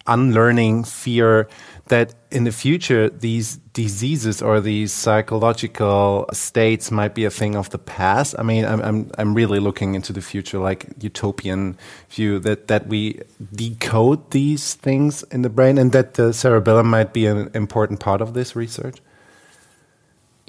unlearning 0.06 0.84
fear 0.84 1.48
that 1.90 2.14
in 2.30 2.42
the 2.44 2.50
future 2.50 3.08
these 3.10 3.58
diseases 3.74 4.42
or 4.42 4.60
these 4.60 4.92
psychological 4.92 6.26
states 6.32 6.90
might 6.90 7.14
be 7.14 7.24
a 7.24 7.30
thing 7.30 7.54
of 7.54 7.70
the 7.70 7.78
past 7.78 8.34
i 8.38 8.42
mean 8.42 8.64
i'm 8.64 8.80
i'm, 8.80 9.10
I'm 9.18 9.34
really 9.34 9.60
looking 9.60 9.94
into 9.94 10.12
the 10.12 10.22
future 10.22 10.58
like 10.58 10.86
utopian 11.00 11.76
view 12.08 12.38
that 12.40 12.66
that 12.66 12.88
we 12.88 13.20
decode 13.54 14.30
these 14.30 14.74
things 14.74 15.22
in 15.30 15.42
the 15.42 15.50
brain 15.50 15.78
and 15.78 15.92
that 15.92 16.14
the 16.14 16.32
cerebellum 16.32 16.88
might 16.88 17.12
be 17.12 17.26
an 17.26 17.50
important 17.54 18.00
part 18.00 18.20
of 18.20 18.34
this 18.34 18.56
research 18.56 18.98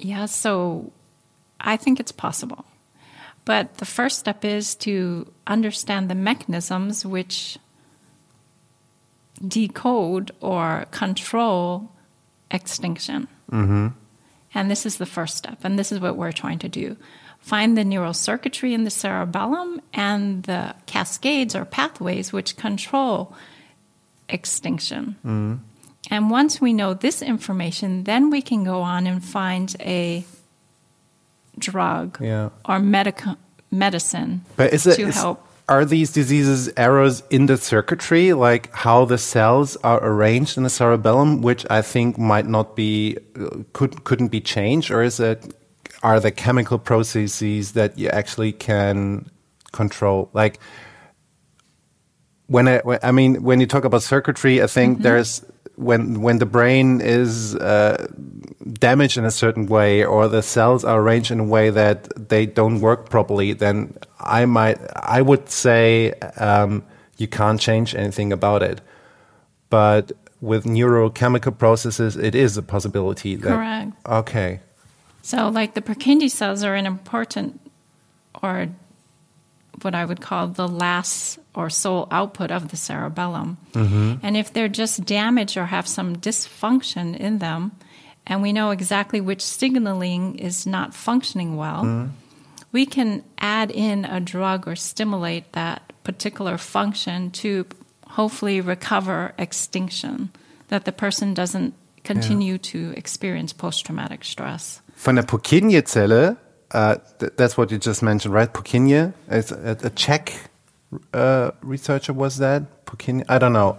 Yeah, 0.01 0.25
so 0.25 0.91
I 1.59 1.77
think 1.77 1.99
it's 1.99 2.11
possible. 2.11 2.65
But 3.45 3.77
the 3.77 3.85
first 3.85 4.19
step 4.19 4.43
is 4.43 4.75
to 4.75 5.31
understand 5.47 6.09
the 6.09 6.15
mechanisms 6.15 7.05
which 7.05 7.57
decode 9.47 10.31
or 10.39 10.85
control 10.91 11.91
extinction. 12.49 13.27
Mm-hmm. 13.51 13.87
And 14.53 14.69
this 14.71 14.85
is 14.85 14.97
the 14.97 15.05
first 15.05 15.37
step. 15.37 15.59
And 15.63 15.79
this 15.79 15.91
is 15.91 15.99
what 15.99 16.17
we're 16.17 16.31
trying 16.33 16.59
to 16.59 16.69
do 16.69 16.97
find 17.39 17.75
the 17.75 17.83
neural 17.83 18.13
circuitry 18.13 18.71
in 18.71 18.83
the 18.83 18.91
cerebellum 18.91 19.81
and 19.95 20.43
the 20.43 20.75
cascades 20.85 21.55
or 21.55 21.65
pathways 21.65 22.31
which 22.31 22.55
control 22.55 23.33
extinction. 24.29 25.15
Mm-hmm. 25.25 25.55
And 26.11 26.29
once 26.29 26.61
we 26.61 26.71
know 26.73 26.93
this 26.93 27.21
information, 27.23 28.03
then 28.03 28.29
we 28.29 28.41
can 28.43 28.63
go 28.63 28.81
on 28.81 29.07
and 29.07 29.23
find 29.23 29.75
a 29.79 30.23
drug 31.57 32.17
Yeah. 32.21 32.49
or 32.65 32.79
medica- 32.79 33.37
medicine 33.71 34.43
But 34.55 34.73
is 34.73 34.85
it 34.85 34.95
to 34.97 35.07
is- 35.07 35.15
help. 35.15 35.47
Are 35.67 35.85
these 35.85 36.11
diseases 36.11 36.69
errors 36.75 37.23
in 37.29 37.45
the 37.45 37.57
circuitry, 37.57 38.33
like 38.33 38.73
how 38.73 39.05
the 39.05 39.17
cells 39.17 39.77
are 39.77 40.03
arranged 40.03 40.57
in 40.57 40.63
the 40.63 40.69
cerebellum, 40.69 41.41
which 41.41 41.65
I 41.69 41.81
think 41.81 42.17
might 42.17 42.47
not 42.47 42.75
be 42.75 43.17
uh, 43.39 43.63
could 43.73 44.03
couldn't 44.03 44.29
be 44.29 44.41
changed, 44.41 44.91
or 44.91 45.01
is 45.01 45.19
it 45.19 45.55
are 46.03 46.19
the 46.19 46.31
chemical 46.31 46.79
processes 46.79 47.73
that 47.73 47.97
you 47.97 48.09
actually 48.09 48.51
can 48.51 49.29
control. 49.71 50.29
Like 50.33 50.59
when 52.47 52.67
I, 52.67 52.81
I 53.03 53.11
mean, 53.11 53.43
when 53.43 53.59
you 53.59 53.67
talk 53.67 53.85
about 53.85 54.03
circuitry, 54.03 54.61
I 54.61 54.67
think 54.67 54.89
mm 54.89 54.97
-hmm. 54.97 55.03
there's 55.03 55.43
when 55.75 56.21
when 56.21 56.39
the 56.39 56.45
brain 56.45 57.01
is 57.01 57.55
uh, 57.55 58.07
damaged 58.73 59.17
in 59.17 59.25
a 59.25 59.31
certain 59.31 59.65
way 59.65 60.03
or 60.03 60.27
the 60.27 60.41
cells 60.41 60.83
are 60.83 60.99
arranged 60.99 61.31
in 61.31 61.39
a 61.39 61.43
way 61.43 61.69
that 61.69 62.29
they 62.29 62.45
don't 62.45 62.81
work 62.81 63.09
properly, 63.09 63.53
then 63.53 63.95
I 64.19 64.45
might 64.45 64.79
I 64.95 65.21
would 65.21 65.49
say 65.49 66.13
um, 66.37 66.83
you 67.17 67.27
can't 67.27 67.59
change 67.59 67.95
anything 67.95 68.33
about 68.33 68.63
it. 68.63 68.81
But 69.69 70.11
with 70.41 70.65
neurochemical 70.65 71.57
processes, 71.57 72.17
it 72.17 72.35
is 72.35 72.57
a 72.57 72.63
possibility. 72.63 73.35
That, 73.35 73.49
Correct. 73.49 73.91
Okay. 74.05 74.59
So, 75.21 75.49
like 75.49 75.75
the 75.75 75.81
Purkinje 75.81 76.31
cells 76.31 76.63
are 76.63 76.75
an 76.75 76.87
important, 76.87 77.61
or 78.41 78.69
what 79.81 79.93
I 79.93 80.03
would 80.03 80.19
call 80.19 80.47
the 80.47 80.67
last 80.67 81.39
or 81.53 81.69
sole 81.69 82.07
output 82.11 82.51
of 82.51 82.69
the 82.69 82.77
cerebellum. 82.77 83.57
Mm-hmm. 83.73 84.23
And 84.23 84.37
if 84.37 84.53
they're 84.53 84.69
just 84.69 85.05
damaged 85.05 85.57
or 85.57 85.65
have 85.65 85.87
some 85.87 86.15
dysfunction 86.15 87.17
in 87.17 87.39
them, 87.39 87.71
and 88.25 88.41
we 88.41 88.53
know 88.53 88.71
exactly 88.71 89.19
which 89.19 89.41
signaling 89.41 90.39
is 90.39 90.65
not 90.65 90.93
functioning 90.93 91.57
well, 91.57 91.83
mm-hmm. 91.83 92.11
we 92.71 92.85
can 92.85 93.23
add 93.37 93.71
in 93.71 94.05
a 94.05 94.19
drug 94.19 94.67
or 94.67 94.75
stimulate 94.75 95.51
that 95.53 95.81
particular 96.03 96.57
function 96.57 97.31
to 97.31 97.65
hopefully 98.07 98.61
recover 98.61 99.33
extinction, 99.37 100.29
that 100.67 100.85
the 100.85 100.91
person 100.91 101.33
doesn't 101.33 101.73
continue 102.03 102.53
yeah. 102.53 102.59
to 102.61 102.93
experience 102.97 103.53
post 103.53 103.85
traumatic 103.85 104.23
stress. 104.23 104.81
Von 104.95 105.15
der 105.15 105.23
Purkinje-Zelle, 105.23 106.37
uh, 106.71 106.95
th 107.19 107.31
that's 107.37 107.57
what 107.57 107.71
you 107.71 107.77
just 107.77 108.01
mentioned, 108.01 108.33
right? 108.33 108.51
Purkinje, 108.53 109.13
is 109.29 109.51
a, 109.51 109.77
a 109.83 109.89
Czech 109.89 110.50
uh, 111.13 111.51
researcher 111.61 112.13
was 112.13 112.37
that? 112.37 112.85
Purkinje? 112.85 113.25
I 113.29 113.37
don't 113.37 113.53
know. 113.53 113.77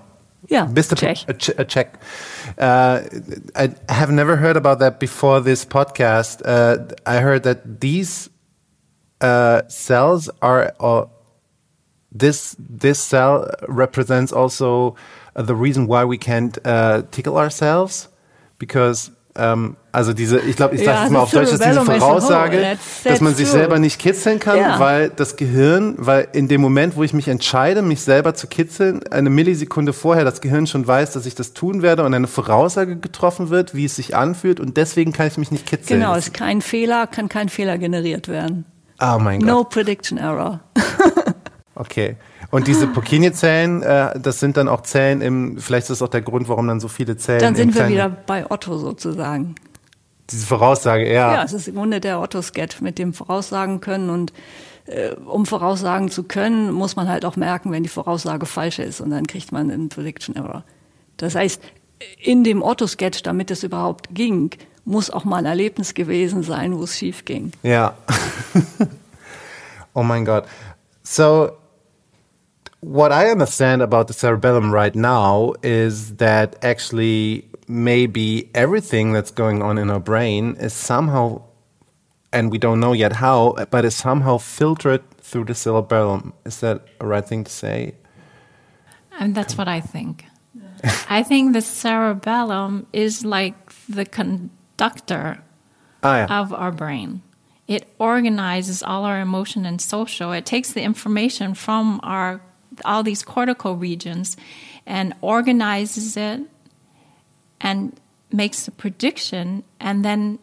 Yeah, 0.49 0.67
Mr. 0.67 0.97
Czech. 0.97 1.19
A, 1.29 1.35
ch 1.35 1.51
a 1.57 1.65
Czech. 1.65 2.03
Uh, 2.59 3.03
I 3.55 3.75
have 3.89 4.11
never 4.11 4.37
heard 4.37 4.57
about 4.57 4.81
that 4.81 4.99
before 4.99 5.41
this 5.41 5.65
podcast. 5.65 6.43
Uh, 6.45 6.93
I 7.07 7.19
heard 7.19 7.45
that 7.45 7.81
these 7.81 8.29
uh, 9.21 9.63
cells 9.69 10.29
are 10.41 10.75
this 12.11 12.57
this 12.59 12.99
cell 12.99 13.51
represents 13.69 14.33
also 14.33 14.97
uh, 15.35 15.43
the 15.43 15.55
reason 15.55 15.87
why 15.87 16.05
we 16.05 16.19
can't 16.19 16.59
uh, 16.65 17.03
tickle 17.11 17.39
ourselves 17.39 18.09
because 18.59 19.11
ähm, 19.35 19.77
also 19.93 20.13
diese, 20.13 20.41
ich 20.41 20.57
glaube, 20.57 20.75
ich 20.75 20.85
sage 20.85 20.99
ja, 20.99 21.05
es 21.05 21.11
mal 21.11 21.21
auf 21.21 21.31
Deutsch, 21.31 21.51
dass 21.51 21.61
diese 21.61 21.85
Voraussage, 21.85 22.77
dass 23.05 23.21
man 23.21 23.35
sich 23.35 23.49
selber 23.49 23.79
nicht 23.79 23.99
kitzeln 23.99 24.39
kann, 24.39 24.59
ja. 24.59 24.79
weil 24.79 25.11
das 25.11 25.37
Gehirn, 25.37 25.95
weil 25.99 26.29
in 26.33 26.49
dem 26.49 26.61
Moment, 26.61 26.97
wo 26.97 27.03
ich 27.03 27.15
mich 27.15 27.29
entscheide, 27.29 27.81
mich 27.81 28.03
selber 28.03 28.35
zu 28.35 28.47
kitzeln, 28.47 29.07
eine 29.09 29.31
Millisekunde 29.31 29.93
vorher 29.93 30.25
das 30.25 30.41
Gehirn 30.43 30.67
schon 30.67 30.87
weiß, 30.87 31.13
dass 31.13 31.25
ich 31.25 31.35
das 31.35 31.55
tun 31.55 31.83
werde 31.83 32.05
und 32.05 32.13
eine 32.13 32.27
Voraussage 32.27 32.97
getroffen 32.97 33.49
wird, 33.49 33.75
wie 33.75 33.87
es 33.87 33.97
sich 33.97 34.15
anfühlt 34.15 34.61
und 34.61 34.77
deswegen 34.77 35.13
kann 35.13 35.27
ich 35.27 35.39
mich 35.39 35.51
nicht 35.51 35.67
kitzeln. 35.67 36.01
Genau, 36.01 36.15
es 36.15 36.27
ist 36.27 36.35
kein 36.35 36.61
Fehler, 36.61 37.07
kann 37.07 37.29
kein 37.29 37.49
Fehler 37.49 37.79
generiert 37.79 38.29
werden. 38.29 38.67
Oh 39.01 39.19
mein 39.19 39.41
Gott. 39.41 39.49
No 39.49 39.65
prediction 39.65 40.19
error. 40.19 40.61
Okay. 41.83 42.17
Und 42.53 42.69
diese 42.69 42.87
Purkinje-Zellen, 42.87 43.83
äh, 43.83 44.21
das 44.21 44.39
sind 44.39 44.57
dann 44.57 44.69
auch 44.69 44.83
Zellen 44.83 45.21
im, 45.21 45.59
vielleicht 45.59 45.85
ist 45.85 45.91
das 45.91 46.03
auch 46.03 46.11
der 46.11 46.23
Grund, 46.23 46.49
warum 46.49 46.69
dann 46.69 46.79
so 46.79 46.87
viele 46.87 47.17
Zellen. 47.17 47.41
Dann 47.41 47.57
sind 47.57 47.75
wir 47.75 47.89
wieder 47.89 48.09
bei 48.09 48.49
Otto 48.49 48.79
sozusagen. 48.79 49.57
Diese 50.31 50.47
Voraussage, 50.47 51.13
ja. 51.13 51.35
Ja, 51.35 51.43
es 51.43 51.53
ist 51.53 51.67
im 51.67 51.75
Grunde 51.75 51.99
der 51.99 52.21
Otto-Sketch, 52.21 52.81
mit 52.81 52.99
dem 52.99 53.15
voraussagen 53.15 53.81
können 53.81 54.11
und 54.11 54.33
äh, 54.87 55.11
um 55.27 55.45
voraussagen 55.45 56.09
zu 56.09 56.23
können, 56.23 56.71
muss 56.71 56.95
man 56.95 57.09
halt 57.09 57.25
auch 57.25 57.35
merken, 57.35 57.73
wenn 57.73 57.83
die 57.83 57.89
Voraussage 57.89 58.47
falsch 58.47 58.79
ist 58.79 59.01
und 59.01 59.11
dann 59.11 59.27
kriegt 59.27 59.51
man 59.51 59.69
einen 59.69 59.89
Prediction 59.89 60.37
Error. 60.37 60.63
Das 61.17 61.35
heißt, 61.35 61.61
in 62.21 62.45
dem 62.45 62.63
Otto-Sketch, 62.63 63.25
damit 63.25 63.51
es 63.51 63.65
überhaupt 63.65 64.15
ging, 64.15 64.51
muss 64.85 65.11
auch 65.11 65.25
mal 65.25 65.39
ein 65.39 65.47
Erlebnis 65.47 65.95
gewesen 65.95 66.45
sein, 66.45 66.77
wo 66.79 66.85
es 66.85 66.97
schief 66.97 67.25
ging. 67.25 67.51
Ja. 67.65 67.97
oh 69.95 70.05
mein 70.05 70.25
Gott. 70.25 70.45
So, 71.03 71.51
what 72.83 73.13
I 73.13 73.31
understand 73.31 73.81
about 73.81 74.09
the 74.09 74.13
cerebellum 74.13 74.73
right 74.73 74.95
now 74.95 75.55
is 75.63 76.17
that 76.17 76.57
actually 76.65 77.49
maybe 77.69 78.51
everything 78.57 79.13
that's 79.13 79.31
going 79.31 79.63
on 79.63 79.79
in 79.79 79.89
our 79.89 80.01
brain 80.01 80.57
is 80.59 80.73
somehow, 80.73 81.43
and 82.33 82.51
we 82.51 82.59
don't 82.59 82.81
know 82.81 82.93
yet 82.93 83.13
how, 83.13 83.55
but 83.71 83.85
is 83.85 83.95
somehow 83.95 84.37
filtered 84.37 85.09
through 85.19 85.45
the 85.45 85.55
cerebellum. 85.55 86.35
Is 86.45 86.59
that 86.59 86.85
a 87.01 87.07
right 87.07 87.25
thing 87.25 87.45
to 87.45 87.51
say? 87.53 87.95
And 89.21 89.33
that's 89.33 89.57
what 89.57 89.69
I 89.69 89.81
think. 89.81 90.25
I 91.09 91.23
think 91.23 91.53
the 91.53 91.63
cerebellum 91.63 92.89
is 92.93 93.25
like 93.25 93.55
the 93.89 94.05
conductor 94.05 95.41
ah, 96.03 96.17
yeah. 96.17 96.41
of 96.41 96.53
our 96.53 96.73
brain. 96.73 97.23
It 97.69 97.87
organizes 98.01 98.83
all 98.83 99.05
our 99.05 99.21
emotion 99.21 99.65
and 99.65 99.81
social. 99.81 100.33
It 100.33 100.45
takes 100.45 100.73
the 100.73 100.83
information 100.83 101.55
from 101.55 102.01
our 102.03 102.41
all 102.85 103.03
these 103.03 103.23
cortical 103.23 103.77
regions 103.77 104.37
and 104.87 105.15
organizes 105.21 106.17
it 106.17 106.41
and 107.61 107.99
makes 108.33 108.67
a 108.69 108.71
prediction 108.71 109.65
and 109.79 110.05
then 110.05 110.39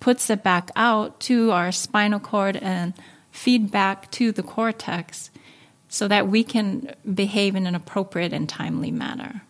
puts 0.00 0.28
it 0.30 0.42
back 0.42 0.70
out 0.76 1.20
to 1.20 1.52
our 1.52 1.72
spinal 1.72 2.20
cord 2.20 2.56
and 2.56 2.92
feedback 3.30 4.10
to 4.10 4.32
the 4.32 4.42
cortex 4.42 5.30
so 5.88 6.08
that 6.08 6.28
we 6.28 6.42
can 6.42 6.94
behave 7.14 7.54
in 7.54 7.66
an 7.66 7.74
appropriate 7.74 8.32
and 8.32 8.48
timely 8.48 8.90
manner. 8.90 9.42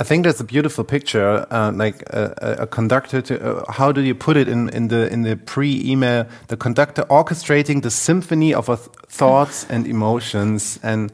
I 0.00 0.02
think 0.02 0.24
that's 0.24 0.40
a 0.40 0.44
beautiful 0.44 0.82
picture, 0.82 1.46
uh, 1.50 1.72
like 1.72 2.02
a, 2.08 2.56
a 2.60 2.66
conductor. 2.66 3.20
To, 3.20 3.58
uh, 3.58 3.70
how 3.70 3.92
do 3.92 4.00
you 4.00 4.14
put 4.14 4.38
it 4.38 4.48
in, 4.48 4.70
in 4.70 4.88
the 4.88 5.12
in 5.12 5.22
the 5.22 5.36
pre-email? 5.36 6.26
The 6.48 6.56
conductor 6.56 7.02
orchestrating 7.10 7.82
the 7.82 7.90
symphony 7.90 8.54
of 8.54 8.66
thoughts 9.08 9.66
and 9.68 9.86
emotions, 9.86 10.80
and 10.82 11.12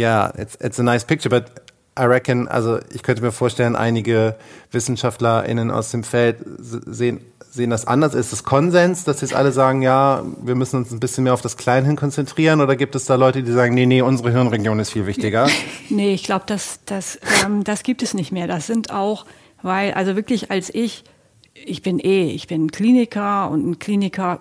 yeah, 0.00 0.32
it's 0.36 0.56
it's 0.56 0.78
a 0.78 0.82
nice 0.82 1.04
picture, 1.04 1.28
but 1.28 1.50
I 1.98 2.04
reckon, 2.04 2.48
also 2.48 2.78
ich 2.94 3.02
könnte 3.02 3.22
mir 3.22 3.32
vorstellen, 3.32 3.76
einige 3.76 4.36
WissenschaftlerInnen 4.70 5.70
aus 5.70 5.90
dem 5.90 6.02
Feld 6.02 6.38
sehen, 6.58 7.20
sehen 7.50 7.70
das 7.70 7.86
anders. 7.86 8.14
Ist 8.14 8.32
es 8.32 8.44
Konsens, 8.44 9.04
dass 9.04 9.20
jetzt 9.20 9.34
alle 9.34 9.52
sagen, 9.52 9.82
ja, 9.82 10.24
wir 10.40 10.54
müssen 10.54 10.76
uns 10.76 10.92
ein 10.92 11.00
bisschen 11.00 11.24
mehr 11.24 11.34
auf 11.34 11.42
das 11.42 11.56
Kleinhirn 11.56 11.96
konzentrieren? 11.96 12.60
Oder 12.60 12.76
gibt 12.76 12.94
es 12.94 13.04
da 13.04 13.16
Leute, 13.16 13.42
die 13.42 13.52
sagen, 13.52 13.74
nee, 13.74 13.86
nee, 13.86 14.02
unsere 14.02 14.30
Hirnregion 14.30 14.78
ist 14.78 14.90
viel 14.90 15.06
wichtiger? 15.06 15.48
nee, 15.90 16.14
ich 16.14 16.22
glaube, 16.22 16.44
das, 16.46 16.80
das, 16.86 17.18
ähm, 17.44 17.64
das 17.64 17.82
gibt 17.82 18.02
es 18.02 18.14
nicht 18.14 18.32
mehr. 18.32 18.46
Das 18.46 18.66
sind 18.66 18.90
auch, 18.92 19.26
weil, 19.62 19.92
also 19.92 20.16
wirklich 20.16 20.50
als 20.50 20.72
ich, 20.72 21.04
ich 21.52 21.82
bin 21.82 21.98
eh, 21.98 22.30
ich 22.30 22.46
bin 22.46 22.70
Kliniker 22.70 23.50
und 23.50 23.68
ein 23.68 23.78
Kliniker 23.78 24.40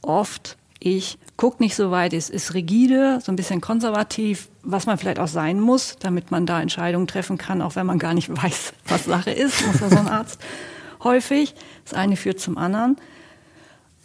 oft, 0.00 0.56
ich 0.84 1.18
guckt 1.36 1.60
nicht 1.60 1.76
so 1.76 1.92
weit, 1.92 2.12
ist, 2.12 2.28
ist 2.28 2.54
rigide, 2.54 3.20
so 3.22 3.30
ein 3.30 3.36
bisschen 3.36 3.60
konservativ, 3.60 4.48
was 4.62 4.86
man 4.86 4.98
vielleicht 4.98 5.20
auch 5.20 5.28
sein 5.28 5.60
muss, 5.60 5.96
damit 6.00 6.32
man 6.32 6.44
da 6.44 6.60
Entscheidungen 6.60 7.06
treffen 7.06 7.38
kann, 7.38 7.62
auch 7.62 7.76
wenn 7.76 7.86
man 7.86 7.98
gar 7.98 8.14
nicht 8.14 8.28
weiß, 8.42 8.72
was 8.88 9.04
Sache 9.04 9.30
ist, 9.30 9.64
muss 9.66 9.80
ja 9.80 9.88
so 9.88 9.98
ein 9.98 10.08
Arzt 10.08 10.40
häufig. 11.04 11.54
Das 11.84 11.94
eine 11.94 12.16
führt 12.16 12.40
zum 12.40 12.58
anderen. 12.58 12.96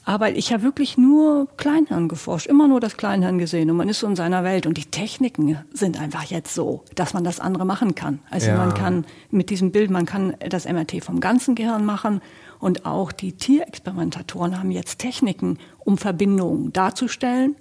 Aber 0.06 0.32
ich 0.32 0.54
habe 0.54 0.64
wirklich 0.64 0.98
nur 0.98 1.50
Kleinhirn 1.58 2.08
geforscht, 2.08 2.48
immer 2.48 2.70
nur 2.70 2.80
das 2.80 2.96
Kleinhirn 2.96 3.40
gesehen 3.40 3.70
und 3.70 3.76
man 3.76 3.90
ist 3.90 4.00
so 4.00 4.08
in 4.08 4.16
seiner 4.16 4.46
Welt 4.46 4.66
und 4.66 4.78
die 4.78 4.86
Techniken 4.86 5.58
sind 5.74 6.00
einfach 6.00 6.24
jetzt 6.24 6.56
so, 6.56 6.84
dass 6.96 7.14
man 7.14 7.26
das 7.26 7.42
andere 7.42 7.66
machen 7.66 7.94
kann. 7.94 8.20
Also 8.30 8.48
ja. 8.48 8.58
man 8.58 8.74
kann 8.74 9.06
mit 9.32 9.50
diesem 9.50 9.74
Bild, 9.74 9.92
man 9.92 10.06
kann 10.06 10.36
das 10.48 10.66
MRT 10.66 11.04
vom 11.04 11.20
ganzen 11.20 11.56
Gehirn 11.56 11.86
machen 11.86 12.22
und 12.60 12.86
auch 12.86 13.12
die 13.12 13.34
Tierexperimentatoren 13.34 14.60
haben 14.60 14.72
jetzt 14.72 15.00
Techniken, 15.00 15.60
um 15.80 15.98
Verbindungen 15.98 16.74
darzustellen, 16.74 17.56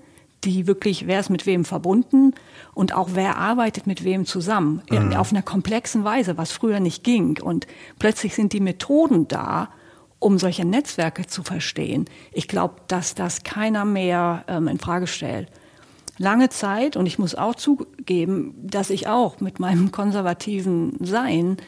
die 0.45 0.67
wirklich, 0.67 1.07
wer 1.07 1.21
ist 1.21 1.31
mit 1.31 1.47
wem 1.47 1.65
verbunden 1.65 2.35
und 2.75 2.95
auch 2.95 3.11
wer 3.15 3.37
arbeitet 3.37 3.87
mit 3.87 4.05
wem 4.05 4.27
zusammen, 4.27 4.83
mhm. 4.91 5.15
auf 5.15 5.33
einer 5.33 5.43
komplexen 5.43 6.05
Weise, 6.05 6.39
was 6.39 6.53
früher 6.53 6.81
nicht 6.81 7.05
ging. 7.05 7.41
Und 7.43 7.67
plötzlich 7.99 8.35
sind 8.35 8.53
die 8.53 8.61
Methoden 8.61 9.29
da, 9.29 9.71
um 10.19 10.39
solche 10.39 10.65
Netzwerke 10.65 11.27
zu 11.27 11.43
verstehen. 11.43 12.07
Ich 12.33 12.49
glaube, 12.49 12.77
dass 12.89 13.15
das 13.15 13.43
keiner 13.43 13.85
mehr 13.85 14.45
ähm, 14.49 14.69
in 14.69 14.79
Frage 14.79 15.07
stellt. 15.07 15.49
Lange 16.19 16.49
Zeit, 16.49 16.97
und 16.97 17.05
ich 17.05 17.19
muss 17.19 17.35
auch 17.35 17.55
zugeben, 17.55 18.55
dass 18.63 18.89
ich 18.89 19.07
auch 19.07 19.41
mit 19.41 19.61
meinem 19.61 19.93
konservativen 19.93 20.97
Sein 21.01 21.59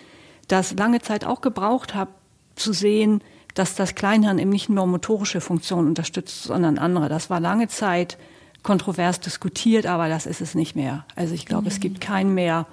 das 0.46 0.74
lange 0.74 1.02
Zeit 1.02 1.24
auch 1.26 1.42
gebraucht 1.42 1.94
habe, 1.94 2.12
zu 2.58 2.72
sehen, 2.72 3.22
dass 3.54 3.74
das 3.74 3.94
Kleinhirn 3.94 4.38
eben 4.38 4.50
nicht 4.50 4.68
nur 4.68 4.86
motorische 4.86 5.40
Funktionen 5.40 5.88
unterstützt, 5.88 6.44
sondern 6.44 6.78
andere. 6.78 7.08
Das 7.08 7.30
war 7.30 7.40
lange 7.40 7.68
Zeit 7.68 8.18
kontrovers 8.62 9.20
diskutiert, 9.20 9.86
aber 9.86 10.08
das 10.08 10.26
ist 10.26 10.40
es 10.40 10.54
nicht 10.54 10.76
mehr. 10.76 11.04
Also 11.16 11.34
ich 11.34 11.46
glaube, 11.46 11.62
mhm. 11.62 11.68
es 11.68 11.80
gibt 11.80 12.00
keinen 12.00 12.34
mehr, 12.34 12.66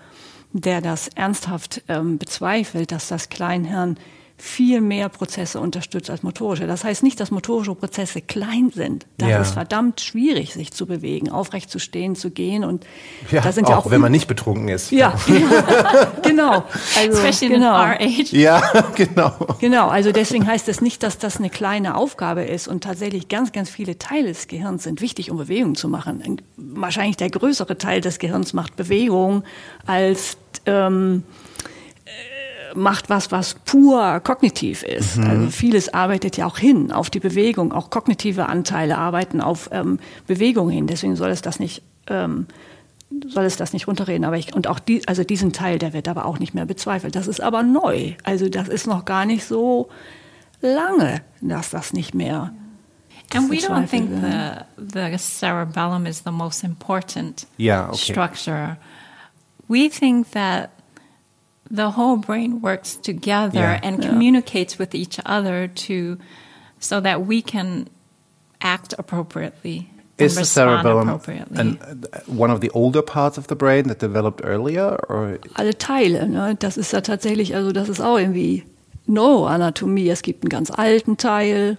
der 0.54 0.82
das 0.82 1.08
ernsthaft 1.10 1.84
ähm, 1.88 2.18
bezweifelt, 2.18 2.92
dass 2.92 3.08
das 3.08 3.30
Kleinhirn 3.30 3.98
viel 4.38 4.82
mehr 4.82 5.08
Prozesse 5.08 5.62
unterstützt 5.62 6.10
als 6.10 6.22
motorische. 6.22 6.68
Das 6.68 6.84
heißt 6.84 7.04
nicht, 7.04 7.20
dass 7.22 7.32
motorische 7.32 7.74
Prozesse 7.74 8.20
klein 8.22 8.70
sind. 8.74 9.06
Da 9.18 9.28
Ja. 9.30 9.42
ist 9.42 9.52
verdammt 9.54 10.02
schwierig, 10.02 10.54
sich 10.54 10.74
zu 10.74 10.86
bewegen, 10.86 11.30
aufrecht 11.30 11.70
zu 11.72 11.80
stehen, 11.80 12.16
zu 12.16 12.32
gehen 12.32 12.66
und 12.66 12.86
Ja, 13.32 13.40
da 13.42 13.54
sind 13.54 13.66
auch, 13.66 13.70
ja 13.70 13.78
auch 13.78 13.92
wenn 13.92 14.02
man 14.02 14.12
nicht 14.12 14.28
betrunken 14.28 14.68
ist. 14.68 14.92
ja, 14.92 15.14
ja 15.28 16.12
genau. 16.22 16.66
Also, 16.98 17.12
Especially 17.18 17.54
genau. 17.54 17.76
in 17.76 17.90
our 17.92 17.96
age. 18.02 18.34
Ja, 18.34 18.62
genau. 18.96 19.32
Genau, 19.62 19.88
also 19.88 20.12
deswegen 20.12 20.46
heißt 20.46 20.68
es 20.68 20.82
nicht, 20.82 21.02
dass 21.04 21.18
das 21.18 21.38
eine 21.38 21.50
kleine 21.50 21.96
Aufgabe 21.96 22.44
ist 22.44 22.68
und 22.68 22.84
tatsächlich 22.84 23.30
ganz, 23.30 23.54
ganz 23.54 23.70
viele 23.70 23.98
Teile 23.98 24.28
des 24.28 24.48
Gehirns 24.48 24.84
sind 24.84 25.00
wichtig, 25.00 25.32
um 25.32 25.38
Bewegung 25.38 25.76
zu 25.76 25.88
machen. 25.88 26.22
Ein- 26.26 26.42
Wahrscheinlich 26.58 27.16
der 27.16 27.30
größere 27.30 27.78
Teil 27.78 28.02
des 28.02 28.20
Gehirns 28.20 28.52
macht 28.54 28.76
Bewegung 28.76 29.44
als 29.86 30.38
ähm, 30.66 31.24
äh, 31.34 31.45
macht 32.76 33.10
was, 33.10 33.32
was 33.32 33.56
pur 33.66 34.20
kognitiv 34.22 34.84
ist. 34.84 35.18
Also 35.18 35.50
vieles 35.50 35.94
arbeitet 35.94 36.38
ja 36.38 36.46
auch 36.46 36.58
hin 36.58 36.92
auf 36.92 37.10
die 37.10 37.20
Bewegung, 37.20 37.72
auch 37.72 37.90
kognitive 37.90 38.48
Anteile 38.48 38.98
arbeiten 38.98 39.42
auf 39.42 39.70
ähm, 39.72 40.00
Bewegung 40.28 40.70
hin. 40.70 40.88
Deswegen 40.88 41.16
soll 41.16 41.30
es 41.30 41.42
das 41.42 41.60
nicht 41.60 41.82
ähm, 42.08 42.48
soll 43.28 43.46
es 43.46 43.58
das 43.58 43.74
nicht 43.74 43.88
runterreden. 43.88 44.26
Aber 44.26 44.38
ich, 44.38 44.56
und 44.56 44.68
auch 44.68 44.80
die, 44.80 45.08
also 45.08 45.24
diesen 45.24 45.54
Teil, 45.54 45.80
der 45.80 45.94
wird 45.94 46.08
aber 46.08 46.26
auch 46.26 46.40
nicht 46.40 46.54
mehr 46.54 46.66
bezweifelt. 46.66 47.16
Das 47.16 47.28
ist 47.28 47.42
aber 47.42 47.64
neu. 47.64 48.14
Also 48.24 48.50
das 48.50 48.68
ist 48.68 48.88
noch 48.88 49.06
gar 49.06 49.26
nicht 49.26 49.46
so 49.46 49.90
lange, 50.62 51.22
dass 51.42 51.70
das 51.70 51.94
nicht 51.94 52.14
mehr. 52.14 52.52
And 53.34 53.50
we 53.50 53.58
don't 53.58 53.88
think 53.88 54.10
the 54.22 54.64
the 54.78 55.18
cerebellum 55.18 56.06
is 56.06 56.22
the 56.24 56.32
most 56.32 56.64
important 56.64 57.48
Yeah, 57.58 57.90
okay. 57.90 58.14
structure. 58.14 58.78
We 59.68 59.90
think 59.90 60.32
that 60.32 60.70
the 61.70 61.92
whole 61.98 62.18
brain 62.18 62.62
works 62.62 62.96
together 62.96 63.60
Yeah. 63.60 63.80
and 63.84 64.02
communicates 64.02 64.78
with 64.80 64.94
each 64.94 65.20
other 65.26 65.68
to 65.88 66.18
so 66.80 67.02
that 67.02 67.28
we 67.28 67.42
can 67.42 67.88
act 68.62 68.94
appropriately 68.98 69.90
Is 70.18 70.36
the 70.36 70.46
cerebellum 70.46 71.10
an, 71.56 71.78
one 72.28 72.50
of 72.50 72.62
the 72.62 72.70
older 72.74 73.02
parts 73.02 73.38
of 73.38 73.48
the 73.48 73.56
brain 73.56 73.88
that 73.90 74.00
developed 74.00 74.42
earlier, 74.46 74.98
or 75.10 75.40
Alle 75.56 75.74
Teile, 75.78 76.28
ne? 76.30 76.56
das 76.58 76.78
ist 76.78 76.94
ja 76.94 77.02
tatsächlich, 77.02 77.54
also 77.54 77.74
das 77.74 77.90
ist 77.90 78.00
auch 78.00 78.18
irgendwie 78.18 78.64
Neuroanatomie. 79.08 80.08
Es 80.10 80.22
gibt 80.22 80.44
einen 80.44 80.50
ganz 80.50 80.72
alten 80.72 81.18
Teil, 81.18 81.78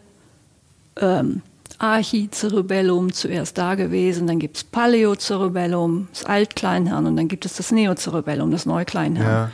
ähm, 1.00 1.40
Archicerebellum 1.78 3.12
zuerst 3.12 3.58
da 3.58 3.74
gewesen, 3.74 4.26
dann 4.26 4.38
gibt's 4.38 4.64
Paläocerebellum, 4.64 6.08
das 6.12 6.24
Altkleinhirn 6.24 7.06
und 7.06 7.16
dann 7.16 7.28
gibt 7.28 7.44
es 7.44 7.56
das 7.56 7.72
Neocerebellum, 7.72 8.50
das 8.50 8.66
Neukleinhirn. 8.66 9.26
Ja. 9.26 9.50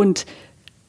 Und 0.00 0.26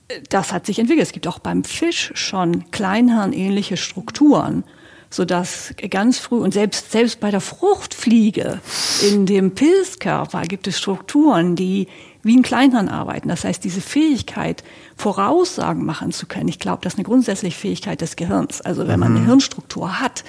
äh, 0.08 0.22
das 0.30 0.52
hat 0.52 0.66
sich 0.66 0.80
entwickelt. 0.80 1.08
Es 1.08 1.14
gibt 1.14 1.28
auch 1.28 1.40
beim 1.40 1.64
Fisch 1.64 2.12
schon 2.16 2.72
kleinhirnähnliche 2.72 3.78
Strukturen, 3.78 4.64
sodass 5.10 5.74
ganz 5.90 6.20
früh 6.20 6.40
und 6.40 6.54
selbst, 6.54 6.92
selbst 6.92 7.20
bei 7.20 7.32
der 7.32 7.42
Fruchtfliege 7.42 8.62
in 9.10 9.26
dem 9.26 9.54
Pilzkörper 9.54 10.44
gibt 10.44 10.68
es 10.68 10.78
Strukturen, 10.80 11.56
die 11.56 11.88
wie 12.24 12.38
ein 12.38 12.44
Kleinhirn 12.44 12.88
arbeiten. 12.88 13.30
Das 13.30 13.44
heißt, 13.44 13.64
diese 13.64 13.82
Fähigkeit, 13.82 14.64
Voraussagen 14.96 15.86
machen 15.86 16.12
zu 16.12 16.28
können, 16.28 16.48
ich 16.48 16.60
glaube, 16.60 16.82
das 16.84 16.94
ist 16.94 17.00
eine 17.00 17.08
grundsätzliche 17.08 17.58
Fähigkeit 17.58 18.00
des 18.02 18.16
Gehirns. 18.16 18.62
Also 18.62 18.88
wenn 18.88 19.00
man 19.00 19.16
eine 19.16 19.26
Hirnstruktur 19.26 20.00
hat, 20.00 20.24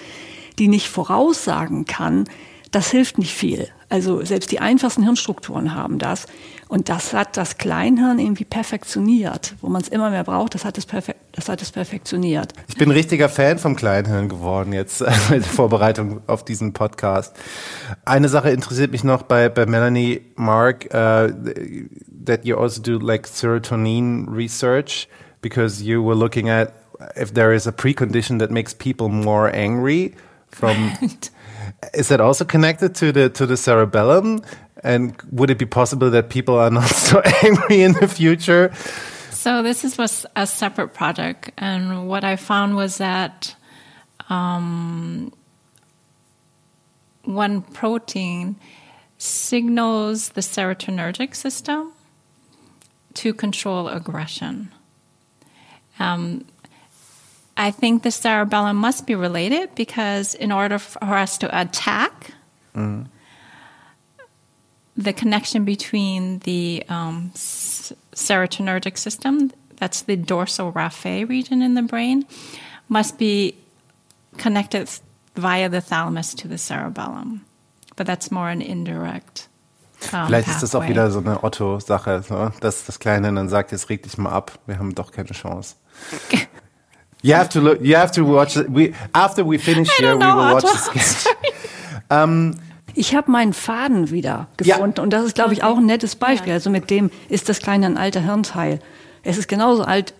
die 0.58 0.68
nicht 0.68 0.88
voraussagen 0.88 1.84
kann, 1.84 2.24
das 2.70 2.90
hilft 2.90 3.18
nicht 3.18 3.34
viel. 3.34 3.68
Also 3.92 4.24
selbst 4.24 4.50
die 4.50 4.58
einfachsten 4.58 5.02
Hirnstrukturen 5.02 5.74
haben 5.74 5.98
das. 5.98 6.24
Und 6.66 6.88
das 6.88 7.12
hat 7.12 7.36
das 7.36 7.58
Kleinhirn 7.58 8.18
irgendwie 8.18 8.46
perfektioniert. 8.46 9.54
Wo 9.60 9.68
man 9.68 9.82
es 9.82 9.88
immer 9.88 10.08
mehr 10.08 10.24
braucht, 10.24 10.54
das 10.54 10.64
hat 10.64 10.78
es, 10.78 10.86
das 10.86 11.48
hat 11.50 11.60
es 11.60 11.70
perfektioniert. 11.72 12.54
Ich 12.68 12.78
bin 12.78 12.88
ein 12.88 12.92
richtiger 12.92 13.28
Fan 13.28 13.58
vom 13.58 13.76
Kleinhirn 13.76 14.30
geworden 14.30 14.72
jetzt 14.72 15.02
in 15.02 15.08
der 15.28 15.42
Vorbereitung 15.42 16.22
auf 16.26 16.42
diesen 16.42 16.72
Podcast. 16.72 17.36
Eine 18.06 18.30
Sache 18.30 18.48
interessiert 18.48 18.92
mich 18.92 19.04
noch 19.04 19.24
bei, 19.24 19.50
bei 19.50 19.66
Melanie 19.66 20.22
Mark, 20.36 20.86
uh, 20.86 21.28
that 22.24 22.46
you 22.46 22.56
also 22.56 22.80
do 22.80 22.96
like 22.96 23.26
serotonin 23.26 24.26
research 24.34 25.06
because 25.42 25.84
you 25.84 26.02
were 26.02 26.16
looking 26.16 26.48
at 26.48 26.72
if 27.14 27.34
there 27.34 27.54
is 27.54 27.66
a 27.66 27.72
precondition 27.72 28.38
that 28.38 28.50
makes 28.50 28.72
people 28.72 29.10
more 29.10 29.54
angry 29.54 30.14
from 30.48 30.92
is 31.94 32.08
that 32.08 32.20
also 32.20 32.44
connected 32.44 32.94
to 32.96 33.12
the 33.12 33.28
to 33.30 33.46
the 33.46 33.56
cerebellum? 33.56 34.42
And 34.84 35.20
would 35.30 35.50
it 35.50 35.58
be 35.58 35.66
possible 35.66 36.10
that 36.10 36.28
people 36.28 36.58
are 36.58 36.70
not 36.70 36.88
so 36.88 37.20
angry 37.42 37.82
in 37.82 37.92
the 37.92 38.08
future? 38.08 38.72
So 39.30 39.62
this 39.62 39.84
is 39.84 39.98
was 39.98 40.26
a 40.36 40.46
separate 40.46 40.94
project, 40.94 41.50
and 41.58 42.08
what 42.08 42.24
I 42.24 42.36
found 42.36 42.76
was 42.76 42.98
that 42.98 43.56
um, 44.28 45.32
one 47.24 47.62
protein 47.62 48.56
signals 49.18 50.30
the 50.30 50.40
serotonergic 50.40 51.34
system 51.34 51.92
to 53.14 53.34
control 53.34 53.88
aggression. 53.88 54.70
Um, 55.98 56.44
I 57.56 57.70
think 57.70 58.02
the 58.02 58.10
cerebellum 58.10 58.76
must 58.76 59.06
be 59.06 59.14
related 59.14 59.74
because 59.74 60.34
in 60.34 60.52
order 60.52 60.78
for 60.78 61.14
us 61.14 61.38
to 61.38 61.60
attack, 61.60 62.32
the 64.96 65.12
connection 65.12 65.64
between 65.64 66.38
the 66.40 66.84
um, 66.88 67.30
serotonergic 67.34 68.96
system, 68.98 69.52
that's 69.76 70.02
the 70.02 70.16
dorsal 70.16 70.72
raphe 70.72 71.28
region 71.28 71.62
in 71.62 71.74
the 71.74 71.82
brain, 71.82 72.24
must 72.88 73.18
be 73.18 73.54
connected 74.38 74.88
via 75.34 75.68
the 75.68 75.80
thalamus 75.80 76.34
to 76.34 76.48
the 76.48 76.58
cerebellum. 76.58 77.44
But 77.96 78.06
that's 78.06 78.30
more 78.30 78.48
an 78.48 78.62
indirect. 78.62 79.48
Um, 80.12 80.26
Vielleicht 80.26 80.48
ist 80.48 80.62
das 80.62 80.74
auch 80.74 80.88
wieder 80.88 81.10
so 81.10 81.20
eine 81.20 81.44
Otto-Sache, 81.44 82.24
so, 82.26 82.50
dass 82.60 82.86
das 82.86 82.98
Kleine 82.98 83.32
dann 83.32 83.48
sagt, 83.48 83.70
jetzt 83.70 83.88
reg 83.88 84.02
dich 84.02 84.18
mal 84.18 84.32
ab, 84.32 84.58
wir 84.66 84.78
haben 84.78 84.94
doch 84.94 85.12
keine 85.12 85.30
Chance. 85.30 85.76
You 87.22 87.34
have 87.34 87.48
to 87.50 87.60
look. 87.60 87.80
You 87.80 87.96
have 87.96 88.12
to 88.12 88.26
watch. 88.26 88.56
it. 88.56 88.66
We 88.68 88.92
after 89.12 89.44
we 89.48 89.58
finish 89.58 89.88
here, 89.96 90.16
we 90.16 90.20
will 90.24 90.34
watch 90.54 90.64
the 90.66 90.98
sketch. 91.00 91.34
Ich 92.94 93.14
habe 93.14 93.30
meinen 93.30 93.54
Faden 93.54 94.10
wieder 94.10 94.48
Ja. 94.62 94.76
gefunden 94.76 95.00
und 95.00 95.10
das 95.14 95.24
ist, 95.24 95.34
glaube 95.34 95.54
ich, 95.54 95.64
auch 95.64 95.78
ein 95.78 95.86
nettes 95.86 96.14
Beispiel. 96.14 96.52
Also 96.52 96.68
mit 96.68 96.90
dem 96.90 97.10
ist 97.30 97.48
das 97.48 97.60
Kleine 97.60 97.86
ein 97.86 97.96
alter 97.96 98.20
Hirnteil. 98.20 98.80
Es 99.22 99.38
ist 99.38 99.48
genauso 99.48 99.82
alt 99.84 100.12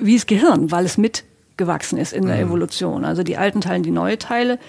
wie 0.00 0.14
das 0.14 0.26
Gehirn, 0.26 0.70
weil 0.70 0.84
es 0.84 0.96
mitgewachsen 0.96 1.98
ist 1.98 2.12
in 2.12 2.26
der 2.26 2.38
Evolution. 2.38 3.04
Also 3.04 3.24
die 3.24 3.36
alten 3.36 3.60
Teile, 3.60 3.82
die 3.82 3.90
neue 3.90 4.16
Teile. 4.16 4.60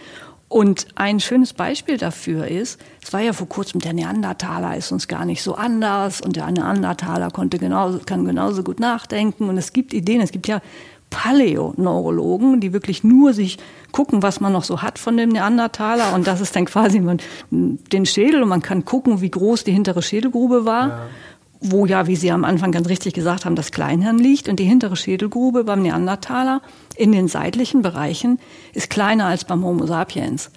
Und 0.48 0.88
ein 0.96 1.20
schönes 1.20 1.54
Beispiel 1.54 1.98
dafür 1.98 2.48
ist, 2.48 2.80
es 3.04 3.14
war 3.14 3.20
ja 3.20 3.34
vor 3.34 3.48
kurzem, 3.48 3.80
der 3.80 3.94
Neandertaler 3.94 4.76
ist 4.76 4.92
uns 4.92 5.08
gar 5.08 5.24
nicht 5.26 5.44
so 5.44 5.54
anders 5.54 6.22
und 6.22 6.36
der 6.36 6.50
Neandertaler 6.50 7.30
konnte 7.30 7.60
genauso, 7.60 8.00
kann 8.04 8.26
genauso 8.26 8.64
gut 8.64 8.80
nachdenken 8.80 9.48
und 9.48 9.60
es 9.60 9.72
gibt 9.74 9.94
Ideen, 9.94 10.22
es 10.22 10.32
gibt 10.32 10.48
ja 10.48 10.62
Paläoneurologen, 11.10 12.60
die 12.60 12.74
wirklich 12.74 13.04
nur 13.04 13.34
sich 13.34 13.58
gucken, 13.92 14.22
was 14.22 14.40
man 14.40 14.54
noch 14.54 14.64
so 14.64 14.82
hat 14.82 15.00
von 15.00 15.18
dem 15.18 15.30
Neandertaler 15.30 16.14
und 16.14 16.28
das 16.28 16.42
ist 16.42 16.56
dann 16.56 16.66
quasi 16.66 17.00
man, 17.00 17.20
den 17.50 18.06
Schädel 18.06 18.44
und 18.44 18.50
man 18.50 18.62
kann 18.62 18.86
gucken, 18.86 19.22
wie 19.22 19.32
groß 19.32 19.64
die 19.64 19.72
hintere 19.72 20.02
Schädelgrube 20.02 20.66
war, 20.66 21.10
wo 21.62 21.86
ja, 21.86 22.08
wie 22.08 22.16
Sie 22.16 22.32
am 22.32 22.46
Anfang 22.46 22.72
ganz 22.72 22.88
richtig 22.88 23.14
gesagt 23.14 23.46
haben, 23.46 23.56
das 23.56 23.72
Kleinhirn 23.72 24.18
liegt 24.18 24.48
und 24.48 24.60
die 24.60 24.66
hintere 24.66 24.96
Schädelgrube 24.96 25.64
beim 25.64 25.82
Neandertaler 25.82 26.62
in 26.96 27.12
den 27.12 27.28
seitlichen 27.28 27.82
Bereichen 27.82 28.40
ist 28.74 28.90
kleiner 28.90 29.26
als 29.26 29.44
beim 29.44 29.64
Homo 29.66 29.86
sapiens. 29.86 30.52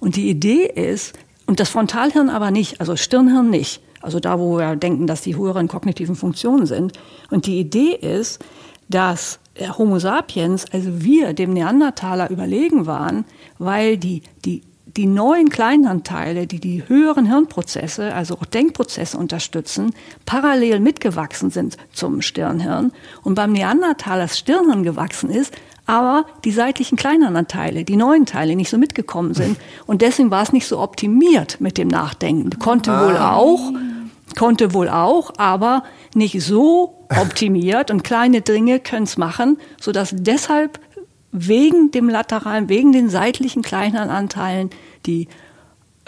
Und 0.00 0.16
die 0.16 0.28
Idee 0.28 0.66
ist, 0.66 1.16
und 1.46 1.60
das 1.60 1.68
Frontalhirn 1.68 2.28
aber 2.28 2.50
nicht, 2.50 2.80
also 2.80 2.96
Stirnhirn 2.96 3.50
nicht, 3.50 3.80
also 4.00 4.20
da, 4.20 4.38
wo 4.38 4.58
wir 4.58 4.76
denken, 4.76 5.06
dass 5.06 5.22
die 5.22 5.36
höheren 5.36 5.68
kognitiven 5.68 6.14
Funktionen 6.14 6.66
sind. 6.66 6.92
Und 7.30 7.46
die 7.46 7.58
Idee 7.58 7.94
ist, 7.94 8.44
dass 8.88 9.40
Homo 9.60 9.98
sapiens, 9.98 10.66
also 10.72 11.02
wir 11.02 11.32
dem 11.32 11.52
Neandertaler 11.52 12.30
überlegen 12.30 12.86
waren, 12.86 13.24
weil 13.58 13.96
die, 13.96 14.22
die, 14.44 14.62
die 14.96 15.06
neuen 15.06 15.48
Kleinhirnteile, 15.48 16.46
die 16.46 16.60
die 16.60 16.88
höheren 16.88 17.26
Hirnprozesse, 17.26 18.14
also 18.14 18.34
auch 18.34 18.44
Denkprozesse 18.44 19.16
unterstützen, 19.18 19.94
parallel 20.26 20.80
mitgewachsen 20.80 21.50
sind 21.50 21.76
zum 21.92 22.22
Stirnhirn 22.22 22.92
und 23.22 23.34
beim 23.34 23.52
Neandertaler 23.52 24.22
das 24.22 24.38
Stirnhirn 24.38 24.82
gewachsen 24.82 25.30
ist, 25.30 25.52
aber 25.86 26.26
die 26.44 26.52
seitlichen 26.52 26.96
Kleinhirnanteile, 26.96 27.84
die 27.84 27.96
neuen 27.96 28.26
Teile 28.26 28.56
nicht 28.56 28.70
so 28.70 28.76
mitgekommen 28.76 29.34
sind 29.34 29.56
und 29.86 30.02
deswegen 30.02 30.30
war 30.30 30.42
es 30.42 30.52
nicht 30.52 30.66
so 30.66 30.78
optimiert 30.78 31.60
mit 31.60 31.78
dem 31.78 31.88
Nachdenken. 31.88 32.50
Konnte 32.58 32.90
wohl 32.90 33.16
auch, 33.16 33.72
konnte 34.36 34.74
wohl 34.74 34.88
auch, 34.88 35.32
aber 35.38 35.84
nicht 36.14 36.40
so 36.42 37.06
optimiert 37.08 37.90
und 37.90 38.04
kleine 38.04 38.40
Dinge 38.42 38.80
können 38.80 39.04
es 39.04 39.16
machen, 39.16 39.58
sodass 39.80 40.10
deshalb 40.14 40.78
wegen 41.32 41.90
dem 41.90 42.08
lateralen, 42.08 42.68
wegen 42.68 42.92
den 42.92 43.08
seitlichen 43.10 43.62
Kleinhirnanteilen 43.62 44.70
die 45.06 45.28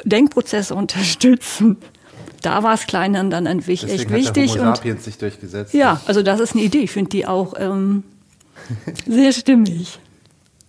Denkprozesse 0.04 0.74
unterstützen. 0.74 1.76
Da 2.42 2.62
war 2.62 2.72
es 2.74 2.86
Kleinhirn 2.86 3.28
dann 3.30 3.46
ein 3.46 3.66
wich- 3.66 3.84
echt 3.84 3.92
Deswegen 4.08 4.26
hat 4.26 4.36
der 4.36 4.42
wichtig. 4.44 4.58
Homo 4.60 4.74
sapiens 4.74 5.04
sich 5.04 5.18
durchgesetzt. 5.18 5.74
ja, 5.74 6.00
also 6.06 6.22
das 6.22 6.40
ist 6.40 6.54
eine 6.54 6.62
Idee. 6.64 6.78
Ich 6.80 6.90
finde 6.90 7.10
die 7.10 7.26
auch 7.26 7.54
ähm, 7.58 8.02
Sehr 9.06 9.32
stimmig. 9.32 9.98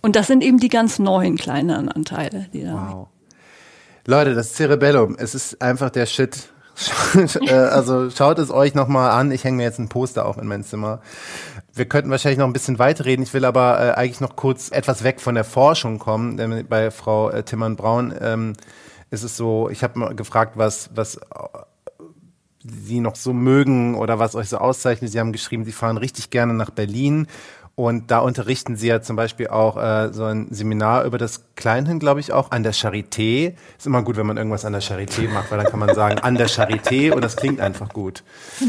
Und 0.02 0.16
das 0.16 0.26
sind 0.26 0.42
eben 0.42 0.58
die 0.58 0.68
ganz 0.68 0.98
neuen 0.98 1.36
kleineren 1.36 1.88
Anteile. 1.88 2.46
Die 2.52 2.64
da 2.64 2.72
Wow. 2.94 3.08
Leute, 4.06 4.34
das 4.34 4.54
Cerebellum, 4.54 5.16
es 5.18 5.34
ist 5.34 5.62
einfach 5.62 5.88
der 5.90 6.06
Shit. 6.06 6.48
Äh, 7.42 7.52
also 7.52 8.10
schaut 8.10 8.38
es 8.38 8.50
euch 8.50 8.74
nochmal 8.74 9.10
an. 9.10 9.30
Ich 9.30 9.44
hänge 9.44 9.58
mir 9.58 9.62
jetzt 9.64 9.78
ein 9.78 9.88
Poster 9.88 10.26
auf 10.26 10.38
in 10.38 10.46
mein 10.46 10.64
Zimmer. 10.64 11.00
Wir 11.74 11.86
könnten 11.86 12.10
wahrscheinlich 12.10 12.38
noch 12.38 12.46
ein 12.46 12.52
bisschen 12.52 12.78
weiterreden. 12.78 13.22
Ich 13.22 13.34
will 13.34 13.44
aber 13.44 13.80
äh, 13.80 13.90
eigentlich 13.92 14.20
noch 14.20 14.36
kurz 14.36 14.70
etwas 14.70 15.04
weg 15.04 15.20
von 15.20 15.34
der 15.34 15.44
Forschung 15.44 15.98
kommen. 15.98 16.36
Denn 16.36 16.66
bei 16.68 16.90
Frau 16.90 17.30
äh, 17.30 17.42
Timmern-Braun 17.42 18.14
ähm, 18.20 18.52
ist 19.10 19.22
es 19.22 19.36
so, 19.36 19.68
ich 19.70 19.82
habe 19.82 19.98
mal 19.98 20.14
gefragt, 20.14 20.52
was, 20.56 20.90
was 20.94 21.18
Sie 22.64 23.00
noch 23.00 23.16
so 23.16 23.32
mögen 23.32 23.96
oder 23.96 24.18
was 24.18 24.36
euch 24.36 24.48
so 24.48 24.58
auszeichnet. 24.58 25.10
Sie 25.10 25.18
haben 25.18 25.32
geschrieben, 25.32 25.64
Sie 25.64 25.72
fahren 25.72 25.96
richtig 25.96 26.30
gerne 26.30 26.54
nach 26.54 26.70
Berlin 26.70 27.26
und 27.82 28.12
da 28.12 28.20
unterrichten 28.20 28.76
Sie 28.76 28.86
ja 28.86 29.02
zum 29.02 29.16
Beispiel 29.16 29.48
auch 29.48 29.76
äh, 29.76 30.12
so 30.12 30.22
ein 30.22 30.46
Seminar 30.50 31.02
über 31.02 31.18
das 31.18 31.42
Kleinhirn, 31.56 31.98
glaube 31.98 32.20
ich, 32.20 32.32
auch 32.32 32.52
an 32.52 32.62
der 32.62 32.72
Charité. 32.72 33.54
Ist 33.76 33.88
immer 33.88 34.02
gut, 34.02 34.16
wenn 34.16 34.24
man 34.24 34.36
irgendwas 34.36 34.64
an 34.64 34.72
der 34.72 34.82
Charité 34.82 35.28
macht, 35.28 35.50
weil 35.50 35.58
dann 35.58 35.66
kann 35.66 35.80
man 35.80 35.92
sagen, 35.92 36.20
an 36.20 36.36
der 36.36 36.48
Charité 36.48 37.10
und 37.12 37.24
das 37.24 37.34
klingt 37.34 37.60
einfach 37.60 37.88
gut. 37.88 38.22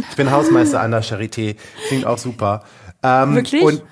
Ich 0.09 0.15
bin 0.15 0.31
Hausmeister 0.31 0.81
an 0.81 0.89
der 0.89 1.03
Charité. 1.03 1.57
Klingt 1.89 2.07
auch 2.07 2.17
super. 2.17 2.63
Ähm, 3.03 3.35
Wirklich? 3.35 3.61
Und 3.61 3.83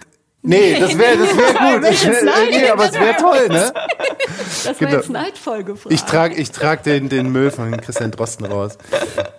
Nee, 0.43 0.79
das 0.79 0.97
wäre 0.97 1.17
das 1.17 1.37
wär 1.37 1.79
gut. 1.79 1.89
Ich, 1.91 2.07
nee, 2.51 2.67
aber 2.69 2.85
es 2.85 2.93
wäre 2.93 3.15
toll, 3.17 3.47
ne? 3.47 3.71
Das 3.73 4.65
war 4.65 4.73
Genau. 4.73 4.91
jetzt 4.97 5.09
neidvoll 5.11 5.63
gefragt. 5.63 5.93
Ich 5.93 6.01
trage 6.03 6.35
ich 6.35 6.49
trag 6.51 6.81
den, 6.83 7.09
den 7.09 7.31
Müll 7.31 7.51
von 7.51 7.75
Christian 7.79 8.09
Drosten 8.09 8.47
raus. 8.47 8.77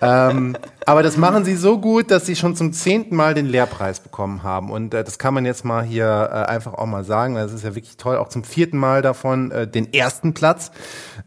Ähm, 0.00 0.56
aber 0.86 1.02
das 1.02 1.16
machen 1.16 1.44
sie 1.44 1.56
so 1.56 1.78
gut, 1.78 2.10
dass 2.12 2.26
sie 2.26 2.36
schon 2.36 2.54
zum 2.54 2.72
zehnten 2.72 3.16
Mal 3.16 3.34
den 3.34 3.46
Lehrpreis 3.46 3.98
bekommen 3.98 4.44
haben. 4.44 4.70
Und 4.70 4.94
äh, 4.94 5.02
das 5.02 5.18
kann 5.18 5.34
man 5.34 5.44
jetzt 5.44 5.64
mal 5.64 5.82
hier 5.82 6.06
äh, 6.32 6.50
einfach 6.50 6.74
auch 6.74 6.86
mal 6.86 7.02
sagen. 7.04 7.34
Das 7.34 7.52
ist 7.52 7.64
ja 7.64 7.74
wirklich 7.74 7.96
toll. 7.96 8.16
Auch 8.16 8.28
zum 8.28 8.44
vierten 8.44 8.76
Mal 8.78 9.02
davon 9.02 9.50
äh, 9.50 9.66
den 9.66 9.92
ersten 9.92 10.34
Platz. 10.34 10.70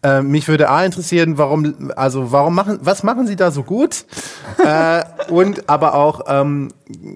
Äh, 0.05 0.21
mich 0.21 0.47
würde 0.47 0.69
A 0.69 0.85
interessieren, 0.85 1.39
warum, 1.39 1.91
also 1.95 2.31
warum 2.31 2.53
machen, 2.53 2.77
was 2.83 3.01
machen 3.01 3.25
sie 3.25 3.35
da 3.35 3.49
so 3.49 3.63
gut? 3.63 4.05
äh, 4.63 5.03
und 5.29 5.67
aber 5.67 5.95
auch 5.95 6.21
ähm, 6.27 6.67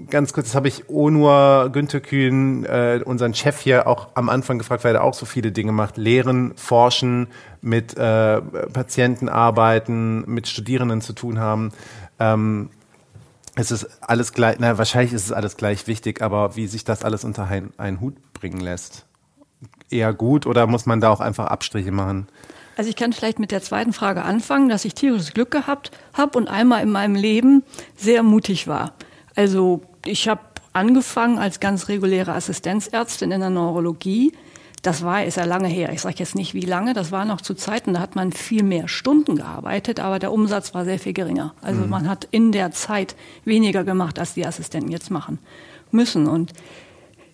ganz 0.10 0.34
kurz, 0.34 0.48
das 0.48 0.56
habe 0.56 0.70
ich 0.70 0.90
Onur 0.90 1.70
Günther 1.72 2.00
Kühn, 2.00 2.66
äh, 2.66 3.02
unseren 3.06 3.36
Chef 3.36 3.60
hier, 3.60 3.88
auch 3.88 4.08
am 4.16 4.28
Anfang 4.28 4.58
gefragt, 4.58 4.84
weil 4.84 4.96
er 4.96 5.04
auch 5.04 5.14
so 5.14 5.28
viele 5.28 5.52
Dinge 5.52 5.72
macht. 5.72 5.98
Lehren, 5.98 6.54
forschen, 6.56 7.28
mit 7.62 7.96
äh, 7.96 8.42
Patienten 8.42 9.30
arbeiten, 9.30 10.24
mit 10.26 10.48
Studierenden 10.48 11.02
zu 11.02 11.14
tun 11.14 11.38
haben. 11.38 11.72
Ähm, 12.18 12.72
es 13.54 13.70
ist 13.70 13.88
alles 14.02 14.34
gleich, 14.34 14.56
na, 14.58 14.80
wahrscheinlich 14.80 15.14
ist 15.14 15.26
es 15.26 15.32
alles 15.32 15.58
gleich 15.58 15.86
wichtig, 15.86 16.24
aber 16.24 16.56
wie 16.56 16.66
sich 16.66 16.86
das 16.86 17.04
alles 17.04 17.24
unter 17.24 17.46
ein, 17.46 17.72
einen 17.78 18.02
Hut 18.02 18.16
bringen 18.34 18.62
lässt. 18.62 19.06
Eher 19.92 20.12
gut 20.12 20.48
oder 20.48 20.66
muss 20.66 20.88
man 20.88 21.02
da 21.02 21.10
auch 21.10 21.20
einfach 21.20 21.48
Abstriche 21.48 21.92
machen? 21.92 22.28
Also 22.80 22.90
ich 22.90 22.96
kann 22.96 23.12
vielleicht 23.12 23.40
mit 23.40 23.52
der 23.52 23.62
zweiten 23.62 23.92
Frage 23.92 24.24
anfangen, 24.24 24.70
dass 24.70 24.86
ich 24.86 24.94
tierisches 24.94 25.34
Glück 25.34 25.52
gehabt 25.52 25.92
habe 26.14 26.38
und 26.38 26.48
einmal 26.48 26.82
in 26.82 26.90
meinem 26.90 27.16
Leben 27.16 27.64
sehr 27.98 28.24
mutig 28.24 28.70
war. 28.70 28.94
Also 29.36 29.82
ich 30.06 30.30
habe 30.30 30.40
angefangen 30.72 31.40
als 31.40 31.60
ganz 31.60 31.90
reguläre 31.90 32.32
Assistenzärztin 32.32 33.32
in 33.32 33.42
der 33.42 33.50
Neurologie. 33.50 34.32
Das 34.82 35.04
war, 35.04 35.26
ist 35.26 35.36
ja 35.36 35.44
lange 35.44 35.68
her. 35.68 35.92
Ich 35.92 36.00
sage 36.00 36.16
jetzt 36.20 36.36
nicht 36.36 36.54
wie 36.54 36.62
lange, 36.62 36.94
das 36.94 37.12
war 37.12 37.26
noch 37.26 37.42
zu 37.42 37.54
Zeiten, 37.54 37.96
da 37.96 38.00
hat 38.00 38.16
man 38.16 38.32
viel 38.32 38.64
mehr 38.64 38.88
Stunden 38.88 39.36
gearbeitet, 39.36 40.00
aber 40.00 40.18
der 40.18 40.32
Umsatz 40.32 40.74
war 40.74 40.86
sehr 40.86 41.00
viel 41.00 41.12
geringer. 41.12 41.54
Also 41.62 41.82
man 41.86 42.08
hat 42.08 42.30
in 42.32 42.54
der 42.54 42.72
Zeit 42.72 43.18
weniger 43.44 43.84
gemacht, 43.84 44.20
als 44.20 44.36
die 44.36 44.46
Assistenten 44.46 44.90
jetzt 44.90 45.12
machen 45.12 45.40
müssen. 45.92 46.28
Und 46.28 46.54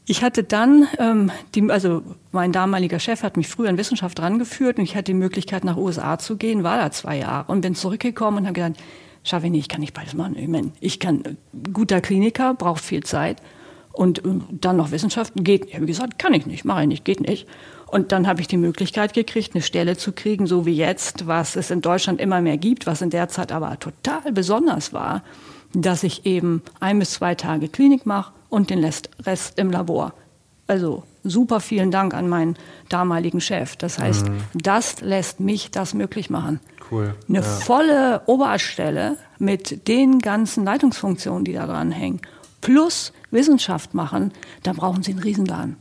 ich 0.08 0.24
hatte 0.24 0.44
dann, 0.44 0.88
ähm, 1.00 1.32
die, 1.56 1.70
also 1.72 2.04
mein 2.32 2.52
damaliger 2.52 3.00
Chef 3.00 3.24
hat 3.24 3.38
mich 3.38 3.48
früher 3.48 3.70
in 3.70 3.78
Wissenschaft 3.78 4.22
rangeführt 4.22 4.78
und 4.78 4.84
ich 4.84 4.96
hatte 4.96 5.06
die 5.06 5.14
Möglichkeit, 5.16 5.64
nach 5.64 5.78
USA 5.78 6.20
zu 6.20 6.38
gehen, 6.38 6.64
war 6.64 6.78
da 6.78 6.92
zwei 6.92 7.18
Jahre 7.18 7.52
und 7.52 7.62
bin 7.62 7.74
zurückgekommen 7.74 8.40
und 8.40 8.46
habe 8.46 8.54
gedacht, 8.54 8.84
schaffe 9.24 9.48
ich 9.48 9.52
nicht, 9.52 9.62
ich 9.62 9.70
kann 9.70 9.82
nicht 9.82 9.96
beides 9.96 10.14
machen. 10.14 10.38
Ich, 10.38 10.48
mein, 10.48 10.74
ich 10.80 11.00
kann, 11.00 11.38
guter 11.74 12.02
Kliniker, 12.02 12.54
braucht 12.54 12.84
viel 12.84 13.04
Zeit 13.04 13.42
und 13.94 14.20
äh, 14.20 14.30
dann 14.52 14.78
noch 14.78 14.92
Wissenschaft, 14.92 15.34
geht, 15.38 15.66
ich 15.66 15.76
habe 15.76 15.88
gesagt, 15.88 16.20
kann 16.20 16.36
ich 16.36 16.46
nicht, 16.46 16.66
mache 16.66 16.84
ich 16.84 16.88
nicht, 16.88 17.06
geht 17.06 17.22
nicht. 17.22 17.48
Und 17.88 18.12
dann 18.12 18.28
habe 18.28 18.42
ich 18.42 18.48
die 18.48 18.58
Möglichkeit 18.58 19.14
gekriegt, 19.14 19.56
eine 19.56 19.64
Stelle 19.64 19.98
zu 19.98 20.12
kriegen, 20.12 20.46
so 20.46 20.68
wie 20.68 20.76
jetzt, 20.76 21.26
was 21.26 21.56
es 21.56 21.72
in 21.72 21.82
Deutschland 21.82 22.22
immer 22.22 22.42
mehr 22.42 22.58
gibt, 22.58 22.86
was 22.86 23.02
in 23.02 23.10
der 23.10 23.30
Zeit 23.30 23.52
aber 23.52 23.80
total 23.80 24.32
besonders 24.32 24.94
war, 24.94 25.24
dass 25.74 26.04
ich 26.04 26.26
eben 26.26 26.62
ein 26.80 27.00
bis 27.00 27.12
zwei 27.12 27.34
Tage 27.34 27.70
Klinik 27.70 28.06
mache 28.06 28.35
und 28.50 28.70
den 28.70 28.84
Rest 28.84 29.10
Rest 29.26 29.60
im 29.60 29.72
Labor. 29.72 30.14
Also 30.68 31.04
super 31.24 31.60
vielen 31.60 31.92
Dank 31.92 32.14
an 32.14 32.28
meinen 32.28 32.56
damaligen 32.90 33.42
Chef. 33.42 33.76
Das 33.76 34.00
heißt, 34.00 34.26
das 34.54 35.02
lässt 35.02 35.40
mich 35.40 35.72
das 35.72 35.94
möglich 35.94 36.30
machen. 36.30 36.60
Cool. 36.92 37.16
Eine 37.28 37.44
volle 37.44 38.22
Oberstelle 38.28 39.18
mit 39.40 39.88
den 39.88 40.20
ganzen 40.20 40.64
Leitungsfunktionen, 40.64 41.46
die 41.46 41.54
da 41.54 41.66
dran 41.66 41.92
hängen, 41.92 42.22
plus 42.62 43.12
Wissenschaft 43.32 43.94
machen, 43.94 44.32
da 44.64 44.74
brauchen 44.74 45.04
Sie 45.04 45.12
einen 45.12 45.22
Riesenladen. 45.22 45.78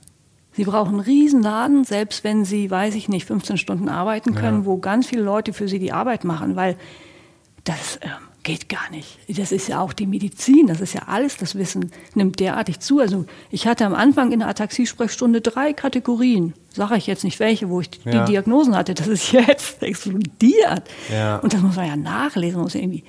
Sie 0.53 0.65
brauchen 0.65 0.95
einen 0.95 1.01
Riesenladen, 1.01 1.85
selbst 1.85 2.25
wenn 2.25 2.45
Sie, 2.45 2.71
weiß 2.71 2.95
ich 2.95 3.09
nicht, 3.09 3.27
15 3.27 3.59
Stunden 3.59 3.89
arbeiten 3.89 4.35
können, 4.35 4.67
wo 4.67 4.79
ganz 4.79 5.07
viele 5.07 5.23
Leute 5.23 5.53
für 5.53 5.67
Sie 5.67 5.79
die 5.79 5.93
Arbeit 5.93 6.25
machen, 6.25 6.57
weil 6.57 6.77
das 7.65 7.99
ähm, 8.03 8.11
geht 8.45 8.69
gar 8.69 8.91
nicht. 8.91 9.19
Das 9.29 9.51
ist 9.51 9.69
ja 9.69 9.81
auch 9.81 9.93
die 9.93 10.07
Medizin, 10.07 10.69
das 10.69 10.81
ist 10.81 10.93
ja 10.93 11.03
alles, 11.07 11.37
das 11.39 11.57
Wissen 11.57 11.91
nimmt 12.15 12.39
derartig 12.39 12.79
zu. 12.79 13.01
Also 13.01 13.25
ich 13.51 13.67
hatte 13.67 13.85
am 13.85 13.95
Anfang 13.95 14.31
in 14.31 14.39
der 14.39 14.49
Ataxie-Sprechstunde 14.49 15.41
drei 15.41 15.73
Kategorien. 15.73 16.55
Sage 16.73 16.97
ich 16.97 17.07
jetzt 17.07 17.25
nicht 17.25 17.41
welche, 17.41 17.69
wo 17.69 17.81
ich 17.81 17.91
die 17.91 18.09
Ja. 18.09 18.25
Diagnosen 18.25 18.77
hatte. 18.77 18.95
Das 18.95 19.07
ist 19.09 19.33
jetzt 19.33 19.83
explodiert. 19.83 20.83
Ja. 21.11 21.39
Und 21.39 21.53
das 21.53 21.61
muss 21.63 21.77
man 21.77 21.87
ja 21.87 21.97
nachlesen, 21.97 22.61
muss 22.61 22.75
irgendwie. 22.75 23.05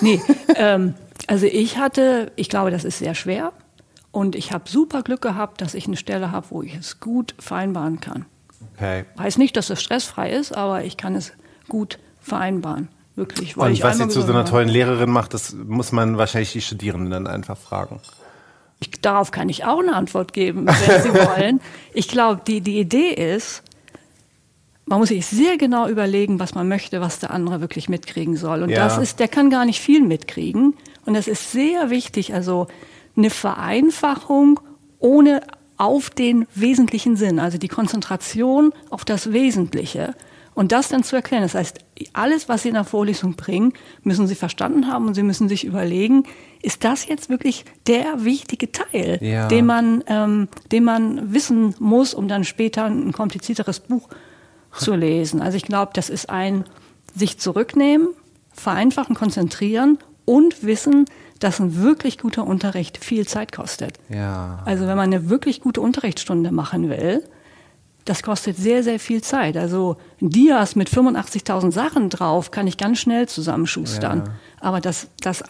Nee, 0.00 0.20
ähm, 0.56 0.94
also 1.26 1.46
ich 1.46 1.78
hatte, 1.78 2.32
ich 2.36 2.48
glaube, 2.50 2.70
das 2.70 2.84
ist 2.84 2.98
sehr 2.98 3.14
schwer. 3.14 3.52
Und 4.10 4.36
ich 4.36 4.52
habe 4.52 4.68
super 4.68 5.02
Glück 5.02 5.22
gehabt, 5.22 5.60
dass 5.60 5.74
ich 5.74 5.86
eine 5.86 5.96
Stelle 5.96 6.30
habe, 6.30 6.46
wo 6.50 6.62
ich 6.62 6.74
es 6.74 7.00
gut 7.00 7.34
vereinbaren 7.38 8.00
kann. 8.00 8.26
Okay. 8.76 9.04
Heißt 9.18 9.38
nicht, 9.38 9.56
dass 9.56 9.70
es 9.70 9.82
stressfrei 9.82 10.30
ist, 10.30 10.56
aber 10.56 10.84
ich 10.84 10.96
kann 10.96 11.14
es 11.14 11.32
gut 11.68 11.98
vereinbaren. 12.20 12.88
Wirklich. 13.16 13.56
Weil 13.56 13.68
Und 13.68 13.72
ich 13.74 13.82
was 13.82 13.98
sie 13.98 14.08
zu 14.08 14.22
so 14.22 14.32
einer 14.32 14.44
tollen 14.44 14.68
Lehrerin 14.68 15.10
macht, 15.10 15.34
das 15.34 15.52
muss 15.54 15.92
man 15.92 16.18
wahrscheinlich 16.18 16.52
die 16.52 16.60
Studierenden 16.60 17.10
dann 17.10 17.26
einfach 17.26 17.56
fragen. 17.56 18.00
Ich, 18.80 18.90
darauf 19.00 19.30
kann 19.30 19.48
ich 19.48 19.64
auch 19.64 19.78
eine 19.78 19.94
Antwort 19.94 20.32
geben, 20.32 20.66
wenn 20.66 21.02
Sie 21.02 21.14
wollen. 21.14 21.60
Ich 21.92 22.08
glaube, 22.08 22.42
die, 22.46 22.60
die 22.60 22.80
Idee 22.80 23.10
ist, 23.34 23.62
man 24.86 24.98
muss 24.98 25.08
sich 25.08 25.26
sehr 25.26 25.56
genau 25.56 25.88
überlegen, 25.88 26.40
was 26.40 26.54
man 26.54 26.68
möchte, 26.68 27.00
was 27.00 27.20
der 27.20 27.30
andere 27.30 27.60
wirklich 27.60 27.88
mitkriegen 27.88 28.36
soll. 28.36 28.62
Und 28.62 28.70
Ja. 28.70 28.84
das 28.84 28.98
ist, 28.98 29.20
der 29.20 29.28
kann 29.28 29.48
gar 29.48 29.64
nicht 29.64 29.80
viel 29.80 30.02
mitkriegen. 30.02 30.74
Und 31.06 31.14
das 31.14 31.28
ist 31.28 31.52
sehr 31.52 31.90
wichtig. 31.90 32.34
Also 32.34 32.66
eine 33.16 33.30
Vereinfachung 33.30 34.60
ohne 34.98 35.40
auf 35.76 36.10
den 36.10 36.46
wesentlichen 36.54 37.16
Sinn, 37.16 37.38
also 37.38 37.58
die 37.58 37.68
Konzentration 37.68 38.72
auf 38.90 39.04
das 39.04 39.32
Wesentliche. 39.32 40.14
Und 40.54 40.70
das 40.70 40.88
dann 40.88 41.02
zu 41.02 41.16
erklären. 41.16 41.42
Das 41.42 41.54
heißt, 41.54 41.80
alles, 42.12 42.48
was 42.48 42.62
Sie 42.62 42.68
in 42.68 42.74
der 42.74 42.84
Vorlesung 42.84 43.34
bringen, 43.34 43.72
müssen 44.02 44.26
Sie 44.28 44.36
verstanden 44.36 44.86
haben 44.88 45.08
und 45.08 45.14
Sie 45.14 45.22
müssen 45.24 45.48
sich 45.48 45.64
überlegen, 45.64 46.24
ist 46.62 46.84
das 46.84 47.06
jetzt 47.08 47.28
wirklich 47.28 47.64
der 47.88 48.24
wichtige 48.24 48.70
Teil, 48.70 49.18
Ja. 49.20 49.48
den 49.48 49.66
man, 49.66 50.04
ähm, 50.06 50.48
den 50.70 50.84
man 50.84 51.32
wissen 51.34 51.74
muss, 51.80 52.14
um 52.14 52.28
dann 52.28 52.44
später 52.44 52.84
ein 52.84 53.12
komplizierteres 53.12 53.80
Buch 53.80 54.08
zu 54.72 54.94
lesen. 54.94 55.40
Also 55.42 55.56
ich 55.56 55.64
glaube, 55.64 55.90
das 55.94 56.08
ist 56.08 56.30
ein 56.30 56.64
sich 57.16 57.38
zurücknehmen, 57.38 58.08
vereinfachen, 58.52 59.14
konzentrieren 59.16 59.98
und 60.24 60.62
wissen, 60.64 61.04
dass 61.40 61.58
ein 61.60 61.82
wirklich 61.82 62.16
guter 62.18 62.46
Unterricht 62.46 63.02
viel 63.04 63.26
Zeit 63.26 63.50
kostet. 63.52 63.98
Ja. 64.08 64.62
Also 64.64 64.86
wenn 64.86 64.96
man 64.96 65.12
eine 65.12 65.28
wirklich 65.28 65.60
gute 65.60 65.80
Unterrichtsstunde 65.80 66.52
machen 66.52 66.88
will, 66.88 67.22
das 68.04 68.22
kostet 68.22 68.56
sehr, 68.56 68.82
sehr 68.82 68.98
viel 69.00 69.22
Zeit. 69.22 69.56
Also 69.56 69.96
Dias 70.20 70.76
mit 70.76 70.88
85.000 70.90 71.72
Sachen 71.72 72.10
drauf 72.10 72.50
kann 72.50 72.66
ich 72.66 72.76
ganz 72.76 72.98
schnell 72.98 73.28
zusammenschustern. 73.28 74.18
Ja. 74.26 74.32
Aber 74.60 74.80
das, 74.80 75.08
das 75.20 75.42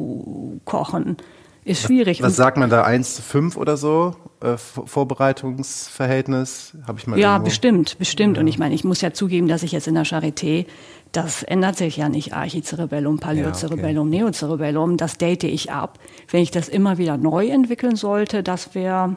einzukochen 0.00 1.16
ist 1.64 1.82
schwierig. 1.82 2.22
Was 2.22 2.28
Und- 2.32 2.34
sagt 2.36 2.56
man 2.56 2.70
da? 2.70 2.82
1 2.82 3.16
zu 3.16 3.22
5 3.22 3.56
oder 3.56 3.76
so? 3.76 4.14
Äh, 4.42 4.56
Vor- 4.56 4.86
Vorbereitungsverhältnis? 4.86 6.72
Habe 6.86 6.98
ich 6.98 7.06
mal 7.06 7.18
Ja, 7.18 7.32
irgendwo- 7.34 7.44
bestimmt, 7.48 7.98
bestimmt. 7.98 8.38
Und 8.38 8.46
ich 8.46 8.58
meine, 8.58 8.74
ich 8.74 8.84
muss 8.84 9.00
ja 9.02 9.12
zugeben, 9.12 9.48
dass 9.48 9.62
ich 9.62 9.72
jetzt 9.72 9.86
in 9.86 9.94
der 9.94 10.06
Charité, 10.06 10.64
das 11.12 11.42
ändert 11.42 11.76
sich 11.76 11.96
ja 11.98 12.08
nicht, 12.08 12.32
Archicerebellum, 12.34 13.18
Paleocerebellum, 13.18 14.08
Neocerebellum, 14.08 14.96
das 14.96 15.18
date 15.18 15.44
ich 15.44 15.70
ab. 15.70 15.98
Wenn 16.30 16.42
ich 16.42 16.50
das 16.50 16.68
immer 16.68 16.96
wieder 16.98 17.16
neu 17.18 17.48
entwickeln 17.48 17.96
sollte, 17.96 18.42
das 18.42 18.74
wäre 18.74 19.16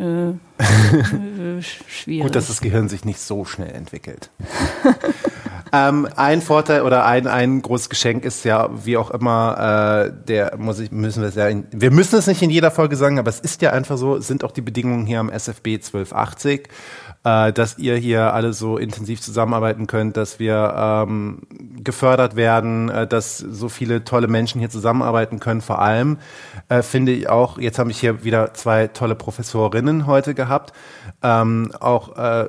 äh, 0.00 0.30
äh, 1.58 1.62
schwierig. 1.62 2.22
Gut, 2.22 2.34
dass 2.34 2.48
das 2.48 2.60
Gehirn 2.60 2.88
sich 2.88 3.04
nicht 3.04 3.20
so 3.20 3.44
schnell 3.44 3.70
entwickelt. 3.74 4.30
ähm, 5.72 6.08
ein 6.16 6.40
Vorteil 6.40 6.82
oder 6.82 7.04
ein, 7.04 7.26
ein 7.26 7.60
großes 7.60 7.90
Geschenk 7.90 8.24
ist 8.24 8.44
ja, 8.44 8.70
wie 8.84 8.96
auch 8.96 9.10
immer, 9.10 10.08
äh, 10.08 10.26
der 10.26 10.56
muss 10.56 10.80
ich, 10.80 10.90
müssen 10.90 11.22
wir 11.22 11.28
es 11.28 11.34
ja, 11.34 11.48
in, 11.48 11.66
wir 11.70 11.90
müssen 11.90 12.18
es 12.18 12.26
nicht 12.26 12.40
in 12.42 12.50
jeder 12.50 12.70
Folge 12.70 12.96
sagen, 12.96 13.18
aber 13.18 13.28
es 13.28 13.40
ist 13.40 13.60
ja 13.62 13.70
einfach 13.72 13.98
so, 13.98 14.20
sind 14.20 14.42
auch 14.42 14.52
die 14.52 14.62
Bedingungen 14.62 15.06
hier 15.06 15.20
am 15.20 15.30
SFB 15.30 15.74
1280 15.76 16.68
äh, 17.24 17.52
dass 17.52 17.78
ihr 17.78 17.96
hier 17.96 18.32
alle 18.32 18.52
so 18.52 18.78
intensiv 18.78 19.20
zusammenarbeiten 19.20 19.86
könnt, 19.86 20.16
dass 20.16 20.38
wir 20.38 20.74
ähm, 20.76 21.42
gefördert 21.82 22.36
werden, 22.36 22.88
äh, 22.88 23.06
dass 23.06 23.38
so 23.38 23.68
viele 23.68 24.04
tolle 24.04 24.28
Menschen 24.28 24.58
hier 24.58 24.70
zusammenarbeiten 24.70 25.38
können. 25.40 25.60
Vor 25.60 25.80
allem 25.80 26.18
äh, 26.68 26.82
finde 26.82 27.12
ich 27.12 27.28
auch, 27.28 27.58
jetzt 27.58 27.78
habe 27.78 27.90
ich 27.90 28.00
hier 28.00 28.24
wieder 28.24 28.54
zwei 28.54 28.86
tolle 28.88 29.14
Professorinnen 29.14 30.06
heute 30.06 30.34
gehabt, 30.34 30.72
ähm, 31.22 31.72
auch 31.78 32.16
äh, 32.16 32.48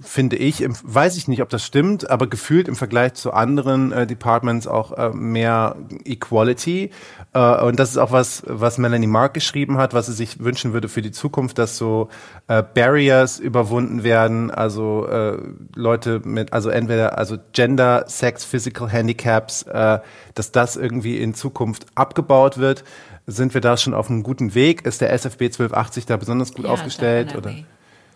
finde 0.00 0.36
ich, 0.36 0.64
weiß 0.64 1.16
ich 1.16 1.26
nicht, 1.26 1.42
ob 1.42 1.48
das 1.48 1.64
stimmt, 1.64 2.08
aber 2.08 2.28
gefühlt 2.28 2.68
im 2.68 2.76
Vergleich 2.76 3.14
zu 3.14 3.32
anderen 3.32 3.90
äh, 3.90 4.06
Departments 4.06 4.68
auch 4.68 4.92
äh, 4.92 5.10
mehr 5.10 5.76
Equality. 6.04 6.90
Äh, 7.32 7.64
und 7.64 7.80
das 7.80 7.90
ist 7.90 7.98
auch 7.98 8.12
was, 8.12 8.44
was 8.46 8.78
Melanie 8.78 9.08
Mark 9.08 9.34
geschrieben 9.34 9.76
hat, 9.76 9.94
was 9.94 10.06
sie 10.06 10.12
sich 10.12 10.38
wünschen 10.38 10.72
würde 10.72 10.88
für 10.88 11.02
die 11.02 11.10
Zukunft, 11.10 11.58
dass 11.58 11.76
so 11.76 12.08
äh, 12.46 12.62
Barriers 12.62 13.40
überwunden 13.40 14.04
werden, 14.04 14.52
also 14.52 15.06
äh, 15.06 15.38
Leute 15.74 16.20
mit, 16.24 16.52
also 16.52 16.70
entweder 16.70 17.18
also 17.18 17.36
Gender, 17.52 18.04
Sex, 18.06 18.44
Physical 18.44 18.88
Handicaps, 18.88 19.62
äh, 19.62 19.98
dass 20.34 20.52
das 20.52 20.76
irgendwie 20.76 21.18
in 21.18 21.34
Zukunft 21.34 21.86
abgebaut 21.96 22.58
wird. 22.58 22.84
Sind 23.26 23.52
wir 23.52 23.60
da 23.60 23.76
schon 23.76 23.94
auf 23.94 24.08
einem 24.08 24.22
guten 24.22 24.54
Weg? 24.54 24.86
Ist 24.86 25.00
der 25.00 25.12
SFB 25.12 25.42
1280 25.46 26.06
da 26.06 26.16
besonders 26.16 26.54
gut 26.54 26.64
Yeah, 26.64 26.72
aufgestellt? 26.72 27.36
Oder? 27.36 27.52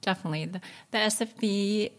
Definitely. 0.02 0.46
The, 0.46 0.60
the 0.90 0.98
SFB 0.98 1.90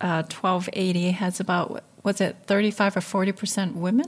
uh, 0.00 0.22
1280 0.22 1.10
has 1.12 1.40
about, 1.40 1.82
was 2.04 2.20
it 2.20 2.36
35 2.46 2.98
or 2.98 3.00
40% 3.00 3.74
women? 3.74 4.06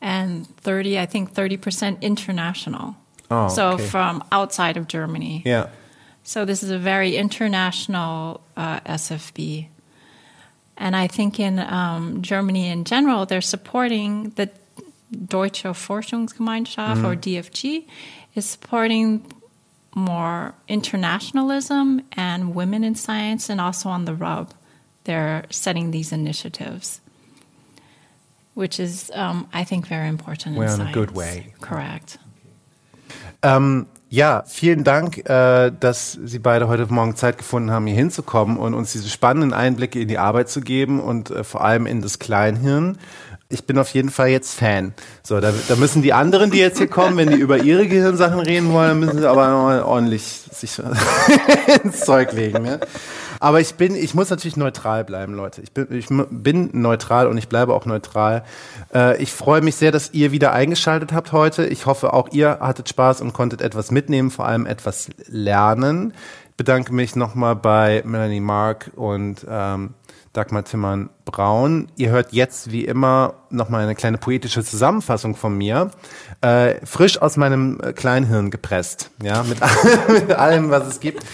And 0.00 0.46
30, 0.58 0.98
I 0.98 1.06
think 1.06 1.32
30% 1.32 2.00
international. 2.02 2.96
Oh, 3.30 3.48
so 3.48 3.72
okay. 3.72 3.86
from 3.86 4.22
outside 4.32 4.76
of 4.76 4.88
Germany. 4.88 5.42
Ja. 5.46 5.68
So 6.24 6.44
this 6.44 6.62
is 6.62 6.70
a 6.70 6.78
very 6.78 7.16
international 7.16 8.40
uh, 8.56 8.80
SFB. 8.80 9.68
And 10.76 10.96
I 10.96 11.06
think 11.06 11.38
in 11.38 11.58
um, 11.58 12.22
Germany 12.22 12.68
in 12.68 12.84
general, 12.84 13.26
they're 13.26 13.40
supporting 13.40 14.30
the 14.30 14.50
Deutsche 15.12 15.62
Forschungsgemeinschaft 15.62 17.04
or 17.04 17.14
DFG 17.14 17.86
is 18.34 18.46
supporting 18.46 19.24
more 19.94 20.54
internationalism 20.68 22.00
and 22.16 22.54
women 22.54 22.84
in 22.84 22.94
science 22.94 23.48
and 23.48 23.60
also 23.60 23.88
on 23.88 24.04
the 24.04 24.14
rub. 24.14 24.52
They're 25.04 25.44
setting 25.50 25.90
these 25.90 26.12
initiatives, 26.12 27.00
which 28.54 28.80
is, 28.80 29.10
um, 29.14 29.48
I 29.52 29.64
think, 29.64 29.86
very 29.86 30.08
important 30.08 30.56
We're 30.56 30.74
in 30.74 30.80
on 30.80 30.88
a 30.88 30.92
good 30.92 31.14
way. 31.14 31.54
Correct. 31.60 32.18
Ähm, 33.42 33.86
ja, 34.08 34.44
vielen 34.46 34.84
Dank, 34.84 35.28
äh, 35.28 35.70
dass 35.72 36.12
Sie 36.12 36.38
beide 36.38 36.68
heute 36.68 36.86
Morgen 36.86 37.16
Zeit 37.16 37.36
gefunden 37.36 37.70
haben, 37.70 37.86
hier 37.86 37.96
hinzukommen 37.96 38.56
und 38.58 38.72
uns 38.72 38.92
diese 38.92 39.08
spannenden 39.08 39.52
Einblicke 39.52 40.00
in 40.00 40.08
die 40.08 40.18
Arbeit 40.18 40.48
zu 40.48 40.60
geben 40.60 41.00
und 41.00 41.30
äh, 41.30 41.44
vor 41.44 41.62
allem 41.62 41.86
in 41.86 42.00
das 42.00 42.18
Kleinhirn. 42.18 42.98
Ich 43.50 43.66
bin 43.66 43.78
auf 43.78 43.90
jeden 43.90 44.10
Fall 44.10 44.28
jetzt 44.28 44.58
Fan. 44.58 44.94
So, 45.22 45.38
da, 45.38 45.52
da 45.68 45.76
müssen 45.76 46.02
die 46.02 46.12
anderen, 46.12 46.50
die 46.50 46.58
jetzt 46.58 46.78
hier 46.78 46.88
kommen, 46.88 47.16
wenn 47.16 47.30
die 47.30 47.36
über 47.36 47.58
ihre 47.58 47.86
Gehirnsachen 47.86 48.40
reden 48.40 48.72
wollen, 48.72 48.88
dann 48.88 49.00
müssen 49.00 49.18
sie 49.18 49.28
aber 49.28 49.86
ordentlich 49.86 50.22
sich 50.50 50.80
ins 51.84 52.00
Zeug 52.00 52.32
legen. 52.32 52.62
Ne? 52.62 52.80
Aber 53.40 53.60
ich 53.60 53.74
bin, 53.74 53.94
ich 53.94 54.14
muss 54.14 54.30
natürlich 54.30 54.56
neutral 54.56 55.04
bleiben, 55.04 55.34
Leute. 55.34 55.60
Ich 55.60 55.72
bin, 55.72 55.88
ich 55.90 56.06
bin 56.08 56.70
neutral 56.72 57.26
und 57.26 57.36
ich 57.36 57.48
bleibe 57.48 57.74
auch 57.74 57.84
neutral. 57.84 58.44
Äh, 58.94 59.22
ich 59.22 59.32
freue 59.32 59.60
mich 59.60 59.76
sehr, 59.76 59.92
dass 59.92 60.14
ihr 60.14 60.32
wieder 60.32 60.54
eingeschaltet 60.54 61.12
habt 61.12 61.32
heute. 61.32 61.66
Ich 61.66 61.84
hoffe, 61.84 62.14
auch 62.14 62.30
ihr 62.32 62.58
hattet 62.60 62.88
Spaß 62.88 63.20
und 63.20 63.34
konntet 63.34 63.60
etwas 63.60 63.90
mitnehmen, 63.90 64.30
vor 64.30 64.46
allem 64.46 64.64
etwas 64.64 65.10
lernen. 65.26 66.14
Ich 66.50 66.56
bedanke 66.56 66.94
mich 66.94 67.16
nochmal 67.16 67.54
bei 67.54 68.02
Melanie 68.06 68.40
Mark 68.40 68.90
und 68.96 69.44
ähm, 69.46 69.90
Dagmar 70.34 70.64
Timmern 70.64 71.10
Braun. 71.24 71.88
Ihr 71.96 72.10
hört 72.10 72.32
jetzt 72.32 72.70
wie 72.70 72.84
immer 72.84 73.34
nochmal 73.50 73.84
eine 73.84 73.94
kleine 73.94 74.18
poetische 74.18 74.62
Zusammenfassung 74.62 75.36
von 75.36 75.56
mir. 75.56 75.90
Äh, 76.42 76.84
frisch 76.84 77.22
aus 77.22 77.36
meinem 77.36 77.80
äh, 77.80 77.92
Kleinhirn 77.92 78.50
gepresst. 78.50 79.10
Ja, 79.22 79.44
mit, 79.44 79.58
mit 80.08 80.32
allem, 80.32 80.70
was 80.70 80.86
es 80.88 81.00
gibt. 81.00 81.24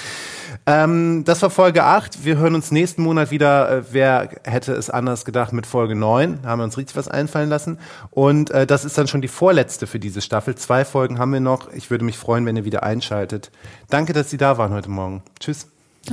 Ähm, 0.67 1.25
das 1.25 1.41
war 1.41 1.49
Folge 1.49 1.83
8. 1.83 2.25
Wir 2.25 2.37
hören 2.37 2.55
uns 2.55 2.71
nächsten 2.71 3.03
Monat 3.03 3.31
wieder. 3.31 3.71
Äh, 3.71 3.83
wer 3.91 4.29
hätte 4.45 4.75
es 4.75 4.91
anders 4.91 5.25
gedacht 5.25 5.55
mit 5.55 5.67
Folge 5.67 5.95
9? 5.95 6.41
Da 6.43 6.51
haben 6.51 6.61
wir 6.61 6.65
uns 6.65 6.77
richtig 6.77 6.97
was 6.97 7.09
einfallen 7.09 7.49
lassen. 7.49 7.79
Und 8.11 8.51
äh, 8.51 8.67
das 8.67 8.85
ist 8.85 8.99
dann 8.99 9.09
schon 9.09 9.23
die 9.23 9.29
vorletzte 9.29 9.87
für 9.87 9.99
diese 9.99 10.21
Staffel. 10.21 10.57
Zwei 10.57 10.85
Folgen 10.85 11.19
haben 11.19 11.33
wir 11.33 11.41
noch. 11.41 11.73
Ich 11.73 11.91
würde 11.91 12.05
mich 12.05 12.19
freuen, 12.19 12.45
wenn 12.45 12.57
ihr 12.57 12.67
wieder 12.67 12.83
einschaltet. 12.83 13.51
Danke, 13.89 14.13
dass 14.13 14.29
Sie 14.29 14.37
da 14.37 14.59
waren 14.59 14.73
heute 14.73 14.91
Morgen. 14.91 15.23
Tschüss. 15.41 15.69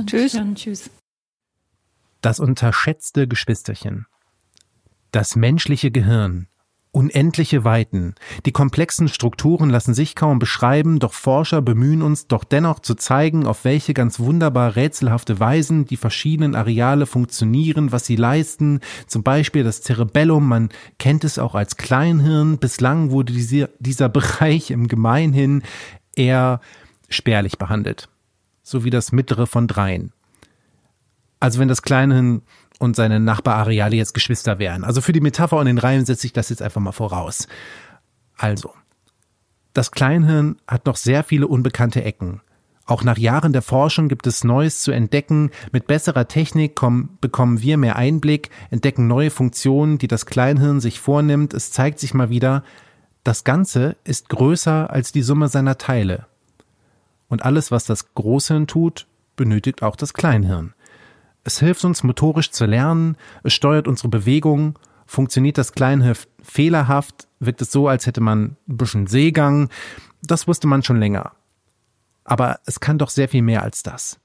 Tschüss. 0.06 0.38
Tschüss. 0.54 0.90
Das 2.20 2.40
unterschätzte 2.40 3.28
Geschwisterchen. 3.28 4.06
Das 5.12 5.36
menschliche 5.36 5.92
Gehirn. 5.92 6.48
Unendliche 6.90 7.62
Weiten. 7.62 8.14
Die 8.44 8.50
komplexen 8.50 9.08
Strukturen 9.08 9.70
lassen 9.70 9.94
sich 9.94 10.16
kaum 10.16 10.40
beschreiben, 10.40 10.98
doch 10.98 11.12
Forscher 11.12 11.62
bemühen 11.62 12.02
uns 12.02 12.26
doch 12.26 12.42
dennoch 12.42 12.80
zu 12.80 12.96
zeigen, 12.96 13.46
auf 13.46 13.64
welche 13.64 13.94
ganz 13.94 14.18
wunderbar 14.18 14.74
rätselhafte 14.74 15.38
Weisen 15.38 15.84
die 15.84 15.98
verschiedenen 15.98 16.56
Areale 16.56 17.06
funktionieren, 17.06 17.92
was 17.92 18.06
sie 18.06 18.16
leisten. 18.16 18.80
Zum 19.06 19.22
Beispiel 19.22 19.62
das 19.62 19.82
Cerebellum, 19.82 20.48
man 20.48 20.70
kennt 20.98 21.22
es 21.22 21.38
auch 21.38 21.54
als 21.54 21.76
Kleinhirn. 21.76 22.58
Bislang 22.58 23.10
wurde 23.10 23.32
dieser, 23.32 23.68
dieser 23.78 24.08
Bereich 24.08 24.72
im 24.72 24.88
Gemeinhin 24.88 25.62
eher 26.16 26.60
spärlich 27.08 27.58
behandelt. 27.58 28.08
So 28.64 28.82
wie 28.82 28.90
das 28.90 29.12
mittlere 29.12 29.46
von 29.46 29.68
dreien. 29.68 30.12
Also 31.40 31.58
wenn 31.58 31.68
das 31.68 31.82
Kleinhirn 31.82 32.42
und 32.78 32.96
seine 32.96 33.20
Nachbarareale 33.20 33.96
jetzt 33.96 34.14
Geschwister 34.14 34.58
wären. 34.58 34.84
Also 34.84 35.00
für 35.00 35.12
die 35.12 35.20
Metapher 35.20 35.58
und 35.58 35.66
den 35.66 35.78
Reim 35.78 36.04
setze 36.04 36.26
ich 36.26 36.32
das 36.32 36.48
jetzt 36.48 36.62
einfach 36.62 36.80
mal 36.80 36.92
voraus. 36.92 37.48
Also, 38.36 38.72
das 39.74 39.90
Kleinhirn 39.90 40.56
hat 40.66 40.86
noch 40.86 40.96
sehr 40.96 41.24
viele 41.24 41.48
unbekannte 41.48 42.04
Ecken. 42.04 42.40
Auch 42.86 43.04
nach 43.04 43.18
Jahren 43.18 43.52
der 43.52 43.62
Forschung 43.62 44.08
gibt 44.08 44.26
es 44.26 44.44
Neues 44.44 44.80
zu 44.80 44.92
entdecken. 44.92 45.50
Mit 45.72 45.86
besserer 45.86 46.26
Technik 46.26 46.74
kommen, 46.74 47.18
bekommen 47.20 47.60
wir 47.60 47.76
mehr 47.76 47.96
Einblick, 47.96 48.48
entdecken 48.70 49.06
neue 49.06 49.30
Funktionen, 49.30 49.98
die 49.98 50.08
das 50.08 50.24
Kleinhirn 50.24 50.80
sich 50.80 50.98
vornimmt. 50.98 51.52
Es 51.52 51.70
zeigt 51.70 51.98
sich 51.98 52.14
mal 52.14 52.30
wieder, 52.30 52.64
das 53.24 53.44
Ganze 53.44 53.96
ist 54.04 54.30
größer 54.30 54.88
als 54.88 55.12
die 55.12 55.20
Summe 55.20 55.48
seiner 55.48 55.76
Teile. 55.76 56.26
Und 57.28 57.44
alles, 57.44 57.70
was 57.70 57.84
das 57.84 58.14
Großhirn 58.14 58.66
tut, 58.66 59.06
benötigt 59.36 59.82
auch 59.82 59.96
das 59.96 60.14
Kleinhirn. 60.14 60.72
Es 61.48 61.60
hilft 61.60 61.82
uns 61.86 62.02
motorisch 62.02 62.50
zu 62.50 62.66
lernen, 62.66 63.16
es 63.42 63.54
steuert 63.54 63.88
unsere 63.88 64.08
Bewegung, 64.08 64.78
funktioniert 65.06 65.56
das 65.56 65.72
Kleinhirn 65.72 66.18
fehlerhaft, 66.42 67.26
wirkt 67.40 67.62
es 67.62 67.72
so, 67.72 67.88
als 67.88 68.04
hätte 68.04 68.20
man 68.20 68.58
ein 68.68 68.76
bisschen 68.76 69.06
Seegang. 69.06 69.70
Das 70.20 70.46
wusste 70.46 70.66
man 70.66 70.82
schon 70.82 70.98
länger. 70.98 71.32
Aber 72.24 72.60
es 72.66 72.80
kann 72.80 72.98
doch 72.98 73.08
sehr 73.08 73.30
viel 73.30 73.40
mehr 73.40 73.62
als 73.62 73.82
das. 73.82 74.20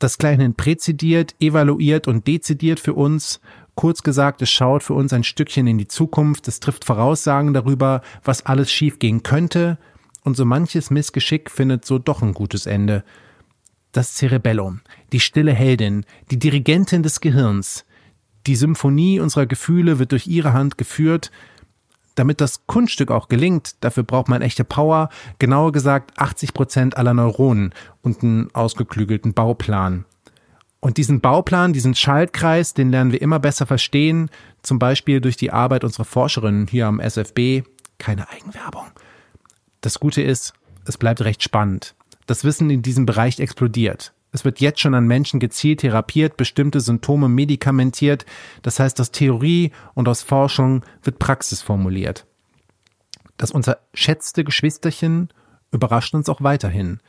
Das 0.00 0.18
Kleinhirn 0.18 0.56
präzidiert, 0.56 1.36
evaluiert 1.38 2.08
und 2.08 2.26
dezidiert 2.26 2.80
für 2.80 2.94
uns. 2.94 3.40
Kurz 3.76 4.02
gesagt, 4.02 4.42
es 4.42 4.50
schaut 4.50 4.82
für 4.82 4.94
uns 4.94 5.12
ein 5.12 5.22
Stückchen 5.22 5.68
in 5.68 5.78
die 5.78 5.86
Zukunft, 5.86 6.48
es 6.48 6.58
trifft 6.58 6.84
Voraussagen 6.84 7.54
darüber, 7.54 8.02
was 8.24 8.46
alles 8.46 8.68
schiefgehen 8.68 9.22
könnte, 9.22 9.78
und 10.24 10.36
so 10.36 10.44
manches 10.44 10.90
Missgeschick 10.90 11.52
findet 11.52 11.84
so 11.84 12.00
doch 12.00 12.20
ein 12.20 12.34
gutes 12.34 12.66
Ende. 12.66 13.04
Das 13.92 14.14
Cerebellum, 14.14 14.80
die 15.12 15.20
stille 15.20 15.52
Heldin, 15.52 16.06
die 16.30 16.38
Dirigentin 16.38 17.02
des 17.02 17.20
Gehirns. 17.20 17.84
Die 18.46 18.56
Symphonie 18.56 19.20
unserer 19.20 19.44
Gefühle 19.44 19.98
wird 19.98 20.12
durch 20.12 20.26
ihre 20.26 20.54
Hand 20.54 20.78
geführt. 20.78 21.30
Damit 22.14 22.40
das 22.40 22.66
Kunststück 22.66 23.10
auch 23.10 23.28
gelingt, 23.28 23.76
dafür 23.84 24.02
braucht 24.02 24.28
man 24.28 24.40
echte 24.40 24.64
Power, 24.64 25.10
genauer 25.38 25.72
gesagt 25.72 26.18
80 26.18 26.54
Prozent 26.54 26.96
aller 26.96 27.12
Neuronen 27.12 27.74
und 28.00 28.22
einen 28.22 28.54
ausgeklügelten 28.54 29.34
Bauplan. 29.34 30.06
Und 30.80 30.96
diesen 30.96 31.20
Bauplan, 31.20 31.74
diesen 31.74 31.94
Schaltkreis, 31.94 32.72
den 32.72 32.90
lernen 32.90 33.12
wir 33.12 33.20
immer 33.20 33.40
besser 33.40 33.66
verstehen, 33.66 34.30
zum 34.62 34.78
Beispiel 34.78 35.20
durch 35.20 35.36
die 35.36 35.52
Arbeit 35.52 35.84
unserer 35.84 36.06
Forscherinnen 36.06 36.66
hier 36.66 36.86
am 36.86 36.98
SFB. 36.98 37.62
Keine 37.98 38.28
Eigenwerbung. 38.30 38.86
Das 39.82 40.00
Gute 40.00 40.22
ist, 40.22 40.54
es 40.86 40.96
bleibt 40.96 41.20
recht 41.20 41.42
spannend. 41.42 41.94
Das 42.26 42.44
Wissen 42.44 42.70
in 42.70 42.82
diesem 42.82 43.06
Bereich 43.06 43.40
explodiert. 43.40 44.12
Es 44.32 44.44
wird 44.44 44.60
jetzt 44.60 44.80
schon 44.80 44.94
an 44.94 45.06
Menschen 45.06 45.40
gezielt 45.40 45.80
therapiert, 45.80 46.36
bestimmte 46.36 46.80
Symptome 46.80 47.28
medikamentiert. 47.28 48.24
Das 48.62 48.80
heißt, 48.80 48.98
aus 49.00 49.10
Theorie 49.10 49.72
und 49.94 50.08
aus 50.08 50.22
Forschung 50.22 50.84
wird 51.02 51.18
Praxis 51.18 51.60
formuliert. 51.60 52.26
Das 53.36 53.50
unterschätzte 53.50 54.44
Geschwisterchen 54.44 55.28
überrascht 55.70 56.14
uns 56.14 56.28
auch 56.28 56.42
weiterhin. 56.42 57.00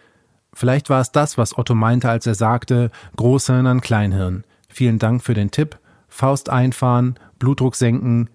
Vielleicht 0.54 0.90
war 0.90 1.02
es 1.02 1.12
das, 1.12 1.38
was 1.38 1.58
Otto 1.58 1.76
meinte, 1.76 2.10
als 2.10 2.28
er 2.28 2.36
sagte, 2.36 2.92
Großhirn 3.16 3.68
an 3.68 3.82
Kleinhirn. 3.82 4.44
Vielen 4.68 5.00
Dank 5.00 5.24
für 5.24 5.34
den 5.34 5.52
Tipp. 5.52 5.80
Faust 6.08 6.50
einfahren, 6.50 7.16
Blutdruck 7.40 7.76
senken, 7.76 8.30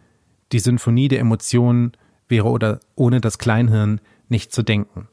die 0.51 0.59
Sinfonie 0.59 1.09
der 1.09 1.20
Emotionen 1.20 1.93
wäre 2.26 2.49
oder 2.49 2.81
ohne 2.97 3.20
das 3.20 3.39
Kleinhirn 3.39 4.01
nicht 4.29 4.53
zu 4.53 4.62
denken. 4.62 5.09